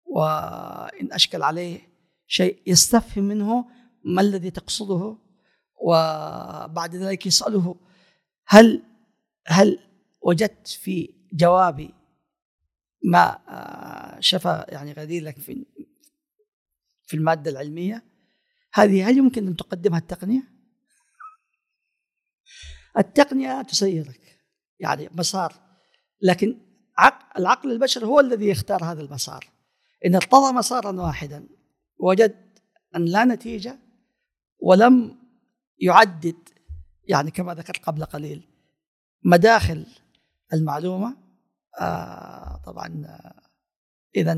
وإن 0.05 1.13
أشكل 1.13 1.43
عليه 1.43 1.81
شيء 2.27 2.63
يستفهم 2.67 3.25
منه 3.25 3.65
ما 4.05 4.21
الذي 4.21 4.51
تقصده 4.51 5.17
وبعد 5.83 6.97
ذلك 6.97 7.27
يسأله 7.27 7.77
هل 8.47 8.83
هل 9.47 9.79
وجدت 10.23 10.69
في 10.69 11.15
جوابي 11.33 11.95
ما 13.05 13.39
شفى 14.21 14.65
يعني 14.69 14.93
غديرك 14.93 15.39
في 15.39 15.67
في 17.07 17.17
المادة 17.17 17.51
العلمية 17.51 18.05
هذه 18.73 19.09
هل 19.09 19.19
يمكن 19.19 19.47
أن 19.47 19.57
تقدمها 19.57 19.99
التقنية؟ 19.99 20.43
التقنية 22.99 23.63
تسيرك. 23.63 24.21
يعني 24.81 25.09
مسار. 25.13 25.55
لكن 26.23 26.57
العقل 27.39 27.73
البشري 27.73 28.07
هو 28.07 28.21
الذي 28.21 28.49
يختار 28.49 28.85
هذا 28.85 29.03
المسار. 29.03 29.47
إن 30.07 30.15
ارتضى 30.15 30.53
مسارا 30.53 31.01
واحدا 31.01 31.47
وجد 31.99 32.49
أن 32.97 33.05
لا 33.05 33.25
نتيجة 33.25 33.79
ولم 34.59 35.19
يعدد 35.79 36.37
يعني 37.09 37.31
كما 37.31 37.55
ذكرت 37.55 37.85
قبل 37.85 38.05
قليل 38.05 38.43
مداخل 39.25 39.87
المعلومة 40.53 41.17
آه 41.81 42.63
طبعا 42.67 43.19
اذا 44.17 44.33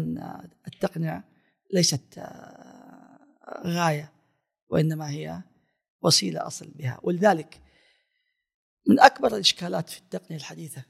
التقنية 0.66 1.24
ليست 1.74 2.18
آه 2.18 3.18
غاية 3.66 4.12
وإنما 4.68 5.10
هي 5.10 5.42
وسيلة 6.02 6.46
أصل 6.46 6.70
بها. 6.70 7.00
ولذلك 7.02 7.60
من 8.86 9.00
أكبر 9.00 9.34
الإشكالات 9.34 9.88
في 9.88 9.98
التقنية 9.98 10.38
الحديثة 10.38 10.84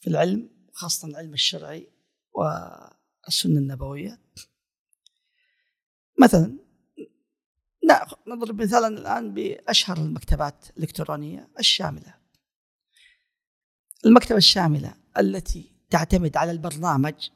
في 0.00 0.06
العلم 0.06 0.50
خاصة 0.72 1.08
العلم 1.08 1.34
الشرعي 1.34 1.88
والسنة 2.32 3.58
النبوية. 3.58 4.20
مثلا 6.20 6.58
نضرب 8.26 8.62
مثالا 8.62 8.88
الآن 8.88 9.34
بأشهر 9.34 9.96
المكتبات 9.96 10.64
الإلكترونية 10.76 11.48
الشاملة. 11.58 12.14
المكتبة 14.06 14.38
الشاملة 14.38 14.94
التي 15.18 15.72
تعتمد 15.90 16.36
على 16.36 16.50
البرنامج 16.50 17.30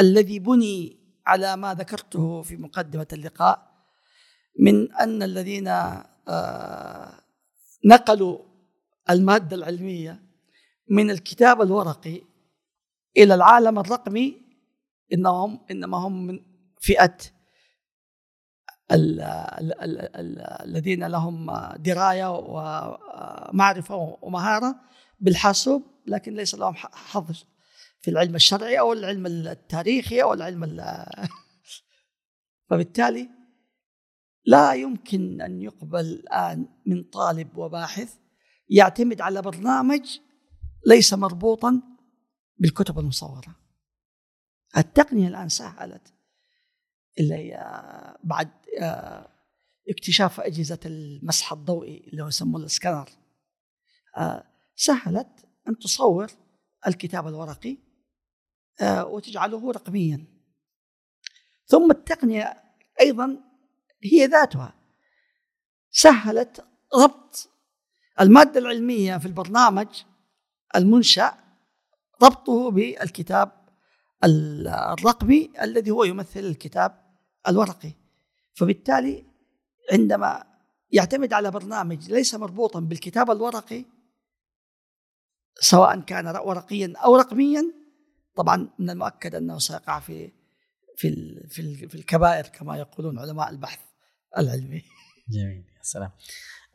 الذي 0.00 0.38
بني 0.38 1.04
على 1.26 1.56
ما 1.56 1.74
ذكرته 1.74 2.42
في 2.42 2.56
مقدمة 2.56 3.06
اللقاء 3.12 3.86
من 4.58 4.92
أن 4.92 5.22
الذين 5.22 5.68
آه 5.68 7.23
نقلوا 7.84 8.38
المادة 9.10 9.56
العلمية 9.56 10.22
من 10.88 11.10
الكتاب 11.10 11.62
الورقي 11.62 12.22
إلى 13.16 13.34
العالم 13.34 13.78
الرقمي 13.78 14.42
إنهم 15.12 15.60
إنما 15.70 15.98
هم 15.98 16.26
من 16.26 16.40
فئة 16.80 17.16
الذين 20.64 21.04
لهم 21.04 21.50
دراية 21.76 22.38
ومعرفة 22.38 24.18
ومهارة 24.22 24.76
بالحاسوب 25.20 25.82
لكن 26.06 26.34
ليس 26.34 26.54
لهم 26.54 26.74
حظ 26.76 27.44
في 28.00 28.10
العلم 28.10 28.34
الشرعي 28.34 28.78
أو 28.78 28.92
العلم 28.92 29.26
التاريخي 29.26 30.22
أو 30.22 30.32
العلم 30.32 30.64
فبالتالي 32.68 33.43
لا 34.46 34.74
يمكن 34.74 35.40
أن 35.40 35.62
يقبل 35.62 36.00
الآن 36.00 36.68
من 36.86 37.02
طالب 37.02 37.56
وباحث 37.56 38.14
يعتمد 38.68 39.20
على 39.20 39.42
برنامج 39.42 40.18
ليس 40.86 41.14
مربوطا 41.14 41.82
بالكتب 42.58 42.98
المصورة. 42.98 43.56
التقنية 44.76 45.28
الآن 45.28 45.48
سهلت 45.48 46.14
اللي 47.18 47.52
بعد 48.24 48.50
آه، 48.80 49.28
اكتشاف 49.88 50.40
أجهزة 50.40 50.80
المسح 50.86 51.52
الضوئي 51.52 52.08
اللي 52.08 52.22
هو 52.22 52.28
يسموه 52.28 52.60
السكانر 52.60 53.08
آه، 54.16 54.44
سهلت 54.76 55.48
أن 55.68 55.78
تصور 55.78 56.30
الكتاب 56.86 57.28
الورقي 57.28 57.76
آه، 58.80 59.06
وتجعله 59.06 59.70
رقميا 59.70 60.26
ثم 61.66 61.90
التقنية 61.90 62.62
أيضا 63.00 63.38
هي 64.04 64.26
ذاتها. 64.26 64.74
سهلت 65.90 66.64
ربط 66.94 67.50
المادة 68.20 68.60
العلمية 68.60 69.18
في 69.18 69.26
البرنامج 69.26 69.88
المنشأ 70.76 71.34
ربطه 72.22 72.70
بالكتاب 72.70 73.52
الرقمي 74.24 75.50
الذي 75.62 75.90
هو 75.90 76.04
يمثل 76.04 76.40
الكتاب 76.40 77.04
الورقي. 77.48 77.92
فبالتالي 78.54 79.24
عندما 79.92 80.44
يعتمد 80.90 81.32
على 81.32 81.50
برنامج 81.50 82.10
ليس 82.10 82.34
مربوطا 82.34 82.80
بالكتاب 82.80 83.30
الورقي 83.30 83.84
سواء 85.60 86.00
كان 86.00 86.36
ورقيا 86.36 86.92
أو 86.96 87.16
رقميا 87.16 87.72
طبعا 88.36 88.68
من 88.78 88.90
المؤكد 88.90 89.34
أنه 89.34 89.58
سيقع 89.58 90.00
في 90.00 90.32
في 90.96 91.34
في 91.88 91.94
الكبائر 91.94 92.46
كما 92.46 92.76
يقولون 92.76 93.18
علماء 93.18 93.50
البحث. 93.50 93.80
العلمي. 94.38 94.82
جميل 95.28 95.64
يا 95.76 95.82
سلام. 95.82 96.10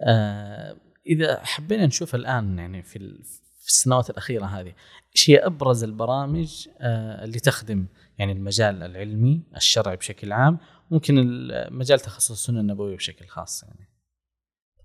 آه 0.01 0.77
إذا 1.07 1.45
حبينا 1.45 1.85
نشوف 1.85 2.15
الآن 2.15 2.59
يعني 2.59 2.83
في 2.83 2.99
في 3.59 3.67
السنوات 3.67 4.09
الأخيرة 4.09 4.45
هذه 4.45 4.73
إيش 5.15 5.29
هي 5.29 5.37
أبرز 5.37 5.83
البرامج 5.83 6.67
آه 6.77 7.25
اللي 7.25 7.39
تخدم 7.39 7.85
يعني 8.17 8.31
المجال 8.31 8.83
العلمي 8.83 9.43
الشرعي 9.55 9.95
بشكل 9.95 10.31
عام 10.31 10.57
ممكن 10.91 11.15
مجال 11.71 11.99
تخصص 11.99 12.31
السنة 12.31 12.59
النبوية 12.59 12.95
بشكل 12.95 13.27
خاص 13.27 13.63
يعني؟ 13.63 13.89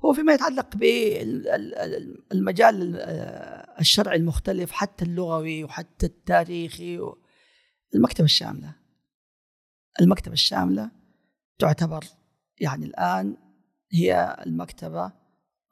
هو 0.04 0.12
فيما 0.12 0.32
يتعلق 0.32 0.76
بالمجال 2.30 2.96
الشرعي 3.80 4.16
المختلف 4.16 4.70
حتى 4.72 5.04
اللغوي 5.04 5.64
وحتى 5.64 6.06
التاريخي 6.06 7.00
المكتبة 7.94 8.24
الشاملة. 8.24 8.74
المكتبة 10.00 10.32
الشاملة 10.32 10.90
تعتبر 11.58 12.04
يعني 12.60 12.84
الآن 12.84 13.36
هي 13.92 14.36
المكتبة 14.46 15.12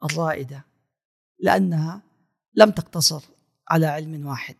الرائدة 0.03 0.65
لأنها 1.39 2.01
لم 2.55 2.71
تقتصر 2.71 3.23
على 3.69 3.85
علم 3.85 4.25
واحد. 4.25 4.55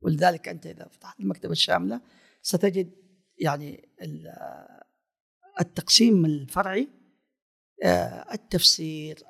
ولذلك 0.00 0.48
أنت 0.48 0.66
إذا 0.66 0.88
فتحت 0.88 1.20
المكتبة 1.20 1.52
الشاملة 1.52 2.00
ستجد 2.42 2.92
يعني 3.38 3.88
التقسيم 5.60 6.24
الفرعي 6.24 6.88
آه، 7.84 8.26
التفسير 8.32 9.22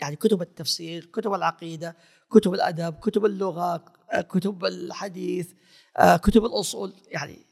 يعني 0.00 0.16
كتب 0.16 0.42
التفسير 0.42 1.04
كتب 1.04 1.32
العقيدة 1.34 1.96
كتب 2.30 2.54
الأدب 2.54 2.94
كتب 2.94 3.24
اللغة 3.24 3.84
آه، 4.12 4.20
كتب 4.20 4.64
الحديث 4.64 5.52
آه، 5.98 6.16
كتب 6.16 6.44
الأصول 6.44 6.94
يعني. 7.08 7.46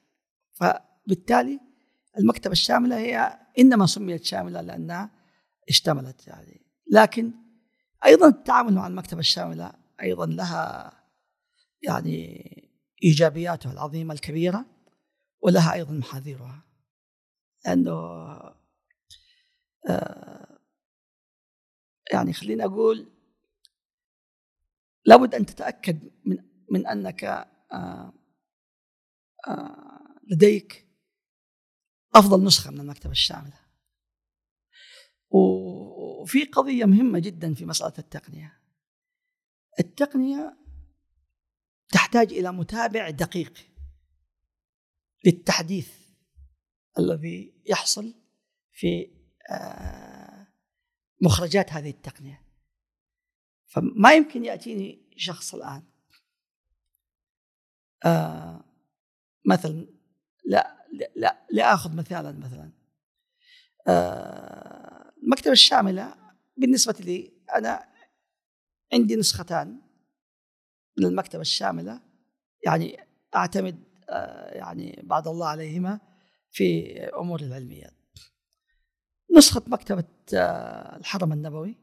فبالتالي 0.53 1.61
المكتبة 2.19 2.53
الشاملة 2.53 2.99
هي 2.99 3.39
إنما 3.59 3.87
سميت 3.87 4.25
شاملة 4.25 4.61
لأنها 4.61 5.11
اشتملت 5.69 6.27
يعني. 6.27 6.67
لكن 6.91 7.33
أيضا 8.05 8.29
التعامل 8.29 8.75
مع 8.75 8.87
المكتبة 8.87 9.21
الشاملة 9.21 9.73
أيضا 10.03 10.27
لها 10.27 10.93
يعني 11.83 12.45
إيجابياتها 13.05 13.73
العظيمة 13.73 14.15
الكبيرة 14.15 14.65
ولها 15.41 15.73
أيضا 15.73 15.93
محاذيرها. 15.93 16.63
لأنه 17.65 17.95
يعني 22.13 22.33
خليني 22.33 22.65
أقول 22.65 23.07
لابد 25.07 25.35
أن 25.35 25.47
تتأكد 25.47 26.11
من 26.25 26.37
من 26.71 26.87
أنك 26.87 27.25
آه، 27.73 28.13
آه، 29.49 30.21
لديك 30.31 30.84
أفضل 32.15 32.45
نسخة 32.45 32.71
من 32.71 32.81
المكتبة 32.81 33.13
الشاملة. 33.13 33.59
وفي 35.31 36.45
قضية 36.45 36.85
مهمة 36.85 37.19
جدا 37.19 37.55
في 37.55 37.65
مسألة 37.65 37.93
التقنية. 37.99 38.61
التقنية 39.81 40.57
تحتاج 41.89 42.33
إلى 42.33 42.53
متابع 42.53 43.11
دقيق 43.11 43.59
للتحديث 45.27 45.93
الذي 46.99 47.55
يحصل 47.67 48.15
في 48.73 49.11
آه، 49.51 50.47
مخرجات 51.23 51.73
هذه 51.73 51.91
التقنية. 51.91 52.45
فما 53.67 54.13
يمكن 54.13 54.45
يأتيني 54.45 55.03
شخص 55.17 55.55
الآن 55.55 55.83
آه 58.05 58.65
مثلا 59.47 59.87
لا 60.45 60.84
لا 61.17 61.47
لآخذ 61.51 61.97
مثالا 61.97 62.33
مثلا. 62.33 62.73
آه 63.89 65.13
المكتبة 65.23 65.53
الشاملة 65.53 66.15
بالنسبة 66.57 66.95
لي 67.01 67.33
أنا 67.55 67.89
عندي 68.93 69.17
نسختان 69.17 69.81
من 70.99 71.07
المكتبة 71.07 71.43
الشاملة 71.43 72.01
يعني 72.67 72.99
أعتمد 73.37 73.85
آه 74.09 74.55
يعني 74.55 75.01
بعد 75.05 75.29
الله 75.29 75.47
عليهما 75.49 76.01
في 76.51 76.99
أمور 77.01 77.41
العلميات 77.41 77.95
نسخة 79.37 79.63
مكتبة 79.67 80.05
آه، 80.35 80.97
الحرم 80.97 81.33
النبوي 81.33 81.77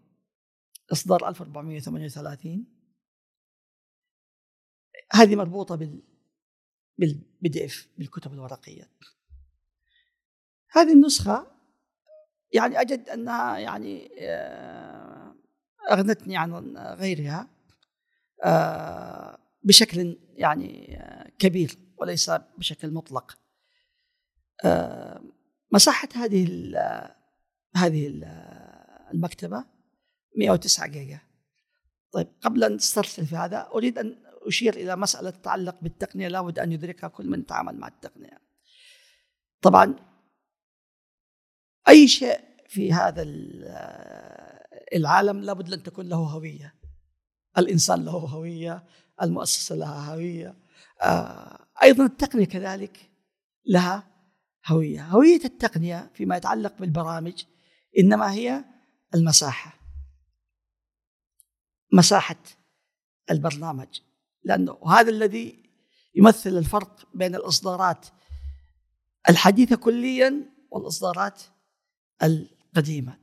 إصدار 0.91 1.27
1438 1.27 2.65
هذه 5.13 5.35
مربوطة 5.35 5.75
بال 5.75 6.03
بالبي 7.01 7.49
دي 7.49 7.65
اف 7.65 7.87
بالكتب 7.97 8.33
الورقية. 8.33 8.89
هذه 10.71 10.93
النسخة 10.93 11.47
يعني 12.53 12.81
أجد 12.81 13.09
أنها 13.09 13.57
يعني 13.57 14.11
آه، 14.19 15.35
أغنتني 15.91 16.37
عن 16.37 16.77
غيرها 16.77 17.47
آه، 18.43 19.37
بشكل 19.63 20.17
يعني 20.35 20.99
كبير 21.39 21.77
وليس 21.97 22.31
بشكل 22.57 22.91
مطلق. 22.91 23.37
مساحة 25.71 26.09
هذه 26.15 26.47
هذه 27.75 28.07
المكتبة 29.13 29.65
109 30.37 30.87
جيجا. 30.87 31.19
طيب 32.11 32.27
قبل 32.41 32.63
أن 32.63 32.75
نسترسل 32.75 33.25
في 33.25 33.35
هذا 33.35 33.69
أريد 33.73 33.97
أن 33.97 34.30
أشير 34.47 34.73
إلى 34.75 34.95
مسألة 34.95 35.29
تتعلق 35.29 35.77
بالتقنية 35.81 36.27
لابد 36.27 36.59
أن 36.59 36.71
يدركها 36.71 37.07
كل 37.07 37.27
من 37.27 37.39
يتعامل 37.39 37.77
مع 37.77 37.87
التقنية. 37.87 38.41
طبعا 39.61 39.95
أي 41.87 42.07
شيء 42.07 42.39
في 42.67 42.93
هذا 42.93 43.21
العالم 44.93 45.39
لابد 45.39 45.73
أن 45.73 45.83
تكون 45.83 46.09
له 46.09 46.17
هوية. 46.17 46.75
الإنسان 47.57 48.05
له 48.05 48.11
هوية 48.11 48.83
المؤسسة 49.21 49.75
لها 49.75 50.13
هوية 50.13 50.55
آه، 51.01 51.67
أيضا 51.83 52.05
التقنية 52.05 52.45
كذلك 52.45 53.11
لها 53.65 54.07
هوية. 54.67 55.07
هوية 55.07 55.45
التقنية 55.45 56.11
فيما 56.13 56.37
يتعلق 56.37 56.77
بالبرامج 56.79 57.43
إنما 57.99 58.33
هي 58.33 58.63
المساحة. 59.15 59.79
مساحة 61.93 62.43
البرنامج. 63.31 63.99
لأنه 64.43 64.77
هذا 64.87 65.09
الذي 65.09 65.63
يمثل 66.15 66.57
الفرق 66.57 67.07
بين 67.13 67.35
الإصدارات 67.35 68.05
الحديثة 69.29 69.75
كليا 69.75 70.45
والإصدارات 70.71 71.41
القديمة. 72.23 73.17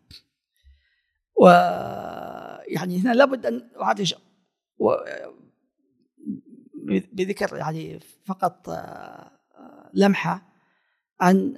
ويعني 1.41 3.01
هنا 3.01 3.12
لابد 3.14 3.47
أن 3.47 3.71
أعالج 3.83 4.14
بذكر 7.12 7.57
يعني 7.57 8.01
فقط 8.25 8.69
لمحة 9.95 10.49
عن 11.21 11.55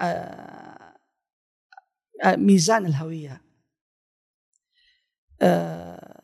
آه، 0.00 0.94
ميزان 2.36 2.86
الهوية. 2.86 3.42
آه، 5.42 6.17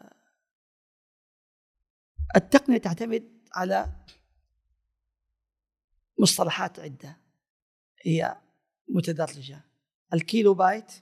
التقنية 2.37 2.79
تعتمد 2.79 3.41
على 3.53 3.93
مصطلحات 6.19 6.81
عدة. 6.81 7.17
هي 8.03 8.37
متدرجة 8.89 9.61
الكيلو 10.15 10.55
بايت 10.55 10.93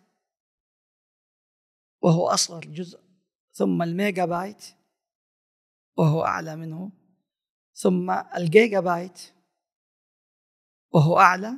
وهو 2.01 2.28
أصغر 2.28 2.64
جزء 2.64 3.01
ثم 3.53 3.83
الميجا 3.83 4.24
بايت 4.24 4.64
وهو 5.97 6.24
أعلى 6.24 6.57
منه 6.57 6.93
ثم 7.74 8.11
الجيجا 8.11 8.80
بايت 8.80 9.20
وهو 10.91 11.18
أعلى 11.18 11.53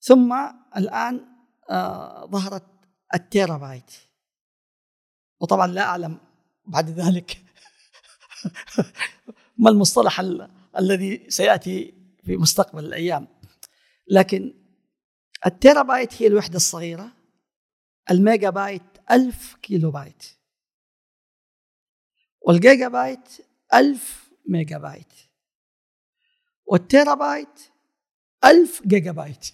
ثم 0.00 0.34
الآن 0.76 1.26
آه، 1.70 2.26
ظهرت 2.26 2.64
التيرا 3.14 3.58
بايت 3.58 3.90
وطبعا 5.40 5.66
لا 5.66 5.82
أعلم 5.82 6.18
بعد 6.66 6.90
ذلك 6.90 7.45
ما 9.58 9.70
المصطلح 9.70 10.20
الذي 10.78 11.26
سيأتي 11.28 11.94
في 12.24 12.36
مستقبل 12.36 12.84
الأيام. 12.84 13.28
لكن 14.08 14.54
التيرا 15.46 15.82
بايت 15.82 16.22
هي 16.22 16.26
الوحدة 16.26 16.56
الصغيرة 16.56 17.12
الميجا 18.10 18.50
بايت 18.50 18.82
ألف 19.10 19.54
كيلو 19.62 19.90
بايت. 19.90 20.24
والجيجا 22.40 22.88
بايت 22.88 23.28
ألف 23.74 24.30
ميجا 24.48 24.78
بايت 24.78 25.12
والتيرا 26.66 27.14
بايت 27.14 27.60
ألف 28.44 28.82
جيجا 28.86 29.12
بايت 29.12 29.46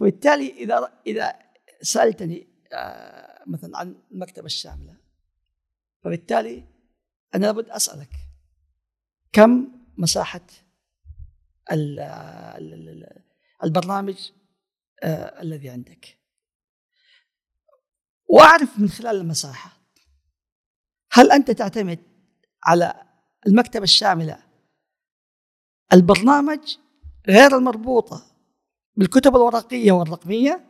وبالتالي 0.00 0.50
اذا 0.50 0.92
إذا 1.06 1.38
سألتني 1.82 2.48
آه، 2.72 3.44
مثلا 3.46 3.78
عن 3.78 3.96
المكتبة 4.10 4.46
الشاملة 4.46 4.96
فبالتالي 6.02 6.64
أنا 7.36 7.46
لابد 7.46 7.68
أسألك 7.70 8.10
كم 9.32 9.68
مساحة 9.98 10.40
البرنامج 13.64 14.30
آه 15.02 15.42
الذي 15.42 15.68
عندك؟ 15.68 16.18
وأعرف 18.28 18.78
من 18.78 18.88
خلال 18.88 19.16
المساحة 19.16 19.70
هل 21.12 21.32
أنت 21.32 21.50
تعتمد 21.50 21.98
على 22.64 23.02
المكتبة 23.46 23.84
الشاملة 23.84 24.38
البرنامج 25.92 26.76
غير 27.28 27.56
المربوطة 27.58 28.26
بالكتب 28.96 29.36
الورقية 29.36 29.92
والرقمية 29.92 30.64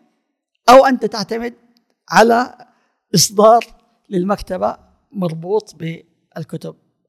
أو 0.69 0.87
أنت 0.87 1.05
تعتمد 1.05 1.55
على 2.09 2.69
إصدار 3.14 3.64
للمكتبة 4.11 4.79
مربوط 5.12 5.75
بالكتب 5.75 6.16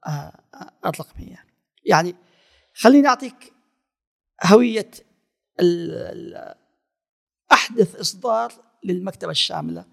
آه، 0.06 0.10
آه، 0.54 0.72
الرقميه 0.86 1.44
يعني 1.84 2.14
خليني 2.74 3.08
أعطيك 3.08 3.52
هوية 4.44 4.90
أحدث 7.52 7.96
إصدار 7.96 8.52
للمكتبة 8.84 9.30
الشاملة 9.30 9.84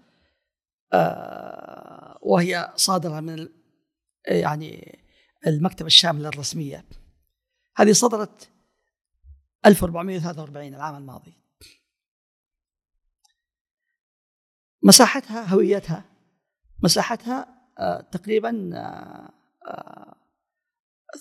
آه، 0.92 2.18
وهي 2.22 2.72
صادرة 2.76 3.20
من 3.20 3.48
يعني 4.26 4.98
المكتبة 5.46 5.86
الشاملة 5.86 6.28
الرسمية. 6.28 6.84
هذه 7.76 7.92
صدرت 7.92 8.50
1443 9.66 10.74
العام 10.74 10.96
الماضي. 10.96 11.34
مساحتها 14.82 15.44
هويتها 15.54 16.04
مساحتها 16.82 17.55
تقريبا 18.12 18.70
آه 18.74 19.32
آه 19.66 20.16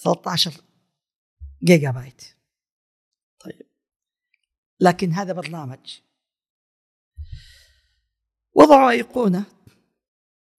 13 0.04 0.62
جيجا 1.64 1.92
بايت 1.92 2.24
طيب. 3.40 3.68
لكن 4.80 5.12
هذا 5.12 5.34
برنامج. 5.34 6.00
وضعوا 8.54 8.90
أيقونة 8.90 9.46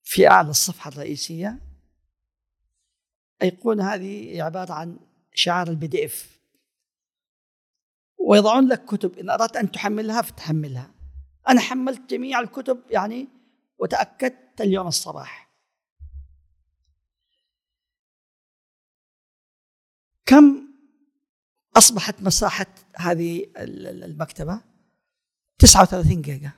في 0.03 0.29
أعلى 0.29 0.51
الصفحة 0.51 0.89
الرئيسية. 0.89 1.59
أيقونة 3.43 3.95
هذه 3.95 4.43
عبارة 4.43 4.73
عن 4.73 4.99
شعار 5.35 5.69
ال 5.69 5.87
PDF 5.87 6.41
ويضعون 8.19 8.69
لك 8.69 8.85
كتب. 8.85 9.19
إن 9.19 9.31
أردت 9.31 9.57
أن 9.57 9.71
تحملها 9.71 10.23
فتحملها. 10.23 10.95
أنا 11.49 11.61
حملت 11.61 12.11
جميع 12.11 12.41
الكتب 12.41 12.83
يعني 12.91 13.29
وتأكدت 13.79 14.61
اليوم 14.61 14.87
الصباح. 14.87 15.46
كم 20.27 20.69
أصبحت 21.77 22.23
مساحة 22.23 22.67
هذه 22.97 23.47
المكتبة؟ 23.57 24.61
39 25.59 26.23
جيجا. 26.23 26.51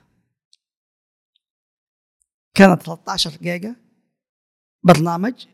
كانت 2.53 2.83
13 2.83 3.37
جيجا. 3.37 3.75
برنامج 4.83 5.47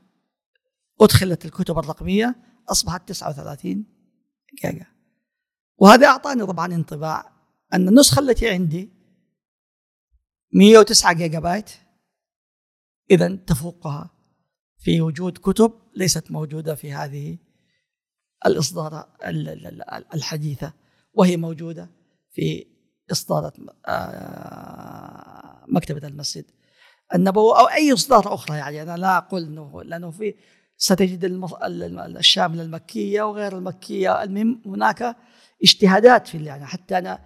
أدخلت 1.02 1.46
الكتب 1.46 1.78
الرقمية 1.78 2.36
أصبحت 2.70 3.08
39 3.10 3.86
جيجا. 4.64 4.86
وهذا 5.78 6.08
أعطاني 6.08 6.46
طبعا 6.46 6.66
انطباع 6.66 7.32
أن 7.74 7.88
النسخة 7.88 8.20
التي 8.20 8.50
عندي 8.50 8.90
109 10.54 11.14
جيجا 11.14 11.40
بايت 11.40 11.70
إذا 13.12 13.36
تفوقها 13.36 14.10
في 14.78 15.02
وجود 15.02 15.38
كتب 15.38 15.74
ليست 15.96 16.32
موجودة 16.32 16.76
في 16.76 16.94
هذه 16.94 17.38
الإصدار 18.46 19.06
الحديثة 20.14 20.74
وهي 21.14 21.38
موجودة 21.38 21.90
في 22.32 22.66
إصدارات 23.12 23.54
آه، 23.88 25.66
مكتبة 25.68 26.08
المسجد 26.08 26.46
النبوي 27.16 27.60
أو 27.60 27.66
أي 27.66 27.94
إصدار 27.94 28.34
أخرى 28.34 28.58
يعني. 28.58 28.82
أنا 28.82 28.98
لا 28.98 29.18
أقول 29.18 29.44
أنه 29.44 29.84
لأنه 29.84 30.12
في 30.12 30.36
ستجد 30.78 31.26
الشاملة 32.18 32.62
المكية 32.62 33.22
وغير 33.22 33.58
المكية. 33.58 34.24
المهم 34.24 34.62
هناك 34.66 35.16
اجتهادات 35.64 36.28
في 36.28 36.46
يعني 36.46 36.66
حتى 36.66 36.98
أنا 36.98 37.20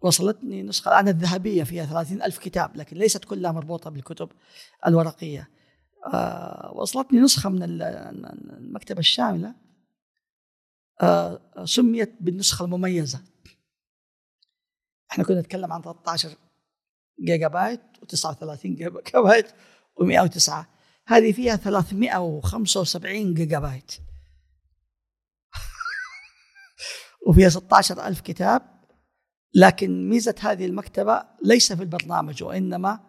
وصلتني 0.00 0.62
نسخة 0.62 0.88
الآن 0.88 1.08
الذهبية 1.08 1.64
فيها 1.64 1.84
ثلاثين 1.84 2.22
ألف 2.22 2.38
كتاب 2.38 2.76
لكن 2.76 2.96
ليست 2.96 3.24
كلها 3.24 3.52
مربوطة 3.52 3.90
بالكتب 3.90 4.28
الورقية. 4.86 5.48
آه 6.06 6.72
وصلتني 6.74 7.20
نسخة 7.20 7.50
من 7.50 7.62
المكتبة 7.62 8.98
الشاملة. 8.98 9.54
آه 11.02 11.64
سميت 11.64 12.16
بالنسخة 12.20 12.64
المميزة. 12.64 13.20
إحنا 15.10 15.24
كنا 15.24 15.40
نتكلم 15.40 15.72
عن 15.72 15.82
13 15.82 16.36
جيجا 17.20 17.48
بايت 17.48 17.80
و39 17.80 18.66
جيجا 18.66 19.20
بايت 19.20 19.50
و109 20.00 20.52
هذه 21.06 21.32
فيها 21.32 21.56
375 21.56 23.34
جيجا 23.34 23.58
بايت 23.58 23.92
وفيها 27.26 27.48
16 27.48 28.06
ألف 28.06 28.20
كتاب. 28.20 28.78
لكن 29.54 30.08
ميزة 30.08 30.34
هذه 30.40 30.66
المكتبة 30.66 31.22
ليس 31.44 31.72
في 31.72 31.82
البرنامج 31.82 32.42
وإنما 32.42 33.07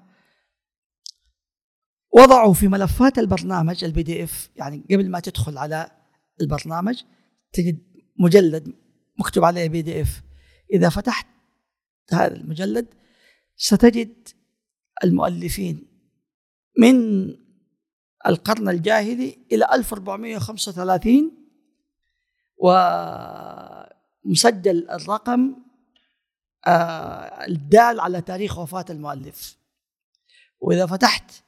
وضعوا 2.20 2.53
في 2.53 2.67
ملفات 2.67 3.20
البرنامج 3.20 3.84
ال 3.84 4.03
PDF 4.03 4.49
يعني 4.55 4.84
قبل 4.91 5.09
ما 5.09 5.20
تدخل 5.20 5.57
على 5.57 5.91
البرنامج 6.41 7.03
تجد 7.53 7.80
مجلد 8.17 8.74
مكتوب 9.20 9.43
عليه 9.43 9.67
بي 9.67 9.82
دي 9.82 10.01
اف 10.01 10.22
إذا 10.74 10.89
فتحت 10.89 11.28
هذا 12.11 12.36
المجلد 12.36 12.88
ستجد 13.55 14.28
المؤلفين 15.03 15.88
من 16.78 17.28
القرن 18.28 18.70
الجاهلي 18.70 19.38
إلى 19.51 19.65
1435 19.74 21.32
ومسجل 24.26 24.89
الرقم 24.89 25.55
آه، 26.67 27.45
الدال 27.47 27.99
على 27.99 28.22
تاريخ 28.22 28.59
وفاة 28.59 28.86
المؤلف. 28.89 29.57
وإذا 30.59 30.86
فتحت 30.86 31.43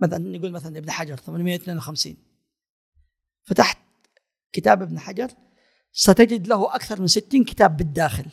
مثلا 0.00 0.18
نقول 0.18 0.52
مثلا 0.52 0.78
ابن 0.78 0.90
حجر 0.90 1.16
852 1.16 2.16
فتحت 3.44 3.78
كتاب 4.52 4.82
ابن 4.82 4.98
حجر 4.98 5.28
ستجد 5.92 6.46
له 6.46 6.74
أكثر 6.74 7.00
من 7.00 7.06
60 7.06 7.44
كتاب 7.44 7.76
بالداخل. 7.76 8.26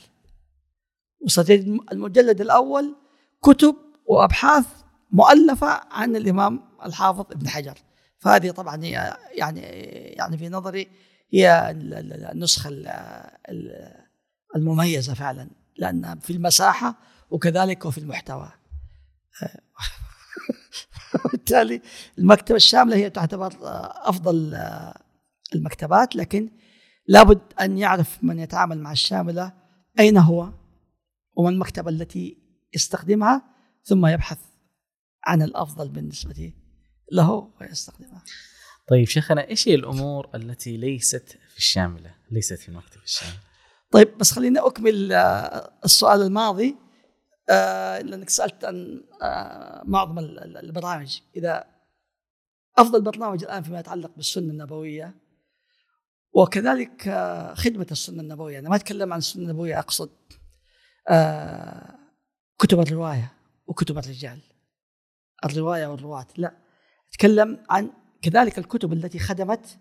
وستجد 1.21 1.79
المجلد 1.91 2.41
الأول 2.41 2.95
كتب 3.41 3.75
وأبحاث 4.05 4.65
مؤلفة 5.11 5.67
عن 5.91 6.15
الإمام 6.15 6.63
الحافظ 6.85 7.31
ابن 7.31 7.47
حجر. 7.47 7.77
فهذه 8.19 8.51
طبعا 8.51 8.83
هي 8.83 9.17
يعني 9.31 9.61
يعني 10.17 10.37
في 10.37 10.49
نظري 10.49 10.87
هي 11.33 11.71
النسخة 12.31 12.69
المميزة 14.55 15.13
فعلا 15.13 15.49
لأنها 15.77 16.15
في 16.15 16.33
المساحة 16.33 16.95
وكذلك 17.29 17.85
وفي 17.85 17.97
المحتوى. 17.97 18.51
وبالتالي 21.25 21.81
المكتبة 22.19 22.55
الشاملة 22.55 22.95
هي 22.95 23.09
تعتبر 23.09 23.53
أفضل 24.09 24.57
المكتبات 25.55 26.15
لكن 26.15 26.49
لابد 27.07 27.41
أن 27.61 27.77
يعرف 27.77 28.23
من 28.23 28.39
يتعامل 28.39 28.79
مع 28.79 28.91
الشاملة 28.91 29.53
أين 29.99 30.17
هو 30.17 30.49
وما 31.37 31.49
المكتبة 31.49 31.89
التي 31.89 32.37
يستخدمها 32.73 33.41
ثم 33.83 34.05
يبحث 34.05 34.39
عن 35.25 35.41
الأفضل 35.41 35.89
بالنسبة 35.89 36.53
له 37.11 37.49
ويستخدمها 37.61 38.23
طيب 38.87 39.07
شيخنا 39.07 39.47
إيش 39.47 39.67
هي 39.67 39.75
الأمور 39.75 40.29
التي 40.35 40.77
ليست 40.77 41.37
في 41.49 41.57
الشاملة؟ 41.57 42.15
ليست 42.31 42.53
في 42.53 42.69
المكتبه 42.69 43.03
الشاملة. 43.03 43.39
طيب 43.91 44.17
بس 44.17 44.31
خليني 44.31 44.59
أكمل 44.59 45.13
آه، 45.13 45.73
السؤال 45.85 46.21
الماضي 46.21 46.75
آه، 47.49 47.99
لانك 47.99 48.29
سألت 48.29 48.65
عن 48.65 49.03
آه، 49.21 49.81
معظم 49.85 50.19
البرامج. 50.19 51.19
إذا 51.35 51.65
أفضل 52.77 53.01
برنامج 53.01 53.43
الآن 53.43 53.63
فيما 53.63 53.79
يتعلق 53.79 54.11
بالسنة 54.15 54.51
النبوية 54.51 55.15
وكذلك 56.33 57.01
خدمة 57.53 57.87
السنة 57.91 58.21
النبوية. 58.21 58.59
أنا 58.59 58.69
ما 58.69 58.75
أتكلم 58.75 59.13
عن 59.13 59.19
السنة 59.19 59.43
النبوية 59.43 59.79
أقصد 59.79 60.09
كتب 62.59 62.79
الرواية 62.79 63.33
وكتب 63.67 63.97
الرجال. 63.97 64.39
الرواية 65.45 65.87
والرواة. 65.87 66.27
لا 66.37 66.57
أتكلم 67.11 67.65
عن 67.69 67.89
كذلك 68.21 68.57
الكتب 68.57 68.93
التي 68.93 69.19
خدمت 69.19 69.79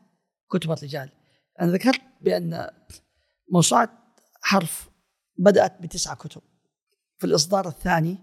كتب 0.51 0.73
الرجال. 0.73 1.11
أنا 1.61 1.73
ذكرت 1.73 2.01
بأن 2.21 2.71
موسوعة 3.53 4.15
حرف 4.43 4.91
بدأت 5.39 5.83
بتسعه 5.83 6.17
كتب. 6.17 6.43
في 7.23 7.29
الإصدار 7.29 7.69
الثاني 7.69 8.19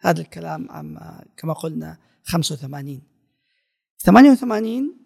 هذا 0.00 0.20
الكلام 0.20 0.70
عام 0.70 1.20
كما 1.36 1.52
قلنا 1.52 1.98
85 2.24 3.02
88 3.98 4.96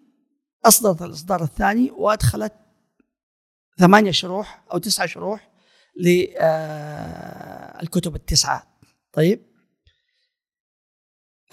أصدرت 0.65 1.01
الإصدار 1.01 1.43
الثاني 1.43 1.91
وأدخلت 1.91 2.53
ثمانية 3.77 4.11
شروح 4.11 4.63
أو 4.71 4.77
تسعة 4.77 5.07
شروح 5.07 5.51
للكتب 5.95 6.35
التسعة. 8.15 8.79
طيب؟ 9.13 9.41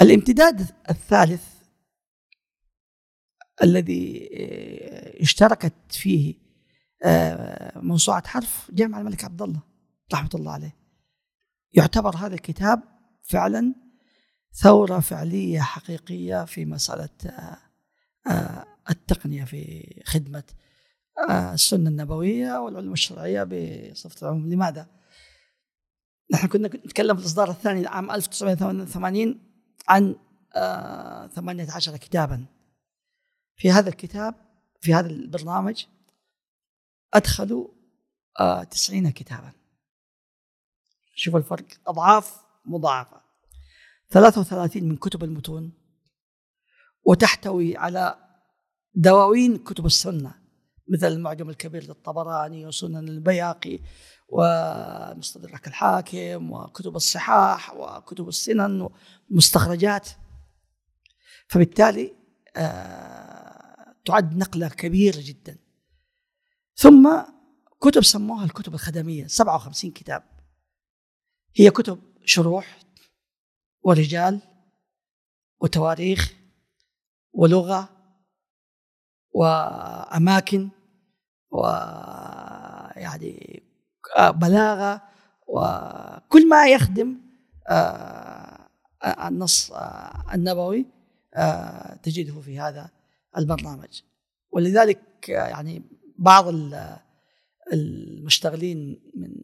الامتداد 0.03 0.67
الثالث 0.91 1.45
الذي 3.63 4.29
اشتركت 5.21 5.75
فيه 5.91 6.35
موسوعة 7.77 8.27
حرف 8.27 8.71
جامع 8.71 9.01
الملك 9.01 9.25
عبد 9.25 9.43
الله 9.43 9.63
رحمة 10.13 10.31
الله 10.35 10.53
عليه. 10.53 10.82
يعتبر 11.75 12.17
هذا 12.17 12.35
الكتاب 12.35 12.83
فعلا 13.23 13.75
ثورة 14.53 15.01
فعلية 15.01 15.61
حقيقية 15.61 16.45
في 16.45 16.65
مسألة 16.65 17.09
التقنية 18.91 19.45
في 19.45 20.03
خدمة 20.07 20.45
السنة 21.31 21.91
النبوية 21.91 22.59
والعلوم 22.59 22.93
الشرعية 22.93 23.45
بصفة 23.45 24.27
العموم. 24.27 24.53
لماذا؟ 24.53 24.87
نحن 26.33 26.47
كنا 26.47 26.69
نتكلم 26.69 27.17
في 27.17 27.23
الإصدار 27.23 27.51
الثاني 27.51 27.87
عام 27.87 28.11
1988 28.11 29.41
عن 29.89 30.17
18 31.35 31.97
كتابا. 31.97 32.47
في 33.57 33.71
هذا 33.71 33.89
الكتاب 33.89 34.35
في 34.81 34.95
هذا 34.95 35.07
البرنامج 35.07 35.85
أدخلوا 37.15 37.69
90 38.71 39.11
كتابا. 39.11 39.53
شوفوا 41.15 41.39
الفرق. 41.39 41.67
أضعاف 41.87 42.43
مضاعفة. 42.67 43.23
33 44.11 44.85
من 44.85 44.97
كتب 44.97 45.25
المتون 45.25 45.73
وتحتوي 47.05 47.77
على 47.77 48.17
دواوين 48.95 49.57
كتب 49.57 49.87
السنة 49.87 50.35
مثل 50.89 51.07
المعجم 51.07 51.51
الكبير 51.51 51.85
للطبراني 51.85 52.67
وسنن 52.67 53.09
البياقي 53.09 53.79
ومستدرك 54.29 55.67
الحاكم 55.69 56.53
وكتب 56.53 56.97
الصحاح 56.97 57.75
وكتب 57.75 58.29
السنن 58.29 58.89
ومستخرجات. 59.31 60.09
فبالتالي 61.49 62.17
آه 62.57 63.95
تعد 64.05 64.37
نقلة 64.37 64.69
كبيرة 64.69 65.19
جدا. 65.19 65.59
ثم 66.75 67.23
كتب 67.81 68.03
سموها 68.03 68.45
الكتب 68.45 68.75
الخدمية 68.75 69.27
57 69.27 69.91
كتاب. 69.91 70.32
هي 71.55 71.71
كتب 71.71 71.99
شروح 72.25 72.79
ورجال 73.83 74.41
وتواريخ 75.61 76.35
ولغة 77.33 77.89
وأماكن 79.33 80.69
ويعني 81.51 82.83
بلاغة 84.19 85.03
وكل 85.47 86.49
ما 86.49 86.69
يخدم 86.69 87.17
النص 89.05 89.73
النبوي 90.35 90.87
تجده 92.03 92.41
في 92.41 92.61
هذا 92.61 92.91
البرنامج. 93.37 94.03
ولذلك 94.51 95.29
يعني 95.29 95.83
بعض 96.19 96.45
المشتغلين 97.73 99.01
من 99.15 99.35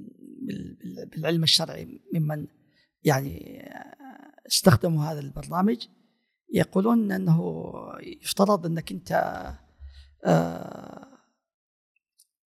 بالعلم 1.12 1.42
الشرعي 1.42 2.00
ممن 2.14 2.46
يعني 3.04 3.62
استخدموا 4.46 5.04
هذا 5.04 5.20
البرنامج 5.20 5.86
يقولون 6.54 7.12
إنه 7.12 7.42
يفترض 8.02 8.66
إنك 8.66 8.92
أنت 8.92 9.12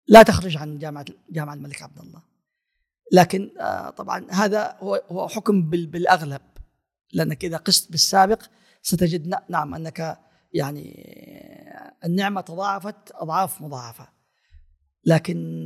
لا 0.09 0.23
تخرج 0.23 0.57
عن 0.57 0.79
جامعة 0.79 1.05
جامعة 1.31 1.55
الملك 1.55 1.83
عبد 1.83 1.99
الله. 1.99 2.23
لكن 3.13 3.51
طبعا 3.97 4.27
هذا 4.31 4.77
هو 4.81 5.29
حكم 5.29 5.71
بالأغلب. 5.71 6.43
لأنك 7.13 7.45
إذا 7.45 7.57
قست 7.57 7.91
بالسابق 7.91 8.43
ستجد 8.83 9.41
نعم 9.49 9.75
أنك 9.75 10.19
يعني 10.53 11.07
النعمة 12.05 12.41
تضاعفت 12.41 13.13
أضعاف 13.15 13.63
مضاعفة. 13.63 14.09
لكن 15.05 15.65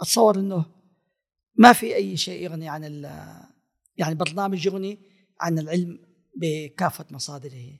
أتصور 0.00 0.38
إنه 0.38 0.64
ما 1.56 1.72
في 1.72 1.94
أي 1.94 2.16
شيء 2.16 2.42
يغني 2.42 2.68
عن 2.68 2.82
يعني 3.96 4.14
برنامج 4.14 4.66
يغني 4.66 4.98
عن 5.40 5.58
العلم 5.58 5.98
بكافة 6.36 7.04
مصادره. 7.10 7.78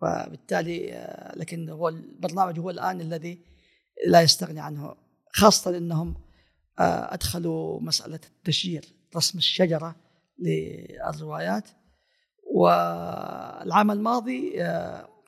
فبالتالي 0.00 1.06
لكن 1.36 1.68
هو 1.70 1.88
البرنامج 1.88 2.58
هو 2.58 2.70
الآن 2.70 3.00
الذي 3.00 3.44
لا 4.06 4.22
يستغني 4.22 4.60
عنه 4.60 4.96
خاصة 5.32 5.76
إنهم 5.76 6.14
أدخلوا 6.78 7.80
مسألة 7.80 8.20
التشجير 8.36 8.84
رسم 9.16 9.38
الشجرة 9.38 9.96
للروايات. 10.38 11.68
والعام 12.54 13.90
الماضي 13.90 14.52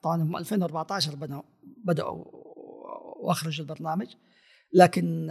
طبعا 0.03 0.23
هم 0.23 0.37
2014 0.37 1.15
بدأوا 1.15 1.43
بدأوا 1.85 2.25
وأخرجوا 3.23 3.65
البرنامج. 3.65 4.09
لكن 4.73 5.31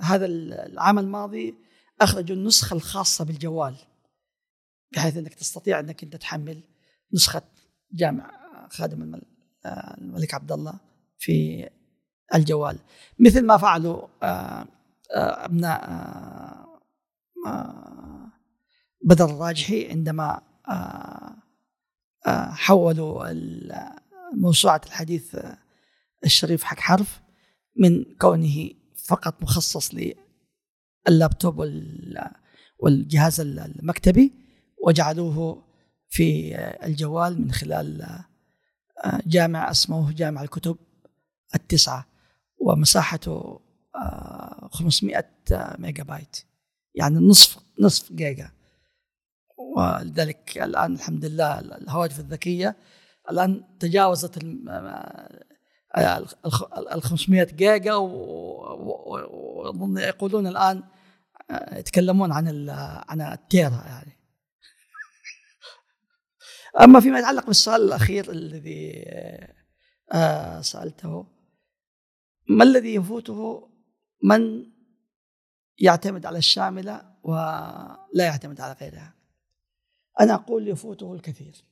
هذا 0.00 0.26
العام 0.26 0.98
الماضي 0.98 1.54
اخرجوا 2.00 2.36
النسخة 2.36 2.74
الخاصة 2.74 3.24
بالجوال 3.24 3.76
بحيث 4.92 5.16
إنك 5.16 5.34
تستطيع 5.34 5.80
إنك 5.80 6.02
أنت 6.02 6.16
تحمل 6.16 6.62
نسخة 7.14 7.42
جامع 7.92 8.30
خادم 8.70 9.20
الملك 9.98 10.34
عبد 10.34 10.52
الله 10.52 10.74
في 11.18 11.68
الجوال. 12.34 12.78
مثل 13.18 13.46
ما 13.46 13.56
فعلوا 13.56 14.08
أبناء 15.10 15.82
بدر 19.04 19.24
الراجحي 19.24 19.88
عندما 19.90 20.42
حولوا 22.52 23.26
موسوعة 24.36 24.80
الحديث 24.86 25.36
الشريف 26.24 26.64
حق 26.64 26.78
حرف. 26.78 27.21
من 27.76 28.04
كونه 28.20 28.70
فقط 29.04 29.42
مخصص 29.42 29.90
لللابتوب 31.08 31.58
والجهاز 32.78 33.40
المكتبي 33.40 34.32
وجعلوه 34.86 35.64
في 36.08 36.56
الجوال 36.84 37.42
من 37.42 37.52
خلال 37.52 38.18
جامع 39.26 39.70
اسمه 39.70 40.12
جامع 40.12 40.42
الكتب 40.42 40.76
التسعة 41.54 42.06
ومساحته 42.60 43.60
500 44.70 45.24
ميجا 45.78 46.02
بايت 46.02 46.36
يعني 46.94 47.18
نصف 47.18 47.58
نصف 47.80 48.12
جيجا. 48.12 48.50
ولذلك 49.76 50.58
الآن 50.58 50.94
الحمد 50.94 51.24
لله 51.24 51.58
الهواتف 51.58 52.20
الذكية 52.20 52.76
الآن 53.30 53.64
تجاوزت 53.78 54.38
ال 55.96 57.02
500 57.02 57.44
جيجا 57.44 57.94
واظن 57.94 59.98
يقولون 59.98 60.46
الآن 60.46 60.82
يتكلمون 61.72 62.32
عن 62.32 62.70
عن 63.08 63.20
التيرا 63.20 63.84
يعني. 63.86 64.18
أما 66.80 67.00
فيما 67.00 67.18
يتعلق 67.18 67.46
بالسؤال 67.46 67.82
الأخير 67.82 68.30
الذي 68.30 69.04
سألته 70.60 71.26
ما 72.48 72.64
الذي 72.64 72.94
يفوته 72.94 73.70
من 74.22 74.72
يعتمد 75.78 76.26
على 76.26 76.38
الشاملة 76.38 77.14
ولا 77.22 78.24
يعتمد 78.24 78.60
على 78.60 78.76
غيرها؟ 78.80 79.14
أنا 80.20 80.34
أقول 80.34 80.68
يفوته 80.68 81.14
الكثير. 81.14 81.64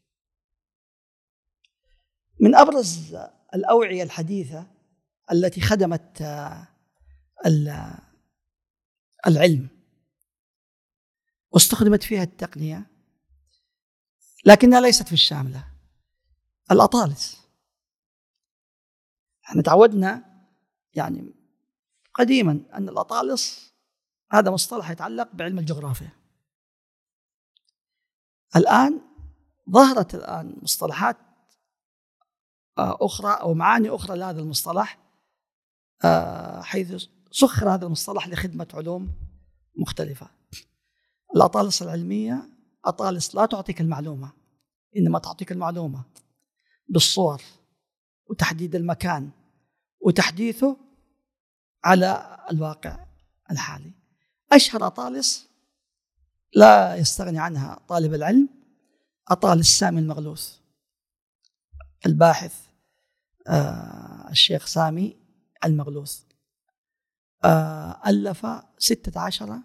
من 2.41 2.55
أبرز 2.55 3.17
الأوعية 3.55 4.03
الحديثة 4.03 4.67
التي 5.33 5.61
خدمت 5.61 6.23
العلم 9.27 9.69
واستخدمت 11.51 12.03
فيها 12.03 12.23
التقنية 12.23 12.87
لكنها 14.47 14.81
ليست 14.81 15.07
في 15.07 15.13
الشاملة. 15.13 15.65
الأطالس. 16.71 17.41
إحنا 19.45 19.63
تعودنا 19.63 20.45
يعني 20.95 21.35
قديما 22.15 22.61
أن 22.75 22.89
الأطالس 22.89 23.75
هذا 24.33 24.51
مصطلح 24.51 24.91
يتعلق 24.91 25.29
بعلم 25.33 25.59
الجغرافيا. 25.59 26.13
الآن 28.57 29.01
ظهرت 29.71 30.15
الآن 30.15 30.57
مصطلحات 30.63 31.17
أخرى 32.81 33.33
أو 33.33 33.55
معاني 33.55 33.89
أخرى 33.89 34.19
لهذا 34.19 34.41
المصطلح 34.41 34.99
حيث 36.61 37.05
سخر 37.31 37.75
هذا 37.75 37.87
المصطلح 37.87 38.29
لخدمة 38.29 38.67
علوم 38.75 39.13
مختلفة. 39.77 40.31
الأطالس 41.37 41.83
العلمية 41.83 42.49
أطالس 42.85 43.35
لا 43.35 43.47
تعطيك 43.47 43.81
المعلومة 43.81 44.33
إنما 44.97 45.19
تعطيك 45.19 45.53
المعلومة 45.53 46.03
بالصور 46.89 47.43
وتحديد 48.27 48.75
المكان 48.75 49.31
وتحديثه 50.01 50.77
على 51.85 52.39
الواقع 52.51 53.07
الحالي. 53.51 53.93
أشهر 54.53 54.87
أطالس 54.87 55.49
لا 56.55 56.97
يستغني 56.97 57.39
عنها 57.39 57.81
طالب 57.89 58.15
العلم 58.15 58.49
أطالس 59.29 59.79
سامي 59.79 60.01
المغلوث 60.01 60.57
الباحث 62.07 62.55
آه 62.55 62.70
الشيخ 64.31 64.67
سامي 64.67 65.17
المغلوث 65.65 66.23
آه 67.45 68.01
ألف 68.07 68.47
ستة 68.79 69.21
عشر 69.21 69.59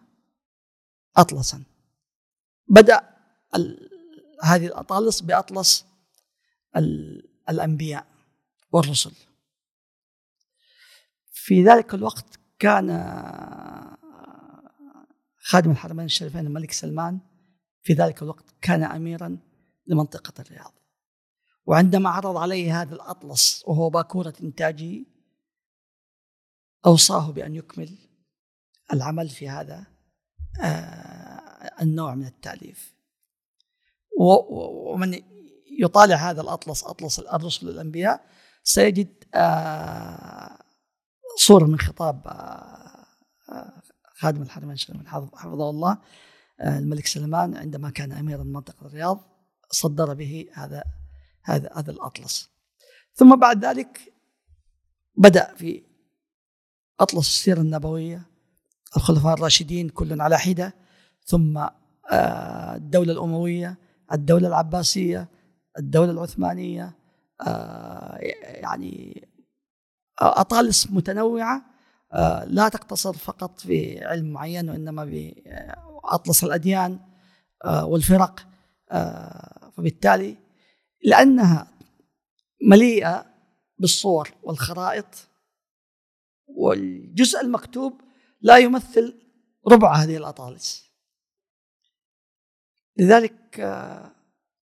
أطلسا. 1.18 1.64
بدأ 2.68 3.02
هذه 4.44 4.66
الأطالس 4.68 5.22
بأطلس 5.22 5.86
الأنبياء 7.50 8.08
والرسل. 8.72 9.12
في 11.32 11.64
ذلك 11.64 11.94
الوقت 11.94 12.40
كان 12.60 12.88
خادم 15.38 15.72
الحرمين 15.72 16.06
الشريفين 16.06 16.48
الملك 16.48 16.72
سلمان 16.72 17.20
في 17.82 17.94
ذلك 17.94 18.22
الوقت 18.22 18.46
كان 18.62 18.84
أميرا 18.84 19.38
لمنطقة 19.88 20.42
الرياض. 20.42 20.74
وعندما 21.66 22.10
عرض 22.10 22.38
عليه 22.38 22.82
هذا 22.82 22.96
الأطلس 22.96 23.64
وهو 23.68 23.90
باكورة 23.90 24.34
إنتاجه 24.44 25.06
أوصاه 26.86 27.32
بأن 27.32 27.56
يكمل 27.56 27.98
العمل 28.94 29.30
في 29.30 29.50
هذا 29.50 29.86
آه، 30.64 31.82
النوع 31.82 32.16
من 32.16 32.26
التأليف. 32.26 32.96
ومن 34.20 35.22
يطالع 35.80 36.16
هذا 36.16 36.42
الأطلس 36.42 36.84
أطلس 36.84 37.20
الرسل 37.20 37.70
الأنبياء 37.70 38.26
سيجد 38.64 39.24
آه، 39.34 40.60
صورة 41.38 41.66
من 41.66 41.80
خطاب 41.80 42.28
آه، 42.28 43.82
خادم 44.16 44.42
الحرمين 44.42 44.72
الشريفين 44.72 45.08
حفظه 45.08 45.70
الله 45.70 45.98
الملك 46.62 47.06
سلمان 47.06 47.58
عندما 47.58 47.90
كان 47.90 48.12
أميرا 48.12 48.44
منطقة 48.44 48.88
الرياض 48.88 49.20
صدر 49.72 50.14
به 50.14 50.48
هذا 50.54 50.84
هذا 51.46 51.70
هذا 51.76 51.92
الأطلس. 51.92 52.50
ثم 53.14 53.36
بعد 53.36 53.66
ذلك 53.66 54.14
بدأ 55.18 55.54
في 55.56 55.84
أطلس 57.00 57.28
السيرة 57.28 57.62
النبوية 57.62 58.22
الخلفاء 58.98 59.34
الراشدين 59.34 59.90
كل 59.90 60.22
على 60.22 60.38
حدة 60.38 60.74
ثم 61.26 61.58
آه، 62.12 62.76
الدولة 62.76 63.14
الأموية 63.14 63.78
الدولة 64.14 64.48
العباسية 64.48 65.28
الدولة 65.80 66.12
العثمانية 66.12 66.96
آه، 67.42 68.18
يعني 68.44 69.28
أطالس 70.20 70.92
متنوعة 70.92 71.62
آه، 72.14 72.46
لا 72.46 72.70
تقتصر 72.70 73.14
فقط 73.14 73.60
في 73.60 74.06
علم 74.06 74.34
معين 74.34 74.70
وإنما 74.70 75.06
بأطلس 75.06 76.44
الأديان 76.44 77.00
والفرق 77.66 78.48
فبالتالي 79.78 80.38
لأنها 81.06 81.68
مليئة 82.62 83.26
بالصور 83.80 84.30
والخرائط 84.44 85.28
والجزء 86.48 87.42
المكتوب 87.42 88.02
لا 88.42 88.58
يمثل 88.58 89.22
ربع 89.72 89.96
هذه 89.96 90.18
الأطالس. 90.18 90.92
لذلك 92.98 93.60
آه، 93.60 94.12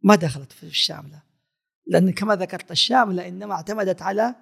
ما 0.02 0.14
دخلت 0.14 0.52
في 0.52 0.62
الشاملة. 0.62 1.22
لأن 1.86 2.12
كما 2.12 2.36
ذكرت 2.36 2.70
الشاملة 2.70 3.28
إنما 3.28 3.54
اعتمدت 3.54 4.02
على 4.02 4.34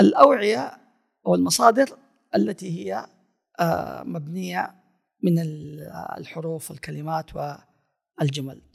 الأوعية 0.00 0.78
أو 1.26 1.34
المصادر 1.34 1.98
التي 2.34 2.78
هي 2.78 3.06
آه، 3.60 4.02
مبنية 4.02 4.74
من 5.22 5.38
الحروف 6.18 6.70
والكلمات 6.70 7.30
والجمل. 7.34 8.67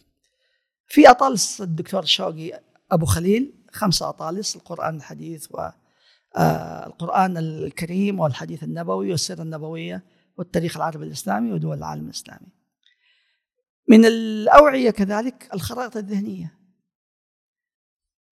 في 0.88 1.10
أطالس 1.10 1.62
الدكتور 1.62 2.06
شوقي 2.06 2.62
أبو 2.92 3.06
خليل 3.06 3.54
خمسة 3.72 4.10
أطالس 4.10 4.56
القرآن 4.56 4.96
الحديث 4.96 5.48
والقرآن 5.52 7.38
آه، 7.38 7.40
الكريم 7.40 8.20
والحديث 8.20 8.64
النبوي 8.64 9.12
والسيرة 9.12 9.42
النبوية 9.42 10.04
والتاريخ 10.38 10.78
العربي 10.78 11.06
الإسلامي 11.06 11.52
ودول 11.52 11.78
العالم 11.78 12.06
الإسلامي. 12.06 12.48
من 13.90 14.06
الأوعية 14.06 14.90
كذلك 14.90 15.50
الخرائط 15.54 15.98
الذهنية. 15.98 16.60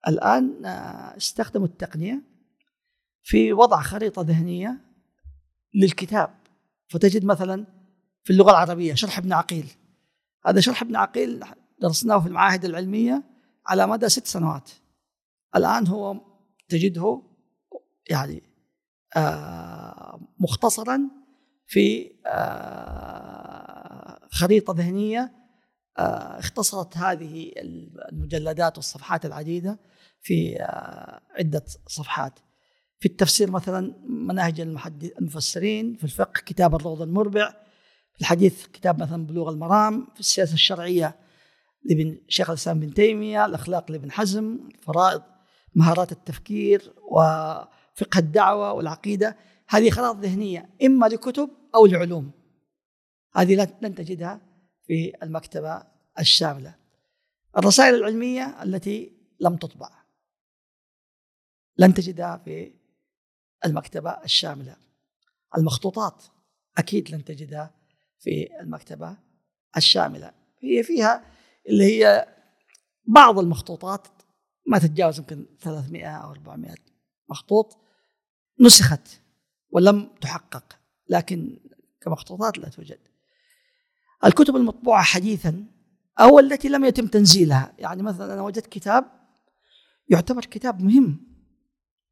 الآن 0.07 0.65
آه، 0.65 1.17
استخدموا 1.17 1.67
التقنية 1.67 2.21
في 3.23 3.53
وضع 3.53 3.81
خريطة 3.81 4.21
ذهنية 4.21 4.77
للكتاب. 5.75 6.35
فتجد 6.89 7.25
مثلا 7.25 7.65
في 8.23 8.33
اللغة 8.33 8.51
العربية 8.51 8.93
شرح 8.93 9.17
ابن 9.17 9.33
عقيل. 9.33 9.71
هذا 10.45 10.59
شرح 10.59 10.81
ابن 10.81 10.95
عقيل 10.95 11.43
درسناه 11.81 12.19
في 12.19 12.27
المعاهد 12.27 12.65
العلمية 12.65 13.23
على 13.67 13.87
مدى 13.87 14.09
ست 14.09 14.27
سنوات. 14.27 14.69
الآن 15.55 15.87
هو 15.87 16.21
تجده 16.69 17.21
يعني 18.09 18.43
آه 19.15 20.19
مختصرا 20.39 21.01
في 21.67 22.11
آه 22.27 24.19
خريطة 24.31 24.73
ذهنية 24.77 25.31
آه 25.97 26.39
اختصرت 26.39 26.97
هذه 26.97 27.51
المجلدات 28.11 28.77
والصفحات 28.77 29.25
العديدة 29.25 29.79
في 30.21 30.57
عدة 31.39 31.63
صفحات. 31.87 32.39
في 32.99 33.07
التفسير 33.07 33.51
مثلا 33.51 33.95
مناهج 34.07 34.61
المفسرين 35.19 35.95
في 35.95 36.03
الفقه 36.03 36.41
كتاب 36.45 36.75
الروض 36.75 37.01
المربع 37.01 37.49
في 38.13 38.21
الحديث 38.21 38.67
كتاب 38.67 39.01
مثلا 39.01 39.25
بلوغ 39.25 39.49
المرام 39.49 40.07
في 40.13 40.19
السياسة 40.19 40.53
الشرعية 40.53 41.15
لابن 41.83 42.21
شيخ 42.27 42.49
الإسلام 42.49 42.79
بن 42.79 42.93
تيمية، 42.93 43.45
الأخلاق 43.45 43.91
لابن 43.91 44.11
حزم، 44.11 44.69
فرائض 44.81 45.21
مهارات 45.75 46.11
التفكير 46.11 46.93
وفقه 47.11 48.17
الدعوة 48.17 48.73
والعقيدة، 48.73 49.37
هذه 49.69 49.89
خرائط 49.89 50.17
ذهنية 50.17 50.69
إما 50.85 51.05
لكتب 51.05 51.49
أو 51.75 51.85
لعلوم. 51.85 52.31
هذه 53.35 53.67
لن 53.81 53.95
تجدها 53.95 54.41
في 54.87 55.13
المكتبة 55.23 55.83
الشاملة. 56.19 56.75
الرسائل 57.57 57.95
العلمية 57.95 58.63
التي 58.63 59.13
لم 59.39 59.55
تطبع 59.55 59.89
لن 61.77 61.93
تجدها 61.93 62.37
في 62.45 62.73
المكتبة 63.65 64.09
الشاملة. 64.09 64.75
المخطوطات 65.57 66.23
أكيد 66.77 67.11
لن 67.11 67.23
تجدها 67.23 67.73
في 68.19 68.47
المكتبة 68.61 69.17
الشاملة. 69.77 70.31
هي 70.59 70.83
فيها 70.83 71.25
اللي 71.69 71.83
هي 71.83 72.27
بعض 73.05 73.39
المخطوطات 73.39 74.07
ما 74.67 74.79
تتجاوز 74.79 75.19
يمكن 75.19 75.45
300 75.59 76.05
أو 76.05 76.31
400 76.31 76.75
مخطوط 77.29 77.77
نسخت 78.59 79.21
ولم 79.69 80.09
تحقق 80.21 80.79
لكن 81.09 81.59
كمخطوطات 82.01 82.57
لا 82.57 82.69
توجد. 82.69 82.99
الكتب 84.25 84.55
المطبوعة 84.55 85.03
حديثا 85.03 85.65
أو 86.19 86.39
التي 86.39 86.69
لم 86.69 86.85
يتم 86.85 87.07
تنزيلها 87.07 87.73
يعني 87.77 88.03
مثلا 88.03 88.33
أنا 88.33 88.41
وجدت 88.41 88.67
كتاب 88.67 89.05
يعتبر 90.09 90.45
كتاب 90.45 90.81
مهم 90.81 91.27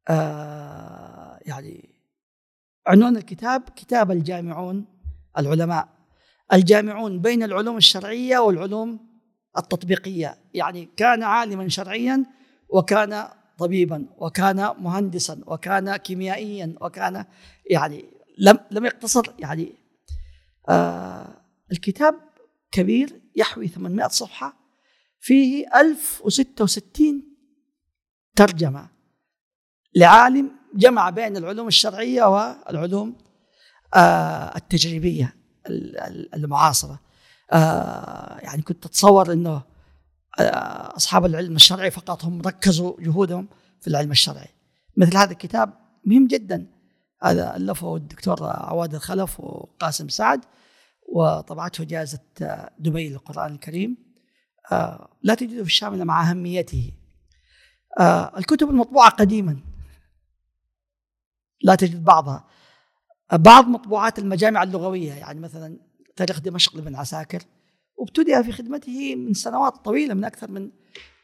آه 0.08 1.38
يعني 1.42 1.94
عنوان 2.86 3.16
الكتاب 3.16 3.62
كتاب 3.62 4.10
الجامعون 4.10 4.86
العلماء. 5.38 5.88
الجامعون 6.52 7.20
بين 7.20 7.42
العلوم 7.42 7.76
الشرعية 7.76 8.38
والعلوم 8.38 9.09
التطبيقية. 9.58 10.38
يعني 10.54 10.88
كان 10.96 11.22
عالما 11.22 11.68
شرعيا 11.68 12.24
وكان 12.68 13.28
طبيبا 13.58 14.06
وكان 14.18 14.74
مهندسا 14.78 15.40
وكان 15.46 15.96
كيميائيا 15.96 16.74
وكان 16.80 17.24
يعني 17.70 18.04
لم 18.38 18.58
لم 18.70 18.84
يقتصر 18.84 19.22
يعني 19.38 19.72
آه 20.68 21.42
الكتاب 21.72 22.14
كبير 22.72 23.20
يحوي 23.36 23.68
800 23.68 24.08
صفحة 24.08 24.56
فيه 25.20 25.66
1066 25.80 27.22
ترجمة 28.36 28.88
لعالم 29.96 30.50
جمع 30.74 31.10
بين 31.10 31.36
العلوم 31.36 31.68
الشرعية 31.68 32.24
والعلوم 32.24 33.16
آه 33.94 34.56
التجريبية 34.56 35.36
المعاصرة. 36.34 37.00
يعني 38.42 38.62
كنت 38.62 38.86
أتصور 38.86 39.32
أنه 39.32 39.62
آه، 40.40 40.96
أصحاب 40.96 41.26
العلم 41.26 41.56
الشرعي 41.56 41.90
فقط 41.90 42.24
هم 42.24 42.42
ركزوا 42.42 43.00
جهودهم 43.00 43.48
في 43.80 43.88
العلم 43.88 44.10
الشرعي. 44.10 44.48
مثل 44.96 45.16
هذا 45.16 45.32
الكتاب 45.32 45.72
مهم 46.04 46.26
جدا. 46.26 46.66
هذا 47.22 47.56
ألفه 47.56 47.96
الدكتور 47.96 48.36
عواد 48.42 48.94
الخلف 48.94 49.40
وقاسم 49.40 50.08
سعد 50.08 50.40
وطبعته 51.12 51.84
جائزة 51.84 52.20
دبي 52.78 53.08
للقرآن 53.08 53.52
الكريم. 53.52 53.96
آه، 54.72 55.08
لا 55.22 55.34
تجد 55.34 55.54
في 55.54 55.68
الشاملة 55.68 56.04
مع 56.04 56.30
أهميته. 56.30 56.92
الكتب 58.36 58.70
المطبوعة 58.70 59.10
قديما. 59.10 59.60
لا 61.62 61.74
تجد 61.74 62.04
بعضها. 62.04 62.44
بعض 63.32 63.66
مطبوعات 63.66 64.18
المجامع 64.18 64.62
اللغوية 64.62 65.12
يعني 65.12 65.40
مثلا 65.40 65.89
تاريخ 66.20 66.40
دمشق 66.40 66.76
لابن 66.76 66.96
عساكر 66.96 67.42
وابتدأ 67.96 68.42
في 68.42 68.52
خدمته 68.52 69.16
من 69.16 69.34
سنوات 69.34 69.84
طويلة 69.84 70.14
من 70.14 70.24
أكثر 70.24 70.50
من 70.50 70.70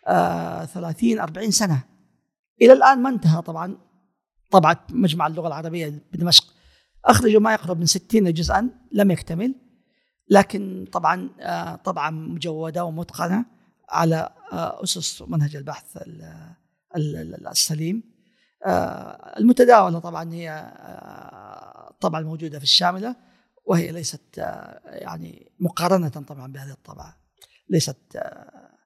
آه 0.07 0.65
30 0.65 1.19
40 1.19 1.51
سنة. 1.51 1.85
إلى 2.63 2.73
الآن 2.73 3.03
ما 3.03 3.09
انتهى 3.09 3.43
طبعا 3.43 3.79
طبعت 4.51 4.79
مجمع 4.93 5.27
اللغة 5.27 5.49
العربية 5.49 6.03
بدمشق. 6.13 6.45
اخرجوا 7.05 7.41
ما 7.41 7.53
يقرب 7.53 7.79
من 7.79 7.87
60 7.87 8.33
جزءا 8.33 8.71
لم 8.93 9.11
يكتمل. 9.11 9.55
لكن 10.31 10.87
طبعا 10.93 11.31
آه 11.41 11.75
طبعا 11.75 12.11
مجودة 12.11 12.85
ومتقنة 12.85 13.45
على 13.91 14.33
آه 14.53 14.83
أسس 14.85 15.23
منهج 15.23 15.57
البحث 15.57 15.99
السليم. 16.97 18.03
آه 18.67 19.39
المتداولة 19.39 19.99
طبعا 19.99 20.33
هي 20.33 20.51
آه 20.51 21.97
طبعا 22.01 22.21
موجودة 22.21 22.59
في 22.59 22.65
الشاملة. 22.65 23.17
وهي 23.67 23.93
ليست 23.93 24.39
آه 24.39 24.81
يعني 24.85 25.53
مقارنة 25.61 26.09
طبعا 26.09 26.53
بهذه 26.53 26.73
الطبعة 26.73 27.17
ليست 27.69 28.17
آه 28.17 28.79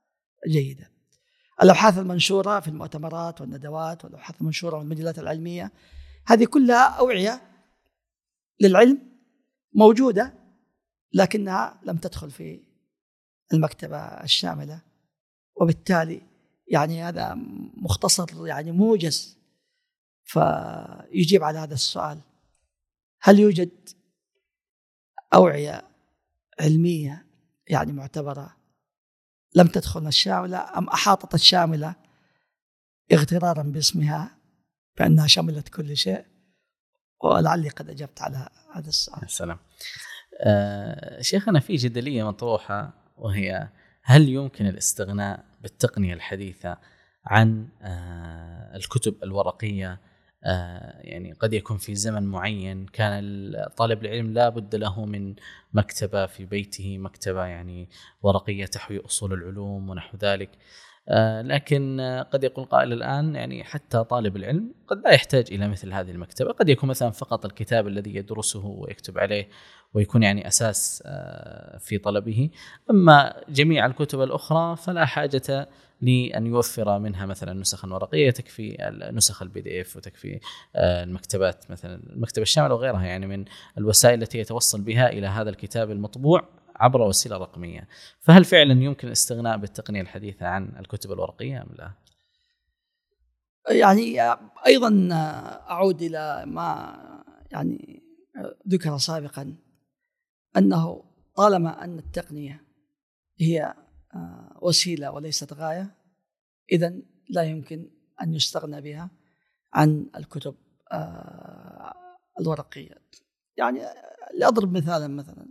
جيدة. 0.48 0.90
الأبحاث 1.62 1.98
المنشورة 1.98 2.60
في 2.60 2.68
المؤتمرات 2.68 3.40
والندوات 3.40 4.04
والأبحاث 4.04 4.40
المنشورة 4.40 4.78
والمجلات 4.78 5.18
العلمية 5.18 5.72
هذه 6.26 6.44
كلها 6.44 6.88
أوعية 6.88 7.42
للعلم 8.60 8.98
موجودة 9.74 10.34
لكنها 11.12 11.80
لم 11.84 11.96
تدخل 11.96 12.30
في 12.30 12.60
المكتبة 13.52 13.98
الشاملة. 13.98 14.82
وبالتالي 15.60 16.22
يعني 16.68 17.02
هذا 17.02 17.34
مختصر 17.74 18.46
يعني 18.46 18.72
موجز. 18.72 19.40
فيجيب 20.24 21.44
على 21.44 21.58
هذا 21.58 21.74
السؤال 21.74 22.20
هل 23.22 23.38
يوجد 23.38 23.88
أوعية 25.34 25.82
علمية 26.60 27.26
يعني 27.66 27.92
معتبرة. 27.92 28.56
لم 29.54 29.66
تدخل 29.66 30.06
الشاملة 30.06 30.78
أم 30.78 30.88
أحاطت 30.88 31.34
الشاملة 31.34 31.94
اغترارا 33.12 33.62
باسمها 33.62 34.36
بأنها 34.98 35.26
شملت 35.26 35.68
كل 35.68 35.96
شيء. 35.96 36.24
ولعلي 37.24 37.68
قد 37.68 37.90
أجبت 37.90 38.22
على 38.22 38.48
هذا 38.74 38.88
السؤال. 38.88 39.30
سلام. 39.30 39.58
آه 40.40 41.22
شيخنا 41.22 41.60
في 41.60 41.76
جدلية 41.76 42.28
مطروحة 42.28 42.92
وهي 43.16 43.68
هل 44.02 44.28
يمكن 44.28 44.66
الاستغناء 44.66 45.44
بالتقنية 45.60 46.14
الحديثة 46.14 46.78
عن 47.24 47.68
آه 47.82 48.76
الكتب 48.76 49.22
الورقية 49.22 50.00
يعني 50.42 51.32
قد 51.32 51.52
يكون 51.52 51.76
في 51.76 51.94
زمن 51.94 52.22
معين 52.22 52.86
كان 52.86 53.52
طالب 53.76 54.04
العلم 54.04 54.32
لا 54.32 54.48
بد 54.48 54.74
له 54.76 55.04
من 55.04 55.34
مكتبة 55.72 56.26
في 56.26 56.44
بيته 56.44 56.98
مكتبة 56.98 57.44
يعني 57.44 57.88
ورقية 58.22 58.66
تحوي 58.66 59.04
أصول 59.04 59.32
العلوم 59.32 59.90
ونحو 59.90 60.16
ذلك. 60.16 60.50
آه، 61.08 61.42
لكن 61.42 62.00
قد 62.32 62.44
يقول 62.44 62.64
قائل 62.64 62.92
الآن 62.92 63.34
يعني 63.34 63.64
حتى 63.64 64.04
طالب 64.04 64.36
العلم 64.36 64.74
قد 64.88 65.02
لا 65.04 65.10
يحتاج 65.10 65.44
إلى 65.52 65.68
مثل 65.68 65.92
هذه 65.92 66.10
المكتبة. 66.10 66.52
قد 66.52 66.68
يكون 66.68 66.88
مثلا 66.88 67.10
فقط 67.10 67.44
الكتاب 67.44 67.86
الذي 67.86 68.16
يدرسه 68.16 68.66
ويكتب 68.66 69.18
عليه 69.18 69.48
ويكون 69.94 70.22
يعني 70.22 70.48
أساس 70.48 71.02
آه، 71.06 71.78
في 71.78 71.98
طلبه. 71.98 72.50
أما 72.90 73.42
جميع 73.48 73.86
الكتب 73.86 74.20
الأخرى 74.20 74.76
فلا 74.76 75.04
حاجة 75.04 75.68
لأن 76.00 76.46
يوفر 76.46 76.98
منها 76.98 77.26
مثلا 77.26 77.52
نسخا 77.52 77.88
ورقية 77.88 78.30
تكفي 78.30 78.76
نسخ 79.12 79.42
ال 79.42 79.60
PDF 79.60 79.96
وتكفي 79.96 80.40
آه، 80.76 81.04
المكتبات 81.04 81.70
مثلا 81.70 81.94
المكتبة 81.94 82.42
الشاملة 82.42 82.74
وغيرها 82.74 83.04
يعني 83.04 83.26
من 83.26 83.44
الوسائل 83.78 84.22
التي 84.22 84.38
يتوصل 84.38 84.80
بها 84.80 85.08
إلى 85.08 85.26
هذا 85.26 85.50
الكتاب 85.50 85.90
المطبوع 85.90 86.48
عبر 86.76 87.00
وسيلة 87.00 87.36
رقمية. 87.36 87.88
فهل 88.20 88.44
فعلا 88.44 88.82
يمكن 88.82 89.06
الاستغناء 89.06 89.56
بالتقنية 89.56 90.00
الحديثة 90.00 90.46
عن 90.46 90.72
الكتب 90.78 91.12
الورقية 91.12 91.62
أم 91.62 91.68
لا؟ 91.78 91.90
يعني 93.70 94.22
أيضا 94.66 95.08
أعود 95.70 96.02
إلى 96.02 96.44
ما 96.46 96.96
يعني 97.50 98.02
ذكر 98.68 98.98
سابقا 98.98 99.56
أنه 100.56 101.04
طالما 101.34 101.84
أن 101.84 101.98
التقنية 101.98 102.64
هي 103.40 103.74
وسيلة 104.62 105.10
وليست 105.10 105.52
غاية. 105.52 105.96
اذا 106.72 106.94
لا 107.28 107.42
يمكن 107.42 107.90
أن 108.22 108.34
يستغنى 108.34 108.80
بها 108.80 109.10
عن 109.72 110.10
الكتب 110.16 110.54
آه، 110.92 111.94
الورقية. 112.40 113.02
يعني 113.56 113.80
لأضرب 114.34 114.72
مثالا 114.76 115.08
مثلا. 115.08 115.46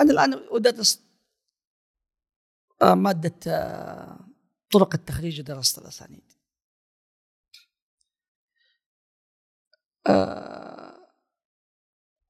أنا 0.00 0.12
الآن 0.12 0.46
أدرس 0.50 1.04
آه، 2.82 2.94
مادة 2.94 3.38
طرق 4.72 4.94
التخريج 4.94 5.40
ودراسه 5.40 5.82
الأسانيد. 5.82 6.32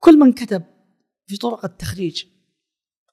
كل 0.00 0.18
من 0.18 0.32
كتب 0.32 0.64
في 1.26 1.36
طرق 1.36 1.64
التخريج 1.64 2.26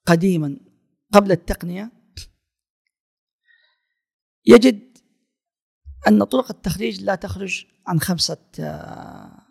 قديما 0.06 0.71
قبل 1.12 1.32
التقنية 1.32 1.92
يجد 4.46 4.98
أن 6.08 6.24
طرق 6.24 6.52
التخريج 6.52 7.02
لا 7.02 7.16
تخرج 7.16 7.66
عن 7.88 8.00
خمسة 8.00 8.38
آه، 8.60 9.42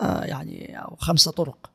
آه، 0.00 0.24
يعني 0.24 0.78
أو 0.82 0.96
خمسة 0.96 1.30
طرق. 1.30 1.72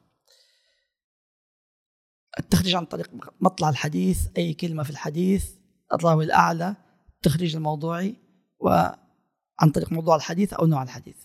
التخريج 2.40 2.76
عن 2.76 2.86
طريق 2.86 3.11
مطلع 3.41 3.70
الحديث 3.70 4.28
أي 4.38 4.53
كلمة 4.53 4.84
في 4.84 4.90
الحديث 4.90 5.56
الراوي 5.94 6.26
الأعلى 6.26 6.76
التخريج 7.15 7.56
الموضوعي 7.56 8.15
وعن 8.60 9.72
طريق 9.74 9.91
موضوع 9.91 10.15
الحديث 10.15 10.53
أو 10.53 10.65
نوع 10.65 10.84
الحديث. 10.84 11.18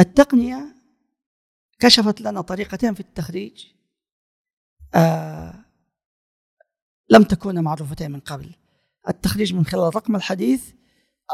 التقنية 0.00 0.74
كشفت 1.80 2.20
لنا 2.20 2.40
طريقتين 2.40 2.94
في 2.94 3.00
التخريج 3.00 3.66
آه 4.94 5.67
لم 7.10 7.22
تكونا 7.22 7.60
معروفتين 7.60 8.10
من 8.10 8.20
قبل. 8.20 8.54
التخريج 9.08 9.54
من 9.54 9.66
خلال 9.66 9.96
رقم 9.96 10.16
الحديث 10.16 10.72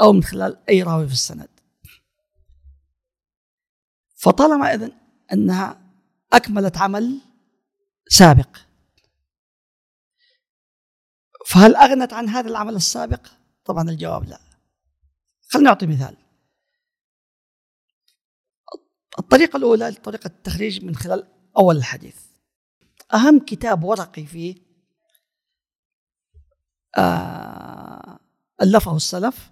أو 0.00 0.12
من 0.12 0.22
خلال 0.22 0.68
أي 0.68 0.82
راوي 0.82 1.06
في 1.06 1.12
السند. 1.12 1.48
فطالما 4.16 4.74
إذن 4.74 4.92
أنها 5.32 5.80
أكملت 6.32 6.76
عمل 6.76 7.20
سابق 8.08 8.56
فهل 11.46 11.76
أغنت 11.76 12.12
عن 12.12 12.28
هذا 12.28 12.48
العمل 12.48 12.74
السابق؟ 12.74 13.26
طبعا 13.64 13.90
الجواب 13.90 14.24
لا. 14.24 14.40
خلينا 15.48 15.70
نعطي 15.70 15.86
مثال. 15.86 16.16
الطريقة 19.18 19.56
الأولى 19.56 19.92
طريقة 19.92 20.26
التخريج 20.26 20.84
من 20.84 20.96
خلال 20.96 21.26
أول 21.56 21.76
الحديث. 21.76 22.16
أهم 23.14 23.38
كتاب 23.38 23.84
ورقي 23.84 24.26
فيه 24.26 24.56
ألفه 28.62 28.96
السلف 28.96 29.50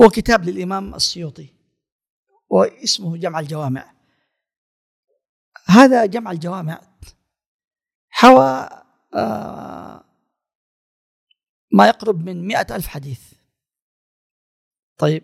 هو 0.00 0.08
كتاب 0.08 0.44
للإمام 0.44 0.94
السيوطي 0.94 1.48
واسمه 2.48 3.16
جمع 3.16 3.40
الجوامع. 3.40 3.94
هذا 5.66 6.06
جمع 6.06 6.30
الجوامع 6.30 6.80
حوى 8.08 8.68
آه 9.14 10.04
ما 11.72 11.88
يقرب 11.88 12.24
من 12.24 12.46
مئة 12.46 12.76
ألف 12.76 12.86
حديث. 12.86 13.32
طيب. 14.98 15.22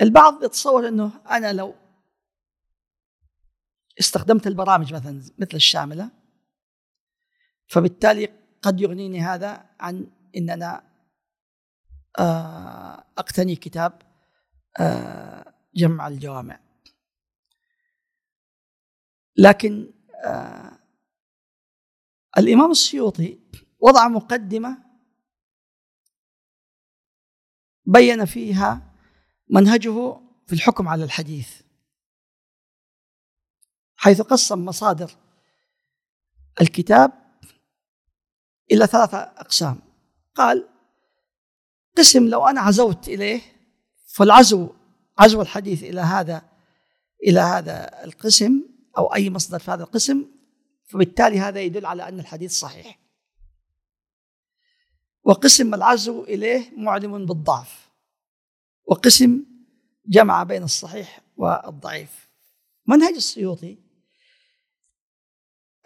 البعض 0.00 0.44
يتصور 0.44 0.88
أنه 0.88 1.12
أنا 1.30 1.52
لو 1.52 1.74
استخدمت 4.00 4.46
البرامج 4.46 4.94
مثلا 4.94 5.22
مثل 5.38 5.54
الشاملة 5.54 6.10
فبالتالي 7.66 8.39
قد 8.62 8.80
يغنيني 8.80 9.20
هذا 9.20 9.66
عن 9.80 10.10
ان 10.36 10.50
أنا 10.50 10.90
آه، 12.18 13.04
أقتني 13.18 13.56
كتاب 13.56 14.02
آه، 14.80 15.54
جمع 15.74 16.08
الجوامع. 16.08 16.60
لكن 19.36 19.92
آه، 20.24 20.78
الإمام 22.38 22.70
السيوطي 22.70 23.38
وضع 23.80 24.08
مقدمة 24.08 24.90
بين 27.86 28.24
فيها 28.24 28.92
منهجه 29.50 30.20
في 30.46 30.52
الحكم 30.52 30.88
على 30.88 31.04
الحديث 31.04 31.62
حيث 33.96 34.20
قسم 34.20 34.64
مصادر 34.64 35.16
الكتاب 36.60 37.19
إلى 38.72 38.86
ثلاثة 38.86 39.18
أقسام. 39.18 39.80
قال 40.34 40.68
قسم 41.96 42.28
لو 42.28 42.46
أنا 42.46 42.60
عزوت 42.60 43.08
إليه 43.08 43.40
فالعزو 44.06 44.68
عزو 45.18 45.42
الحديث 45.42 45.82
إلى 45.82 46.00
هذا 46.00 46.42
إلى 47.26 47.40
هذا 47.40 48.04
القسم 48.04 48.62
أو 48.98 49.14
أي 49.14 49.30
مصدر 49.30 49.58
في 49.58 49.70
هذا 49.70 49.82
القسم 49.82 50.24
فبالتالي 50.84 51.40
هذا 51.40 51.60
يدل 51.60 51.86
على 51.86 52.08
أن 52.08 52.20
الحديث 52.20 52.52
صحيح. 52.52 52.98
وقسم 55.24 55.74
العزو 55.74 56.24
إليه 56.24 56.72
معلم 56.76 57.26
بالضعف. 57.26 57.88
وقسم 58.84 59.44
جمع 60.06 60.42
بين 60.42 60.62
الصحيح 60.62 61.20
والضعيف. 61.36 62.30
منهج 62.86 63.14
السيوطي 63.14 63.78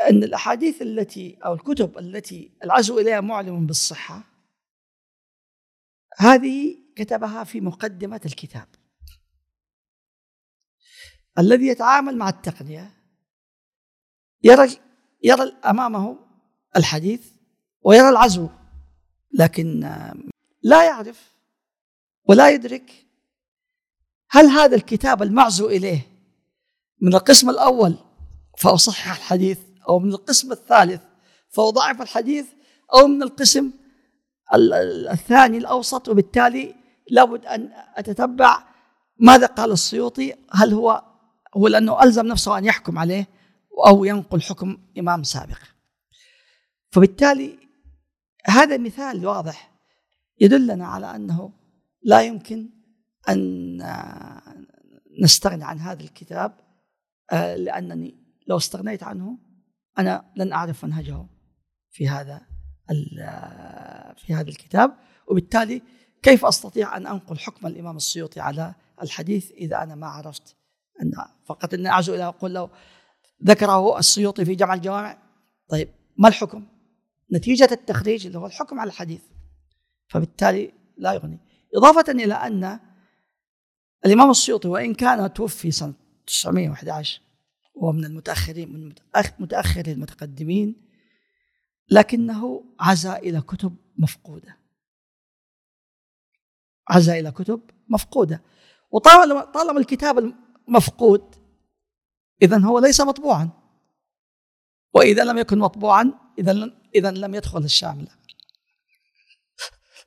أن 0.01 0.25
الأحاديث 0.25 0.83
التي 0.83 1.39
أو 1.45 1.55
الكتب 1.55 1.99
التي 1.99 2.57
العزو 2.65 2.99
إليها 2.99 3.21
معلم 3.21 3.67
بالصحة 3.67 4.23
هذه 6.17 6.77
كتبها 6.97 7.45
في 7.45 7.61
مقدمة 7.61 8.21
الكتاب. 8.27 8.69
الذي 11.39 11.67
يتعامل 11.67 12.17
مع 12.17 12.29
التقنية 12.29 12.91
يرى 14.43 14.69
يرى 15.23 15.53
أمامه 15.65 16.19
الحديث 16.77 17.33
ويرى 17.83 18.09
العزو 18.09 18.49
لكن 19.33 19.81
لا 20.63 20.85
يعرف 20.85 21.35
ولا 22.25 22.51
يدرك 22.51 23.07
هل 24.31 24.47
هذا 24.47 24.77
الكتاب 24.77 25.23
المعزو 25.23 25.69
إليه 25.69 26.01
من 27.01 27.15
القسم 27.15 27.51
الأول 27.51 27.97
فأصحح 28.59 29.17
الحديث 29.17 29.59
أو 29.89 29.99
من 29.99 30.13
القسم 30.13 30.53
الثالث 30.53 31.03
فاضعف 31.51 32.03
الحديث 32.03 32.47
أو 32.95 33.07
من 33.07 33.23
القسم 33.23 33.71
الثاني 35.13 35.59
الأوسط 35.59 36.09
وبالتالي 36.09 36.75
لابد 37.11 37.47
أن 37.47 37.71
أتتبع 37.97 38.65
ماذا 39.19 39.47
قال 39.47 39.73
السيوطي 39.73 40.35
هل 40.53 40.73
هو 40.73 41.03
هو 41.57 41.69
لأنه 41.69 42.03
ألزم 42.03 42.27
نفسه 42.27 42.59
أن 42.59 42.65
يحكم 42.65 42.99
عليه 42.99 43.29
أو 43.87 44.05
ينقل 44.05 44.43
حكم 44.43 44.79
إمام 44.99 45.23
سابق. 45.23 45.59
فبالتالي 46.91 47.59
هذا 48.47 48.79
مثال 48.79 49.27
واضح 49.27 49.71
يدلنا 50.41 50.87
على 50.87 51.17
أنه 51.17 51.53
لا 52.03 52.23
يمكن 52.23 52.71
أن 53.29 53.79
نستغني 55.21 55.65
عن 55.65 55.79
هذا 55.79 56.03
الكتاب 56.03 56.53
آه، 57.33 57.57
لأنني 57.57 58.15
لو 58.47 58.57
استغنيت 58.57 59.03
عنه 59.03 59.39
أنا 59.99 60.25
لن 60.37 60.53
أعرف 60.53 60.85
منهجه 60.85 61.27
في 61.91 62.09
هذا 62.09 62.47
في 64.17 64.35
هذا 64.35 64.49
الكتاب. 64.49 64.97
وبالتالي 65.27 65.83
كيف 66.23 66.45
أستطيع 66.45 66.97
أن 66.97 67.07
أنقل 67.07 67.39
حكم 67.39 67.67
الإمام 67.67 67.97
السيوطي 67.97 68.41
على 68.41 68.75
الحديث 69.03 69.51
إذا 69.51 69.83
أنا 69.83 69.95
ما 69.95 70.07
عرفت 70.07 70.57
أن 71.03 71.13
فقط 71.45 71.75
إني 71.75 71.89
اعزو 71.89 72.15
إلى 72.15 72.25
أقول 72.25 72.55
له 72.55 72.71
ذكره 73.45 73.99
السيوطي 73.99 74.45
في 74.45 74.55
جمع 74.55 74.75
الجوامع؟ 74.75 75.19
طيب 75.69 75.89
ما 76.17 76.29
الحكم؟ 76.29 76.67
نتيجة 77.33 77.69
التخريج 77.73 78.27
اللي 78.27 78.39
هو 78.39 78.47
الحكم 78.47 78.81
على 78.81 78.89
الحديث. 78.89 79.23
فبالتالي 80.09 80.73
لا 80.97 81.13
يغني. 81.13 81.39
إضافة 81.77 82.13
إلى 82.13 82.35
أن 82.35 82.81
الإمام 84.07 84.31
السيوطي 84.31 84.69
وإن 84.69 84.95
كان 84.95 85.33
توفي 85.33 85.71
سنة 85.71 85.95
911 86.27 87.21
وهو 87.75 87.93
من 87.93 88.05
المتاخرين 88.05 88.73
من 88.73 88.95
متاخر 89.39 89.87
المتقدمين 89.87 90.91
لكنه 91.91 92.65
عزا 92.81 93.17
إلى 93.17 93.41
كتب 93.41 93.77
مفقودة. 93.99 94.59
عزا 96.89 97.19
إلى 97.19 97.31
كتب 97.31 97.61
مفقودة. 97.89 98.43
وطالما 98.91 99.45
طالما 99.45 99.81
الكتاب 99.81 100.35
مفقود 100.69 101.35
اذا 102.43 102.59
هو 102.59 102.79
ليس 102.79 103.01
مطبوعا. 103.01 103.51
وإذا 104.95 105.25
لم 105.25 105.39
يكن 105.39 105.59
مطبوعا 105.59 106.13
اذا 106.39 106.71
اذا 106.95 107.11
لم 107.11 107.35
يدخل 107.35 107.65
الشامله 107.65 108.11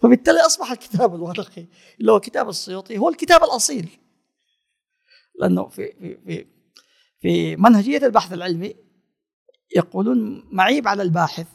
فبالتالي 0.02 0.40
أصبح 0.40 0.72
الكتاب 0.72 1.16
الورقي 1.16 1.68
اللي 2.00 2.12
هو 2.12 2.20
كتاب 2.20 2.50
السيوطي 2.50 2.98
هو 2.98 3.10
الكتاب 3.10 3.44
الأصيل. 3.44 4.00
لأنه 5.40 5.68
في 5.68 5.92
في 5.92 6.18
في 6.26 6.57
في 7.20 7.56
منهجية 7.56 7.98
البحث 7.98 8.34
العلمي 8.34 8.76
يقولون 9.76 10.48
معيب 10.52 10.88
على 10.88 11.04
الباحث 11.04 11.48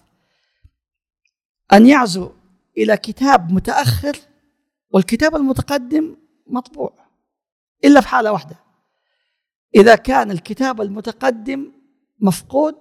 أن 1.73 1.87
يعزو 1.87 2.31
إلى 2.79 2.97
كتاب 2.97 3.53
متأخر 3.53 4.17
والكتاب 4.91 5.37
المتقدم 5.37 6.17
مطبوع 6.47 6.93
إلا 7.85 8.01
في 8.01 8.09
حالة 8.09 8.33
واحدة. 8.33 8.57
إذا 9.75 9.95
كان 9.95 10.31
الكتاب 10.31 10.81
المتقدم 10.81 11.73
مفقود 12.21 12.77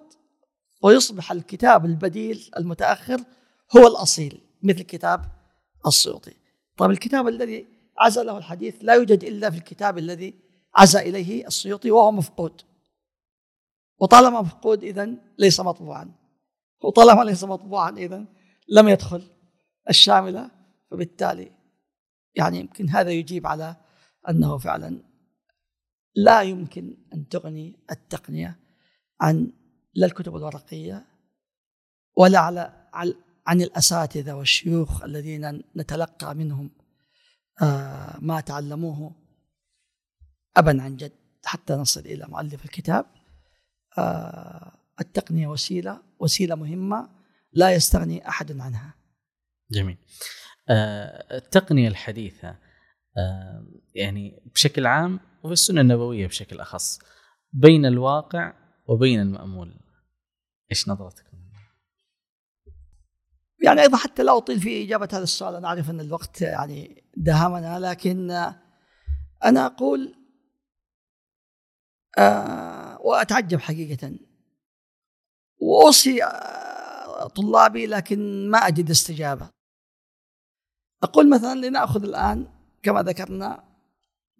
ويصبح 0.83 1.31
الكتاب 1.31 1.85
البديل 1.85 2.51
المتأخر 2.57 3.23
هو 3.77 3.87
الأصيل 3.87 4.41
مثل 4.63 4.81
كتاب 4.81 5.25
السيوطي. 5.87 6.33
طيب 6.77 6.91
الكتاب 6.91 7.27
الذي 7.27 7.67
عزله 7.97 8.37
الحديث 8.37 8.75
لا 8.81 8.93
يوجد 8.93 9.23
إلا 9.23 9.49
في 9.49 9.57
الكتاب 9.57 9.97
الذي 9.97 10.33
عزى 10.75 10.99
إليه 10.99 11.47
السيوطي 11.47 11.91
وهو 11.91 12.11
مفقود. 12.11 12.61
وطالما 14.01 14.41
مفقود 14.41 14.83
اذا 14.83 15.09
ليس 15.37 15.59
مطبوعا. 15.59 16.11
وطالما 16.83 17.23
ليس 17.23 17.43
مطبوعا 17.43 17.89
اذا 17.89 18.25
لم 18.69 18.87
يدخل 18.87 19.23
الشاملة 19.89 20.51
فبالتالي 20.91 21.51
يعني 22.35 22.59
يمكن 22.59 22.89
هذا 22.89 23.11
يجيب 23.11 23.47
على 23.47 23.75
أنه 24.29 24.57
فعلا 24.57 25.03
لا 26.15 26.41
يمكن 26.41 26.97
أن 27.13 27.27
تغني 27.27 27.79
التقنية 27.91 28.59
عن 29.21 29.51
لا 29.93 30.05
الكتب 30.05 30.35
الورقية 30.35 31.05
ولا 32.17 32.39
على 32.39 32.87
عن 33.47 33.61
الأساتذة 33.61 34.33
والشيوخ 34.33 35.03
الذين 35.03 35.63
نتلقى 35.75 36.35
منهم 36.35 36.69
آه، 37.61 38.17
ما 38.21 38.41
تعلموه 38.41 39.15
ابا 40.57 40.81
عن 40.81 40.95
جد 40.95 41.11
حتى 41.45 41.73
نصل 41.73 41.99
إلى 41.99 42.25
مؤلف 42.29 42.65
الكتاب. 42.65 43.05
آه، 43.97 44.71
التقنية 44.99 45.47
وسيلة 45.47 46.01
وسيلة 46.19 46.55
مهمة 46.55 47.09
لا 47.53 47.71
يستغني 47.71 48.29
أحد 48.29 48.59
عنها. 48.59 48.93
جميل. 49.71 49.97
آه، 50.69 51.37
التقنية 51.37 51.87
الحديثة 51.87 52.55
يعني 53.95 54.41
بشكل 54.53 54.85
عام 54.85 55.19
وفي 55.43 55.53
السنة 55.53 55.81
النبوية 55.81 56.27
بشكل 56.27 56.59
أخص 56.59 56.99
بين 57.53 57.85
الواقع 57.85 58.53
وبين 58.87 59.19
المأمول. 59.19 59.79
إيش 60.71 60.89
نظرتك؟ 60.89 61.31
يعني 63.63 63.81
أيضا 63.81 63.97
حتى 63.97 64.23
لا 64.23 64.37
أطيل 64.37 64.59
في 64.59 64.83
إجابة 64.83 65.07
هذا 65.13 65.23
السؤال 65.23 65.55
أنا 65.55 65.67
أعرف 65.67 65.89
أن 65.89 65.99
الوقت 65.99 66.41
يعني 66.41 67.03
دهمنا 67.17 67.79
لكن 67.79 68.31
أنا 69.43 69.65
أقول 69.65 70.15
آه 72.17 72.70
وأتعجب 73.05 73.59
حقيقة. 73.59 74.19
وأوصي 75.61 76.23
آه 76.23 77.27
طلابي 77.27 77.85
لكن 77.85 78.49
ما 78.49 78.57
أجد 78.57 78.89
استجابة. 78.89 79.49
أقول 81.03 81.29
مثلا 81.29 81.67
لنأخذ 81.67 82.03
الآن 82.03 82.47
كما 82.83 83.03
ذكرنا 83.03 83.63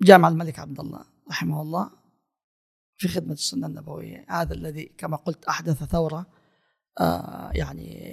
جامع 0.02 0.28
الملك 0.28 0.60
عبد 0.60 0.80
الله 0.80 1.06
رحمه 1.30 1.62
الله 1.62 1.92
في 2.98 3.08
خدمة 3.08 3.34
السنة 3.34 3.68
النبوية. 3.68 4.26
هذا 4.30 4.54
الذي 4.54 4.86
كما 4.86 5.18
قلت 5.18 5.46
أحدث 5.46 5.84
ثورة 5.84 6.26
آه 7.00 7.52
يعني 7.54 8.12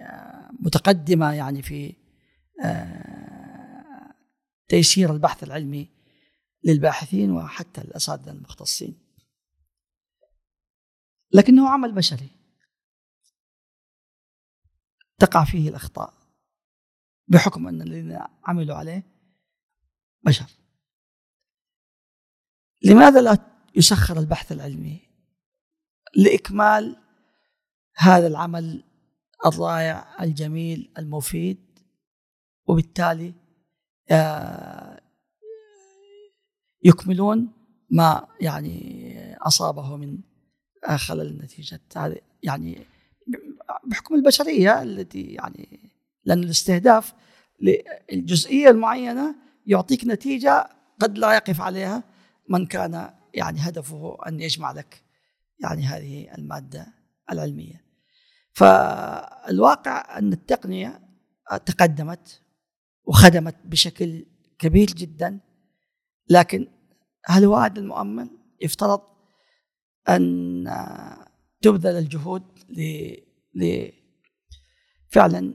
آه 0.00 0.50
متقدمة 0.60 1.32
يعني 1.32 1.62
في 1.62 1.94
تيسير 4.68 5.12
البحث 5.12 5.42
العلمي 5.44 5.88
للباحثين 6.64 7.30
وحتى 7.30 7.80
الأساتذة 7.80 8.30
المختصين. 8.30 9.09
لكنه 11.32 11.68
عمل 11.68 11.94
بشري 11.94 12.30
تقع 15.18 15.44
فيه 15.44 15.68
الأخطاء 15.68 16.14
بحكم 17.28 17.68
أن 17.68 17.82
الذين 17.82 18.18
عملوا 18.44 18.76
عليه 18.76 19.02
بشر. 20.22 20.46
لماذا 22.82 23.20
لا 23.20 23.38
يسخر 23.76 24.18
البحث 24.18 24.52
العلمي 24.52 25.00
لإكمال 26.16 26.96
هذا 27.96 28.26
العمل 28.26 28.84
الرائع 29.46 30.22
الجميل 30.22 30.92
المفيد 30.98 31.78
وبالتالي 32.66 33.34
آه، 34.10 35.00
يكملون 36.84 37.52
ما 37.90 38.28
يعني 38.40 39.36
أصابه 39.36 39.96
من 39.96 40.18
خلل 40.88 41.26
النتيجة 41.26 41.80
هذه 41.96 42.20
يعني 42.42 42.86
بحكم 43.84 44.14
البشرية 44.14 44.82
التي 44.82 45.22
يعني 45.22 45.90
لأن 46.24 46.44
الاستهداف 46.44 47.14
للجزئية 47.60 48.70
المعينة 48.70 49.34
يعطيك 49.66 50.04
نتيجة 50.06 50.68
قد 51.00 51.18
لا 51.18 51.32
يقف 51.32 51.60
عليها 51.60 52.02
من 52.48 52.66
كان 52.66 53.10
يعني 53.34 53.60
هدفه 53.60 54.18
أن 54.26 54.40
يجمع 54.40 54.72
لك 54.72 55.02
يعني 55.60 55.82
هذه 55.82 56.34
المادة 56.38 56.86
العلمية. 57.30 57.84
فالواقع 58.52 60.18
أن 60.18 60.32
التقنية 60.32 61.00
تقدمت 61.66 62.42
وخدمت 63.04 63.56
بشكل 63.64 64.26
كبير 64.58 64.86
جدا 64.86 65.38
لكن 66.28 66.68
هل 67.26 67.44
هو 67.44 67.56
هذا 67.56 67.80
المؤمن 67.80 68.28
يفترض 68.60 69.00
أن 70.10 70.64
تبذل 71.62 71.98
الجهود 71.98 72.42
ل 73.54 73.90
فعلا 75.08 75.54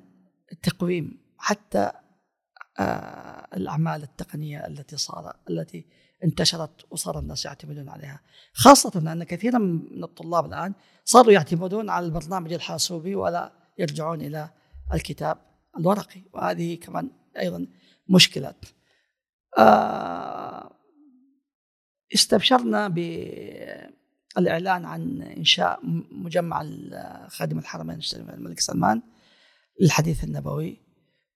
تقويم 0.63 1.17
حتى 1.37 1.91
آه، 2.79 3.47
الأعمال 3.53 4.03
التقنية 4.03 4.67
التي 4.67 4.97
صار 4.97 5.35
التي 5.49 5.85
انتشرت 6.23 6.85
وصار 6.91 7.19
الناس 7.19 7.45
يعتمدون 7.45 7.89
عليها. 7.89 8.19
خاصة 8.53 9.11
أن 9.11 9.23
كثيرا 9.23 9.57
من 9.57 10.03
الطلاب 10.03 10.45
الآن 10.45 10.73
صاروا 11.05 11.31
يعتمدون 11.31 11.89
على 11.89 12.05
البرنامج 12.05 12.53
الحاسوبي 12.53 13.15
ولا 13.15 13.51
يرجعون 13.79 14.21
إلى 14.21 14.49
الكتاب 14.93 15.37
الورقي 15.79 16.21
وهذه 16.33 16.75
كمان 16.75 17.09
أيضا 17.39 17.67
مشكله 18.09 18.53
آه، 19.57 20.71
استبشرنا 22.13 22.87
بالاعلان 24.35 24.85
عن 24.85 25.21
إنشاء 25.21 25.79
مجمع 26.11 26.65
خادم 27.27 27.59
الحرمين 27.59 27.99
الملك 28.13 28.59
سلمان 28.59 29.01
للحديث 29.81 30.23
النبوي. 30.23 30.85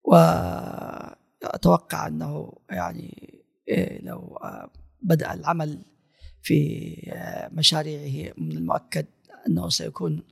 واتوقع 0.04 2.08
أنه 2.08 2.54
يعني 2.70 3.34
إيه، 3.68 4.02
لو 4.02 4.40
آه، 4.44 4.72
بدأ 5.02 5.34
العمل 5.34 5.86
في 6.42 6.94
آه، 7.14 7.50
مشاريعه 7.54 8.34
من 8.38 8.52
المؤكد 8.52 9.06
أنه 9.48 9.70
سيكون 9.70 10.24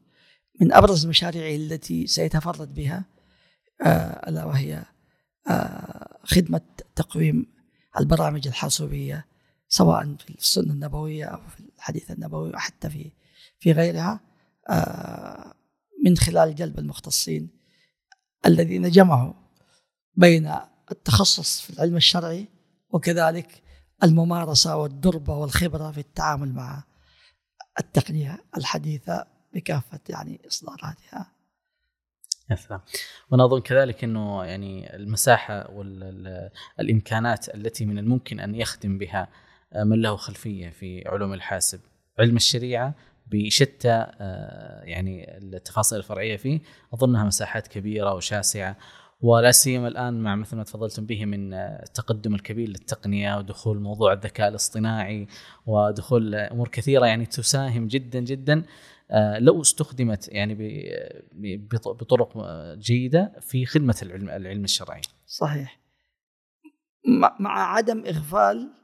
من 0.62 0.74
أبرز 0.74 1.08
مشاريعه 1.08 1.56
التي 1.56 2.08
سيتفرد 2.08 2.74
بها 2.74 3.06
آه، 3.86 4.30
ألا 4.30 4.46
وهي 4.46 4.86
خدمة 6.24 6.62
تقويم 6.96 7.46
البرامج 8.00 8.48
الحاسوبية 8.48 9.26
سواء 9.68 10.16
في 10.16 10.30
السنة 10.30 10.74
النبوية 10.74 11.26
أو 11.26 11.48
في 11.48 11.60
الحديث 11.60 12.12
النبوي 12.12 12.50
وحتى 12.50 12.90
في 12.90 13.12
في 13.60 13.72
غيرها 13.72 14.20
من 16.06 16.18
خلال 16.18 16.56
جلب 16.56 16.80
المختصين 16.80 17.50
الذين 18.46 18.90
جمعوا 18.90 19.34
بين 20.16 20.56
التخصص 20.92 21.62
في 21.62 21.70
العلم 21.70 21.96
الشرعي 21.96 22.48
وكذلك 22.90 23.64
الممارسة 24.04 24.78
والدربه 24.78 25.38
والخبرة 25.38 25.92
في 25.92 25.98
التعامل 25.98 26.54
مع 26.54 26.84
التقنية 27.80 28.44
الحديثة 28.58 29.26
بكافة 29.54 30.00
يعني 30.10 30.42
إصداراتها. 30.48 31.32
يا 32.52 32.56
سلام 32.56 32.82
وأنا 33.32 33.46
اظن 33.46 33.62
كذلك 33.62 34.04
إنه 34.04 34.44
يعني 34.44 34.96
المساحة 34.96 35.72
والامكانات 35.72 37.56
التي 37.56 37.86
من 37.86 37.98
الممكن 37.98 38.40
أن 38.40 38.56
يخدم 38.56 38.98
بها 38.98 39.28
من 39.76 40.02
له 40.02 40.16
خلفية 40.16 40.70
في 40.70 41.08
علوم 41.08 41.34
الحاسب 41.34 41.80
علم 42.20 42.36
الشريعة 42.36 42.94
بشتى 43.28 44.08
آه، 44.20 44.84
يعني 44.84 45.38
التفاصيل 45.38 45.98
الفرعية 45.98 46.38
فيه 46.38 46.60
أظنها 46.94 47.24
مساحات 47.24 47.68
كبيرة 47.68 48.14
وشاسعة 48.14 48.78
ولا 49.22 49.52
سيما 49.52 49.88
الآن 49.88 50.22
مع 50.22 50.36
مثل 50.36 50.58
ما 50.58 50.64
تفضلتم 50.64 51.06
به 51.06 51.26
من 51.26 51.54
التقدم 51.54 52.36
الكبير 52.36 52.70
للتقنية 52.70 53.38
ودخول 53.38 53.80
موضوع 53.80 54.14
الذكاء 54.14 54.48
الاصطناعي 54.48 55.28
ودخول 55.66 56.36
أمور 56.36 56.68
كثيرة 56.68 57.06
يعني 57.06 57.26
تساهم 57.26 57.88
جدا 57.88 58.20
جدا 58.20 58.64
آه، 59.12 59.40
لو 59.40 59.62
استخدمت 59.62 60.30
يعني 60.32 60.56
بطرق 61.86 62.38
جيدة 62.74 63.32
في 63.42 63.66
خدمة 63.66 63.96
العلم 64.02 64.30
العلم 64.30 64.64
الشرعي. 64.64 65.02
صحيح. 65.28 65.80
مع 67.40 67.76
عدم 67.76 68.04
إغفال 68.06 68.77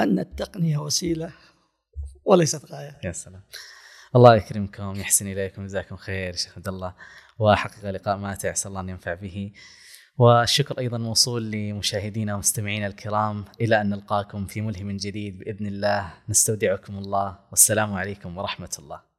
أن 0.00 0.18
التقنية 0.18 0.78
وسيلة 0.78 1.32
وليست 2.24 2.64
غاية. 2.64 3.00
يا 3.04 3.12
سلام. 3.12 3.42
الله 4.16 4.36
يكرمكم 4.36 4.94
يحسن 4.94 5.26
إليكم 5.26 5.66
جزاكم 5.66 5.96
خير 5.96 6.36
شيخ 6.36 6.56
عبد 6.56 6.68
الله. 6.68 6.94
وحقيقة 7.38 7.90
لقاء 7.90 8.16
ماتع 8.16 8.50
أسأل 8.50 8.68
الله 8.68 8.80
أن 8.80 8.88
ينفع 8.88 9.14
به. 9.14 9.52
والشكر 10.16 10.78
أيضا 10.78 10.98
موصول 10.98 11.50
لمشاهدينا 11.50 12.34
ومستمعينا 12.34 12.86
الكرام. 12.86 13.44
إلى 13.60 13.80
أن 13.80 13.90
نلقاكم 13.90 14.46
في 14.46 14.60
ملهم 14.60 14.96
جديد 14.96 15.38
بإذن 15.38 15.66
الله. 15.66 16.14
نستودعكم 16.28 16.98
الله. 16.98 17.38
والسلام 17.50 17.94
عليكم 17.94 18.38
ورحمة 18.38 18.76
الله. 18.78 19.11